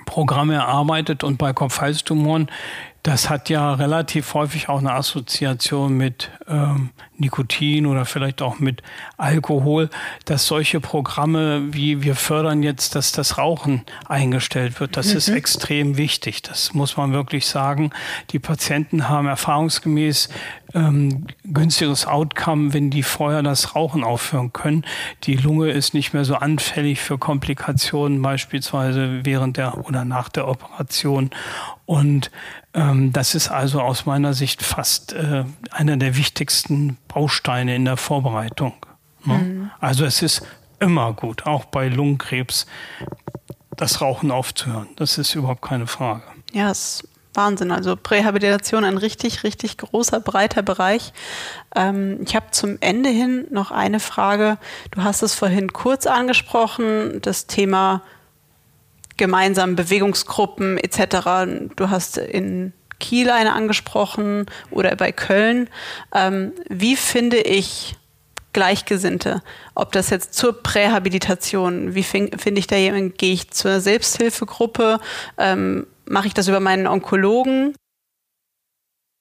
Programme 0.05 0.55
erarbeitet 0.55 1.23
und 1.23 1.37
bei 1.37 1.53
Kopfhalstumoren 1.53 2.49
das 3.03 3.29
hat 3.29 3.49
ja 3.49 3.73
relativ 3.73 4.33
häufig 4.33 4.69
auch 4.69 4.79
eine 4.79 4.93
Assoziation 4.93 5.97
mit 5.97 6.29
ähm, 6.47 6.91
Nikotin 7.21 7.85
oder 7.85 8.05
vielleicht 8.05 8.41
auch 8.41 8.59
mit 8.59 8.83
Alkohol, 9.17 9.89
dass 10.25 10.45
solche 10.45 10.79
Programme 10.79 11.73
wie 11.73 12.01
wir 12.03 12.15
fördern 12.15 12.63
jetzt, 12.63 12.95
dass 12.95 13.11
das 13.11 13.37
Rauchen 13.37 13.83
eingestellt 14.07 14.79
wird, 14.79 14.97
das 14.97 15.11
mhm. 15.11 15.17
ist 15.17 15.29
extrem 15.29 15.97
wichtig. 15.97 16.41
Das 16.41 16.73
muss 16.73 16.97
man 16.97 17.13
wirklich 17.13 17.47
sagen. 17.47 17.91
Die 18.31 18.39
Patienten 18.39 19.07
haben 19.07 19.27
erfahrungsgemäß 19.27 20.29
ähm, 20.73 21.27
günstigeres 21.43 22.05
Outcome, 22.07 22.73
wenn 22.73 22.89
die 22.89 23.03
vorher 23.03 23.43
das 23.43 23.75
Rauchen 23.75 24.03
aufhören 24.03 24.53
können. 24.53 24.85
Die 25.23 25.35
Lunge 25.35 25.71
ist 25.71 25.93
nicht 25.93 26.13
mehr 26.13 26.25
so 26.25 26.35
anfällig 26.35 26.99
für 26.99 27.17
Komplikationen, 27.17 28.21
beispielsweise 28.21 29.25
während 29.25 29.57
der 29.57 29.85
oder 29.85 30.05
nach 30.05 30.29
der 30.29 30.47
Operation. 30.47 31.29
Und 31.85 32.31
ähm, 32.73 33.11
das 33.11 33.35
ist 33.35 33.49
also 33.49 33.81
aus 33.81 34.05
meiner 34.05 34.33
Sicht 34.33 34.63
fast 34.63 35.13
äh, 35.13 35.43
einer 35.71 35.97
der 35.97 36.15
wichtigsten 36.15 36.97
Bausteine 37.13 37.75
in 37.75 37.85
der 37.85 37.97
Vorbereitung. 37.97 38.73
Ne? 39.25 39.33
Mhm. 39.33 39.71
Also 39.79 40.05
es 40.05 40.21
ist 40.21 40.45
immer 40.79 41.13
gut, 41.13 41.45
auch 41.45 41.65
bei 41.65 41.87
Lungenkrebs, 41.87 42.65
das 43.77 44.01
Rauchen 44.01 44.31
aufzuhören. 44.31 44.87
Das 44.95 45.17
ist 45.17 45.35
überhaupt 45.35 45.61
keine 45.61 45.87
Frage. 45.87 46.23
Ja, 46.53 46.71
es 46.71 47.03
Wahnsinn. 47.33 47.71
Also 47.71 47.95
Prähabilitation 47.95 48.83
ein 48.83 48.97
richtig, 48.97 49.43
richtig 49.43 49.77
großer, 49.77 50.19
breiter 50.19 50.61
Bereich. 50.61 51.13
Ähm, 51.75 52.19
ich 52.25 52.35
habe 52.35 52.51
zum 52.51 52.77
Ende 52.81 53.09
hin 53.09 53.47
noch 53.51 53.71
eine 53.71 53.99
Frage. 53.99 54.57
Du 54.91 55.03
hast 55.03 55.21
es 55.21 55.33
vorhin 55.33 55.71
kurz 55.71 56.07
angesprochen, 56.07 57.21
das 57.21 57.47
Thema 57.47 58.01
gemeinsame 59.17 59.73
Bewegungsgruppen 59.73 60.77
etc. 60.77 61.71
Du 61.75 61.89
hast 61.89 62.17
in 62.17 62.73
Kiel 63.01 63.29
eine 63.29 63.51
angesprochen 63.51 64.45
oder 64.69 64.95
bei 64.95 65.11
Köln. 65.11 65.69
Ähm, 66.15 66.53
wie 66.69 66.95
finde 66.95 67.37
ich 67.37 67.95
Gleichgesinnte? 68.53 69.41
Ob 69.75 69.91
das 69.91 70.09
jetzt 70.09 70.33
zur 70.33 70.63
Prähabilitation, 70.63 71.95
wie 71.95 72.03
finde 72.03 72.59
ich 72.59 72.67
da 72.67 72.77
jemanden? 72.77 73.13
Gehe 73.17 73.33
ich 73.33 73.51
zur 73.51 73.81
Selbsthilfegruppe? 73.81 74.99
Ähm, 75.37 75.87
Mache 76.11 76.27
ich 76.27 76.33
das 76.33 76.49
über 76.49 76.59
meinen 76.59 76.87
Onkologen? 76.87 77.73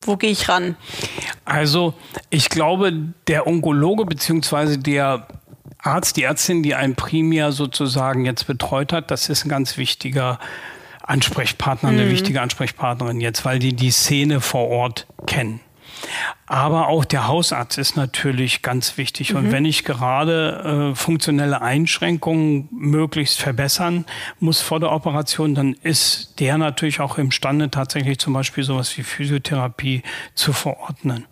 Wo 0.04 0.16
gehe 0.16 0.30
ich 0.30 0.48
ran? 0.48 0.76
Also 1.44 1.94
ich 2.30 2.48
glaube, 2.48 2.92
der 3.28 3.46
Onkologe 3.46 4.06
bzw. 4.06 4.76
der 4.78 5.28
Arzt, 5.78 6.16
die 6.16 6.24
Ärztin, 6.24 6.62
die 6.64 6.74
einen 6.74 6.96
primär 6.96 7.52
sozusagen 7.52 8.24
jetzt 8.24 8.46
betreut 8.46 8.92
hat, 8.92 9.10
das 9.10 9.28
ist 9.28 9.44
ein 9.44 9.48
ganz 9.48 9.76
wichtiger 9.76 10.40
Ansprechpartner, 11.10 11.90
eine 11.90 12.06
mhm. 12.06 12.10
wichtige 12.10 12.40
Ansprechpartnerin 12.40 13.20
jetzt, 13.20 13.44
weil 13.44 13.58
die 13.58 13.74
die 13.74 13.90
Szene 13.90 14.40
vor 14.40 14.68
Ort 14.68 15.06
kennen. 15.26 15.60
Aber 16.46 16.88
auch 16.88 17.04
der 17.04 17.26
Hausarzt 17.28 17.78
ist 17.78 17.96
natürlich 17.96 18.62
ganz 18.62 18.96
wichtig. 18.96 19.32
Mhm. 19.32 19.38
Und 19.38 19.52
wenn 19.52 19.64
ich 19.64 19.84
gerade 19.84 20.92
äh, 20.92 20.94
funktionelle 20.94 21.62
Einschränkungen 21.62 22.68
möglichst 22.72 23.40
verbessern 23.40 24.06
muss 24.38 24.60
vor 24.60 24.80
der 24.80 24.92
Operation, 24.92 25.54
dann 25.54 25.74
ist 25.82 26.40
der 26.40 26.58
natürlich 26.58 27.00
auch 27.00 27.18
imstande, 27.18 27.70
tatsächlich 27.70 28.18
zum 28.18 28.32
Beispiel 28.32 28.64
sowas 28.64 28.96
wie 28.96 29.02
Physiotherapie 29.02 30.02
zu 30.34 30.52
verordnen. 30.52 31.26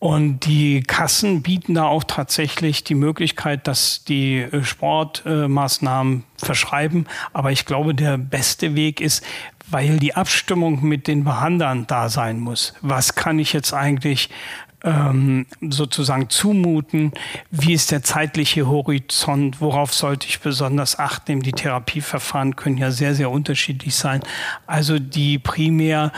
Und 0.00 0.46
die 0.46 0.82
Kassen 0.82 1.42
bieten 1.42 1.74
da 1.74 1.84
auch 1.84 2.04
tatsächlich 2.04 2.84
die 2.84 2.94
Möglichkeit, 2.94 3.68
dass 3.68 4.02
die 4.02 4.38
äh, 4.38 4.64
Sportmaßnahmen 4.64 6.24
verschreiben. 6.38 7.06
Aber 7.34 7.52
ich 7.52 7.66
glaube, 7.66 7.94
der 7.94 8.16
beste 8.16 8.74
Weg 8.74 9.02
ist, 9.02 9.22
weil 9.68 9.98
die 9.98 10.14
Abstimmung 10.14 10.82
mit 10.82 11.06
den 11.06 11.22
Behandlern 11.22 11.86
da 11.86 12.08
sein 12.08 12.40
muss. 12.40 12.72
Was 12.80 13.14
kann 13.14 13.38
ich 13.38 13.52
jetzt 13.52 13.74
eigentlich 13.74 14.30
ähm, 14.84 15.44
sozusagen 15.60 16.30
zumuten? 16.30 17.12
Wie 17.50 17.74
ist 17.74 17.90
der 17.90 18.02
zeitliche 18.02 18.66
Horizont? 18.66 19.60
Worauf 19.60 19.92
sollte 19.92 20.26
ich 20.26 20.40
besonders 20.40 20.98
achten? 20.98 21.40
Die 21.40 21.52
Therapieverfahren 21.52 22.56
können 22.56 22.78
ja 22.78 22.90
sehr, 22.90 23.14
sehr 23.14 23.30
unterschiedlich 23.30 23.94
sein. 23.94 24.22
Also 24.66 24.98
die 24.98 25.38
primär 25.38 26.10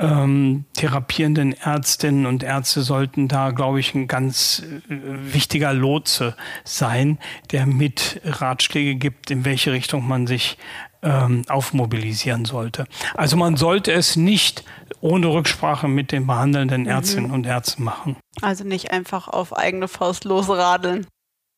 ähm, 0.00 0.64
therapierenden 0.74 1.52
Ärztinnen 1.52 2.26
und 2.26 2.42
Ärzte 2.42 2.82
sollten 2.82 3.28
da, 3.28 3.50
glaube 3.50 3.80
ich, 3.80 3.94
ein 3.94 4.08
ganz 4.08 4.62
äh, 4.88 4.90
wichtiger 5.32 5.72
Lotse 5.72 6.36
sein, 6.64 7.18
der 7.52 7.66
mit 7.66 8.20
Ratschläge 8.24 8.94
gibt, 8.96 9.30
in 9.30 9.44
welche 9.44 9.72
Richtung 9.72 10.06
man 10.08 10.26
sich 10.26 10.56
ähm, 11.02 11.44
aufmobilisieren 11.48 12.44
sollte. 12.44 12.86
Also 13.14 13.36
man 13.36 13.56
sollte 13.56 13.92
es 13.92 14.16
nicht 14.16 14.64
ohne 15.00 15.28
Rücksprache 15.28 15.88
mit 15.88 16.12
den 16.12 16.26
behandelnden 16.26 16.82
mhm. 16.82 16.88
Ärztinnen 16.88 17.28
mhm. 17.28 17.34
und 17.34 17.46
Ärzten 17.46 17.84
machen. 17.84 18.16
Also 18.42 18.64
nicht 18.64 18.90
einfach 18.90 19.28
auf 19.28 19.56
eigene 19.56 19.88
Faust 19.88 20.24
losradeln. 20.24 21.06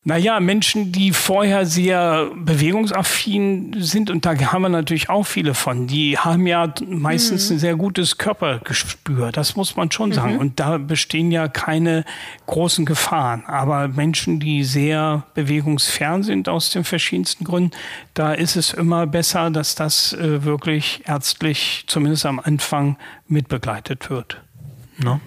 Naja, 0.05 0.41
Menschen, 0.41 0.91
die 0.91 1.13
vorher 1.13 1.65
sehr 1.65 2.29
bewegungsaffin 2.35 3.77
sind, 3.79 4.11
und 4.11 4.27
da 4.27 4.37
haben 4.37 4.63
wir 4.63 4.69
natürlich 4.69 5.09
auch 5.09 5.23
viele 5.23 5.55
von, 5.55 5.87
die 5.87 6.19
haben 6.19 6.45
ja 6.49 6.75
meistens 6.85 7.49
mhm. 7.49 7.57
ein 7.57 7.59
sehr 7.61 7.77
gutes 7.77 8.19
Körpergespür, 8.19 9.31
das 9.31 9.55
muss 9.55 9.77
man 9.77 9.93
schon 9.93 10.11
sagen. 10.11 10.35
Mhm. 10.35 10.41
Und 10.41 10.59
da 10.59 10.79
bestehen 10.79 11.31
ja 11.31 11.47
keine 11.47 12.05
großen 12.47 12.85
Gefahren. 12.85 13.45
Aber 13.47 13.87
Menschen, 13.87 14.41
die 14.41 14.65
sehr 14.65 15.25
bewegungsfern 15.35 16.25
sind 16.25 16.49
aus 16.49 16.71
den 16.71 16.83
verschiedensten 16.83 17.45
Gründen, 17.45 17.71
da 18.15 18.33
ist 18.33 18.57
es 18.57 18.73
immer 18.73 19.07
besser, 19.07 19.51
dass 19.51 19.77
das 19.77 20.15
äh, 20.15 20.43
wirklich 20.43 21.03
ärztlich, 21.07 21.85
zumindest 21.87 22.27
am 22.27 22.41
Anfang, 22.41 22.99
mitbegleitet 23.29 24.11
wird. 24.11 24.43
Ne? 24.99 25.21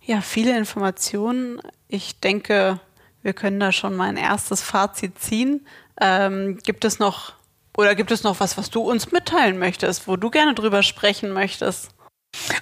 Ja, 0.00 0.20
viele 0.20 0.56
Informationen. 0.56 1.60
Ich 1.88 2.20
denke, 2.20 2.78
wir 3.22 3.32
können 3.32 3.60
da 3.60 3.72
schon 3.72 3.96
mal 3.96 4.08
ein 4.08 4.16
erstes 4.16 4.62
Fazit 4.62 5.18
ziehen. 5.18 5.66
Ähm, 6.00 6.58
gibt 6.64 6.84
es 6.84 6.98
noch 6.98 7.34
oder 7.76 7.94
gibt 7.94 8.10
es 8.10 8.22
noch 8.22 8.40
was, 8.40 8.58
was 8.58 8.70
du 8.70 8.80
uns 8.80 9.12
mitteilen 9.12 9.58
möchtest, 9.58 10.08
wo 10.08 10.16
du 10.16 10.30
gerne 10.30 10.54
drüber 10.54 10.82
sprechen 10.82 11.32
möchtest? 11.32 11.90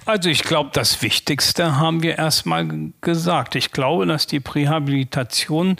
Also 0.07 0.29
ich 0.29 0.43
glaube, 0.43 0.71
das 0.73 1.03
Wichtigste 1.03 1.77
haben 1.77 2.03
wir 2.03 2.19
erstmal 2.19 2.67
gesagt. 3.01 3.55
Ich 3.55 3.73
glaube, 3.73 4.07
dass 4.07 4.27
die 4.27 4.41
Prähabilitation 4.41 5.77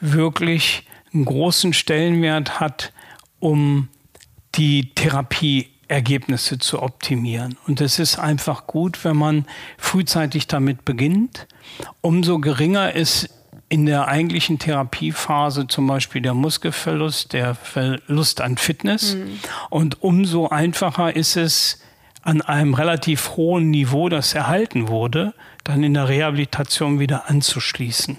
wirklich 0.00 0.86
einen 1.12 1.24
großen 1.24 1.72
Stellenwert 1.72 2.60
hat, 2.60 2.92
um 3.40 3.88
die 4.54 4.94
Therapieergebnisse 4.94 6.58
zu 6.58 6.82
optimieren. 6.82 7.56
Und 7.66 7.80
es 7.80 7.98
ist 7.98 8.18
einfach 8.18 8.66
gut, 8.66 9.04
wenn 9.04 9.16
man 9.16 9.46
frühzeitig 9.78 10.46
damit 10.46 10.84
beginnt. 10.84 11.46
Umso 12.00 12.38
geringer 12.38 12.94
ist 12.94 13.30
in 13.72 13.86
der 13.86 14.06
eigentlichen 14.06 14.58
Therapiephase 14.58 15.66
zum 15.66 15.86
Beispiel 15.86 16.20
der 16.20 16.34
Muskelverlust, 16.34 17.32
der 17.32 17.54
Verlust 17.54 18.42
an 18.42 18.58
Fitness. 18.58 19.14
Mhm. 19.14 19.38
Und 19.70 20.02
umso 20.02 20.48
einfacher 20.48 21.16
ist 21.16 21.36
es, 21.36 21.80
an 22.20 22.42
einem 22.42 22.74
relativ 22.74 23.30
hohen 23.30 23.70
Niveau, 23.70 24.10
das 24.10 24.34
erhalten 24.34 24.88
wurde, 24.88 25.32
dann 25.64 25.82
in 25.82 25.94
der 25.94 26.10
Rehabilitation 26.10 27.00
wieder 27.00 27.30
anzuschließen. 27.30 28.18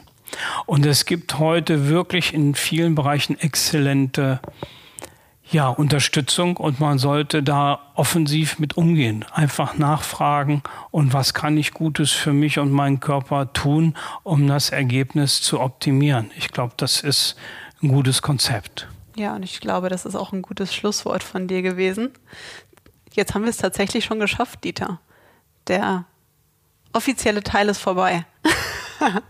Und 0.65 0.87
es 0.87 1.05
gibt 1.05 1.37
heute 1.37 1.87
wirklich 1.87 2.33
in 2.33 2.55
vielen 2.55 2.95
Bereichen 2.95 3.39
exzellente 3.39 4.39
ja, 5.51 5.69
Unterstützung 5.69 6.57
und 6.57 6.79
man 6.79 6.97
sollte 6.97 7.43
da 7.43 7.79
offensiv 7.95 8.59
mit 8.59 8.77
umgehen. 8.77 9.25
Einfach 9.33 9.77
nachfragen 9.77 10.63
und 10.89 11.13
was 11.13 11.33
kann 11.33 11.57
ich 11.57 11.73
Gutes 11.73 12.11
für 12.11 12.33
mich 12.33 12.59
und 12.59 12.71
meinen 12.71 12.99
Körper 12.99 13.51
tun, 13.53 13.95
um 14.23 14.47
das 14.47 14.69
Ergebnis 14.69 15.41
zu 15.41 15.59
optimieren. 15.59 16.31
Ich 16.37 16.49
glaube, 16.49 16.73
das 16.77 17.01
ist 17.01 17.35
ein 17.81 17.89
gutes 17.89 18.21
Konzept. 18.21 18.87
Ja, 19.15 19.35
und 19.35 19.43
ich 19.43 19.59
glaube, 19.59 19.89
das 19.89 20.05
ist 20.05 20.15
auch 20.15 20.31
ein 20.31 20.41
gutes 20.41 20.73
Schlusswort 20.73 21.23
von 21.23 21.47
dir 21.47 21.61
gewesen. 21.61 22.09
Jetzt 23.11 23.35
haben 23.35 23.43
wir 23.43 23.49
es 23.49 23.57
tatsächlich 23.57 24.05
schon 24.05 24.19
geschafft, 24.19 24.63
Dieter. 24.63 24.99
Der 25.67 26.05
offizielle 26.93 27.43
Teil 27.43 27.69
ist 27.69 27.79
vorbei. 27.79 28.25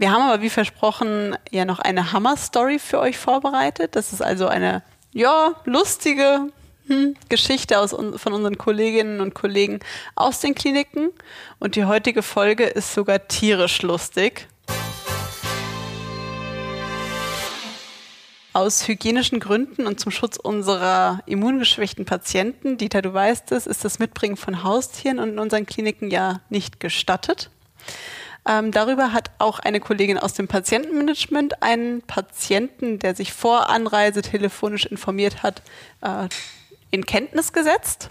Wir 0.00 0.12
haben 0.12 0.22
aber 0.22 0.42
wie 0.42 0.48
versprochen 0.48 1.36
ja 1.50 1.64
noch 1.64 1.80
eine 1.80 2.12
Hammer-Story 2.12 2.78
für 2.78 3.00
euch 3.00 3.18
vorbereitet. 3.18 3.96
Das 3.96 4.12
ist 4.12 4.22
also 4.22 4.46
eine 4.46 4.84
ja 5.12 5.56
lustige 5.64 6.52
hm, 6.86 7.16
Geschichte 7.28 7.80
aus, 7.80 7.90
von 7.90 8.32
unseren 8.32 8.56
Kolleginnen 8.56 9.20
und 9.20 9.34
Kollegen 9.34 9.80
aus 10.14 10.38
den 10.38 10.54
Kliniken. 10.54 11.10
Und 11.58 11.74
die 11.74 11.84
heutige 11.84 12.22
Folge 12.22 12.62
ist 12.62 12.94
sogar 12.94 13.26
tierisch 13.26 13.82
lustig. 13.82 14.46
Aus 18.52 18.86
hygienischen 18.86 19.40
Gründen 19.40 19.88
und 19.88 19.98
zum 19.98 20.12
Schutz 20.12 20.36
unserer 20.36 21.22
immungeschwächten 21.26 22.04
Patienten, 22.04 22.76
Dieter, 22.76 23.02
du 23.02 23.12
weißt 23.12 23.50
es, 23.50 23.66
ist 23.66 23.84
das 23.84 23.98
Mitbringen 23.98 24.36
von 24.36 24.62
Haustieren 24.62 25.18
in 25.18 25.40
unseren 25.40 25.66
Kliniken 25.66 26.08
ja 26.08 26.40
nicht 26.50 26.78
gestattet. 26.78 27.50
Ähm, 28.46 28.72
darüber 28.72 29.12
hat 29.12 29.30
auch 29.38 29.58
eine 29.58 29.80
Kollegin 29.80 30.18
aus 30.18 30.34
dem 30.34 30.48
Patientenmanagement 30.48 31.62
einen 31.62 32.02
Patienten, 32.02 32.98
der 32.98 33.14
sich 33.14 33.32
vor 33.32 33.68
Anreise 33.68 34.22
telefonisch 34.22 34.86
informiert 34.86 35.42
hat, 35.42 35.62
äh, 36.00 36.28
in 36.90 37.04
Kenntnis 37.04 37.52
gesetzt. 37.52 38.10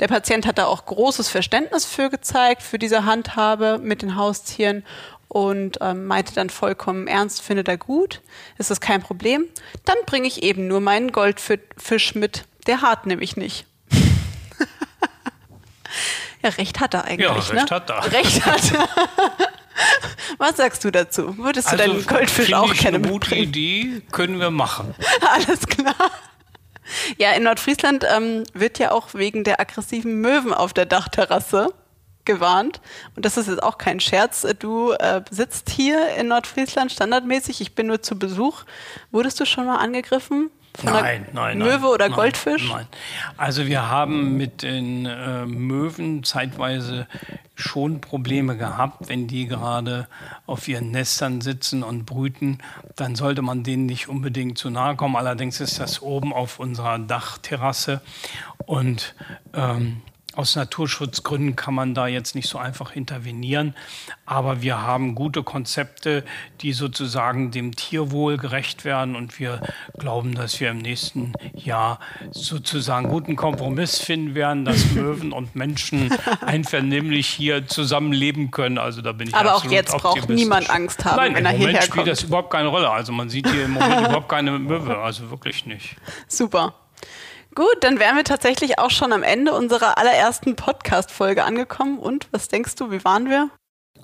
Der 0.00 0.08
Patient 0.08 0.46
hat 0.46 0.58
da 0.58 0.66
auch 0.66 0.86
großes 0.86 1.28
Verständnis 1.28 1.84
für 1.84 2.10
gezeigt, 2.10 2.62
für 2.62 2.78
diese 2.78 3.04
Handhabe 3.04 3.78
mit 3.78 4.02
den 4.02 4.16
Haustieren 4.16 4.84
und 5.28 5.78
ähm, 5.80 6.06
meinte 6.06 6.34
dann 6.34 6.50
vollkommen 6.50 7.06
ernst, 7.06 7.42
findet 7.42 7.68
er 7.68 7.76
gut, 7.76 8.22
ist 8.56 8.70
das 8.70 8.80
kein 8.80 9.02
Problem. 9.02 9.44
Dann 9.84 9.96
bringe 10.06 10.26
ich 10.26 10.42
eben 10.42 10.66
nur 10.68 10.80
meinen 10.80 11.12
Goldfisch 11.12 12.14
mit. 12.14 12.44
Der 12.66 12.80
hart 12.80 13.06
nämlich 13.06 13.36
nicht. 13.36 13.66
ja, 16.42 16.48
recht 16.50 16.80
hat 16.80 16.94
er 16.94 17.04
eigentlich. 17.04 17.28
Ja, 17.28 17.34
recht 17.34 17.52
ne? 17.52 17.66
hat 17.70 17.90
er. 17.90 18.12
Recht 18.12 18.46
hat 18.46 18.72
er. 18.72 18.88
Was 20.38 20.56
sagst 20.56 20.84
du 20.84 20.90
dazu? 20.90 21.36
Würdest 21.38 21.68
du 21.68 21.72
also, 21.72 21.84
deinen 21.84 22.06
Goldfisch 22.06 22.52
auch 22.52 22.72
gerne 22.74 22.98
eine 22.98 23.08
gute 23.08 23.34
Idee, 23.34 24.02
können 24.12 24.40
wir 24.40 24.50
machen. 24.50 24.94
Alles 25.20 25.66
klar. 25.66 26.10
Ja, 27.18 27.32
in 27.32 27.42
Nordfriesland 27.42 28.04
ähm, 28.10 28.44
wird 28.54 28.78
ja 28.78 28.92
auch 28.92 29.14
wegen 29.14 29.44
der 29.44 29.60
aggressiven 29.60 30.20
Möwen 30.20 30.54
auf 30.54 30.72
der 30.72 30.86
Dachterrasse 30.86 31.72
gewarnt. 32.24 32.80
Und 33.16 33.24
das 33.24 33.36
ist 33.36 33.48
jetzt 33.48 33.62
auch 33.62 33.78
kein 33.78 34.00
Scherz. 34.00 34.46
Du 34.58 34.92
äh, 34.92 35.22
sitzt 35.30 35.70
hier 35.70 36.14
in 36.16 36.28
Nordfriesland 36.28 36.92
standardmäßig. 36.92 37.60
Ich 37.60 37.74
bin 37.74 37.86
nur 37.86 38.02
zu 38.02 38.18
Besuch. 38.18 38.64
Wurdest 39.10 39.40
du 39.40 39.44
schon 39.44 39.66
mal 39.66 39.76
angegriffen? 39.76 40.50
Nein, 40.82 41.26
nein, 41.32 41.58
Möwe 41.58 41.70
nein, 41.70 41.84
oder 41.84 42.10
Goldfisch? 42.10 42.70
Nein. 42.70 42.86
Also 43.36 43.66
wir 43.66 43.88
haben 43.88 44.36
mit 44.36 44.62
den 44.62 45.06
äh, 45.06 45.44
Möwen 45.46 46.22
zeitweise 46.22 47.06
schon 47.56 48.00
Probleme 48.00 48.56
gehabt, 48.56 49.08
wenn 49.08 49.26
die 49.26 49.46
gerade 49.46 50.06
auf 50.46 50.68
ihren 50.68 50.92
Nestern 50.92 51.40
sitzen 51.40 51.82
und 51.82 52.06
brüten, 52.06 52.58
dann 52.94 53.16
sollte 53.16 53.42
man 53.42 53.64
denen 53.64 53.86
nicht 53.86 54.08
unbedingt 54.08 54.58
zu 54.58 54.70
nahe 54.70 54.94
kommen. 54.94 55.16
Allerdings 55.16 55.60
ist 55.60 55.80
das 55.80 56.00
oben 56.00 56.32
auf 56.32 56.60
unserer 56.60 56.98
Dachterrasse 56.98 58.00
und 58.66 59.16
ähm, 59.54 60.02
aus 60.38 60.54
Naturschutzgründen 60.54 61.56
kann 61.56 61.74
man 61.74 61.94
da 61.94 62.06
jetzt 62.06 62.36
nicht 62.36 62.48
so 62.48 62.58
einfach 62.58 62.94
intervenieren. 62.94 63.74
Aber 64.24 64.62
wir 64.62 64.80
haben 64.80 65.16
gute 65.16 65.42
Konzepte, 65.42 66.24
die 66.60 66.72
sozusagen 66.72 67.50
dem 67.50 67.74
Tierwohl 67.74 68.36
gerecht 68.36 68.84
werden. 68.84 69.16
Und 69.16 69.40
wir 69.40 69.60
glauben, 69.98 70.36
dass 70.36 70.60
wir 70.60 70.70
im 70.70 70.78
nächsten 70.78 71.32
Jahr 71.54 71.98
sozusagen 72.30 73.08
guten 73.08 73.34
Kompromiss 73.34 73.98
finden 73.98 74.36
werden, 74.36 74.64
dass 74.64 74.84
Möwen 74.92 75.32
und 75.32 75.56
Menschen 75.56 76.14
einvernehmlich 76.40 77.26
hier 77.26 77.66
zusammenleben 77.66 78.52
können. 78.52 78.78
Also 78.78 79.02
da 79.02 79.10
bin 79.10 79.26
ich 79.28 79.34
Aber 79.34 79.56
auch 79.56 79.64
jetzt 79.64 79.96
braucht 79.96 80.28
niemand 80.28 80.70
Angst 80.70 81.04
haben, 81.04 81.16
Nein, 81.16 81.34
wenn 81.34 81.46
er 81.46 81.52
hierher 81.52 81.80
kommt. 81.80 81.84
spielt 81.84 82.06
das 82.06 82.22
überhaupt 82.22 82.50
keine 82.50 82.68
Rolle. 82.68 82.88
Also 82.88 83.10
man 83.10 83.28
sieht 83.28 83.48
hier 83.50 83.64
im 83.64 83.72
Moment 83.72 84.00
überhaupt 84.06 84.28
keine 84.28 84.52
Möwe. 84.56 84.98
Also 84.98 85.30
wirklich 85.30 85.66
nicht. 85.66 85.96
Super. 86.28 86.74
Gut, 87.54 87.76
dann 87.80 87.98
wären 87.98 88.16
wir 88.16 88.24
tatsächlich 88.24 88.78
auch 88.78 88.90
schon 88.90 89.12
am 89.12 89.22
Ende 89.22 89.52
unserer 89.52 89.98
allerersten 89.98 90.54
Podcast-Folge 90.56 91.44
angekommen. 91.44 91.98
Und 91.98 92.28
was 92.30 92.48
denkst 92.48 92.74
du, 92.76 92.90
wie 92.90 93.04
waren 93.04 93.28
wir? 93.28 93.50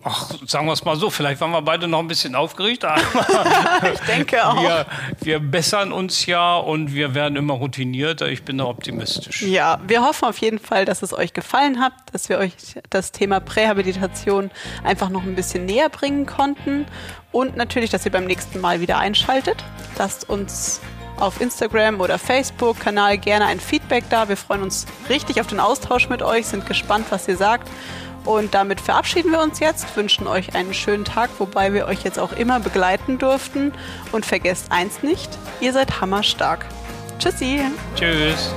Ach, 0.07 0.31
sagen 0.47 0.67
wir 0.67 0.73
es 0.73 0.85
mal 0.85 0.97
so, 0.97 1.09
vielleicht 1.09 1.41
waren 1.41 1.51
wir 1.53 1.63
beide 1.63 1.89
noch 1.89 2.01
ein 2.01 2.09
bisschen 2.09 2.35
aufgeregt, 2.35 2.85
aber 2.85 3.01
ich 3.95 4.01
denke 4.01 4.47
auch. 4.47 4.61
Wir, 4.61 4.87
wir, 5.23 5.39
bessern 5.39 5.93
uns 5.93 6.27
ja 6.27 6.57
und 6.57 6.93
wir 6.95 7.15
werden 7.15 7.37
immer 7.37 7.55
routinierter. 7.55 8.29
Ich 8.29 8.45
bin 8.45 8.59
da 8.59 8.65
optimistisch. 8.65 9.41
Ja, 9.41 9.81
wir 9.87 10.03
hoffen 10.03 10.29
auf 10.29 10.37
jeden 10.39 10.59
Fall, 10.59 10.85
dass 10.85 11.01
es 11.01 11.15
euch 11.15 11.33
gefallen 11.33 11.81
hat, 11.81 11.95
dass 12.13 12.29
wir 12.29 12.39
euch 12.39 12.53
das 12.91 13.13
Thema 13.13 13.41
Prähabilitation 13.41 14.51
einfach 14.83 15.09
noch 15.09 15.23
ein 15.23 15.37
bisschen 15.37 15.65
näher 15.65 15.89
bringen 15.89 16.27
konnten 16.27 16.85
und 17.33 17.57
natürlich, 17.57 17.89
dass 17.89 18.05
ihr 18.05 18.13
beim 18.13 18.27
nächsten 18.27 18.61
Mal 18.61 18.83
wieder 18.83 18.99
einschaltet. 18.99 19.65
Lasst 19.97 20.29
uns 20.29 20.83
auf 21.19 21.41
Instagram 21.41 22.01
oder 22.01 22.19
Facebook-Kanal 22.19 23.19
gerne 23.19 23.47
ein 23.47 23.61
Feedback 23.61 24.05
da. 24.11 24.29
Wir 24.29 24.37
freuen 24.37 24.63
uns 24.63 24.87
richtig 25.09 25.41
auf 25.41 25.47
den 25.47 25.61
Austausch 25.61 26.09
mit 26.09 26.23
euch, 26.23 26.47
sind 26.47 26.67
gespannt, 26.67 27.07
was 27.11 27.29
ihr 27.29 27.37
sagt. 27.37 27.69
Und 28.25 28.55
damit 28.55 28.81
verabschieden 28.81 29.33
wir 29.33 29.41
uns 29.41 29.61
jetzt, 29.61 29.97
wünschen 29.97 30.27
euch 30.27 30.55
einen 30.55 30.73
schönen 30.73 31.05
Tag, 31.05 31.31
wobei 31.39 31.75
wir 31.75 31.87
euch 31.87 32.05
jetzt 32.05 32.19
auch 32.19 32.33
immer 32.33 32.59
begleiten 32.59 33.19
durften. 33.19 33.73
Und 34.13 34.25
vergesst 34.25 34.73
eins 34.73 35.03
nicht, 35.03 35.31
ihr 35.61 35.73
seid 35.73 36.01
hammerstark. 36.01 36.65
Tschüssi. 37.19 37.61
Tschüss. 37.95 38.55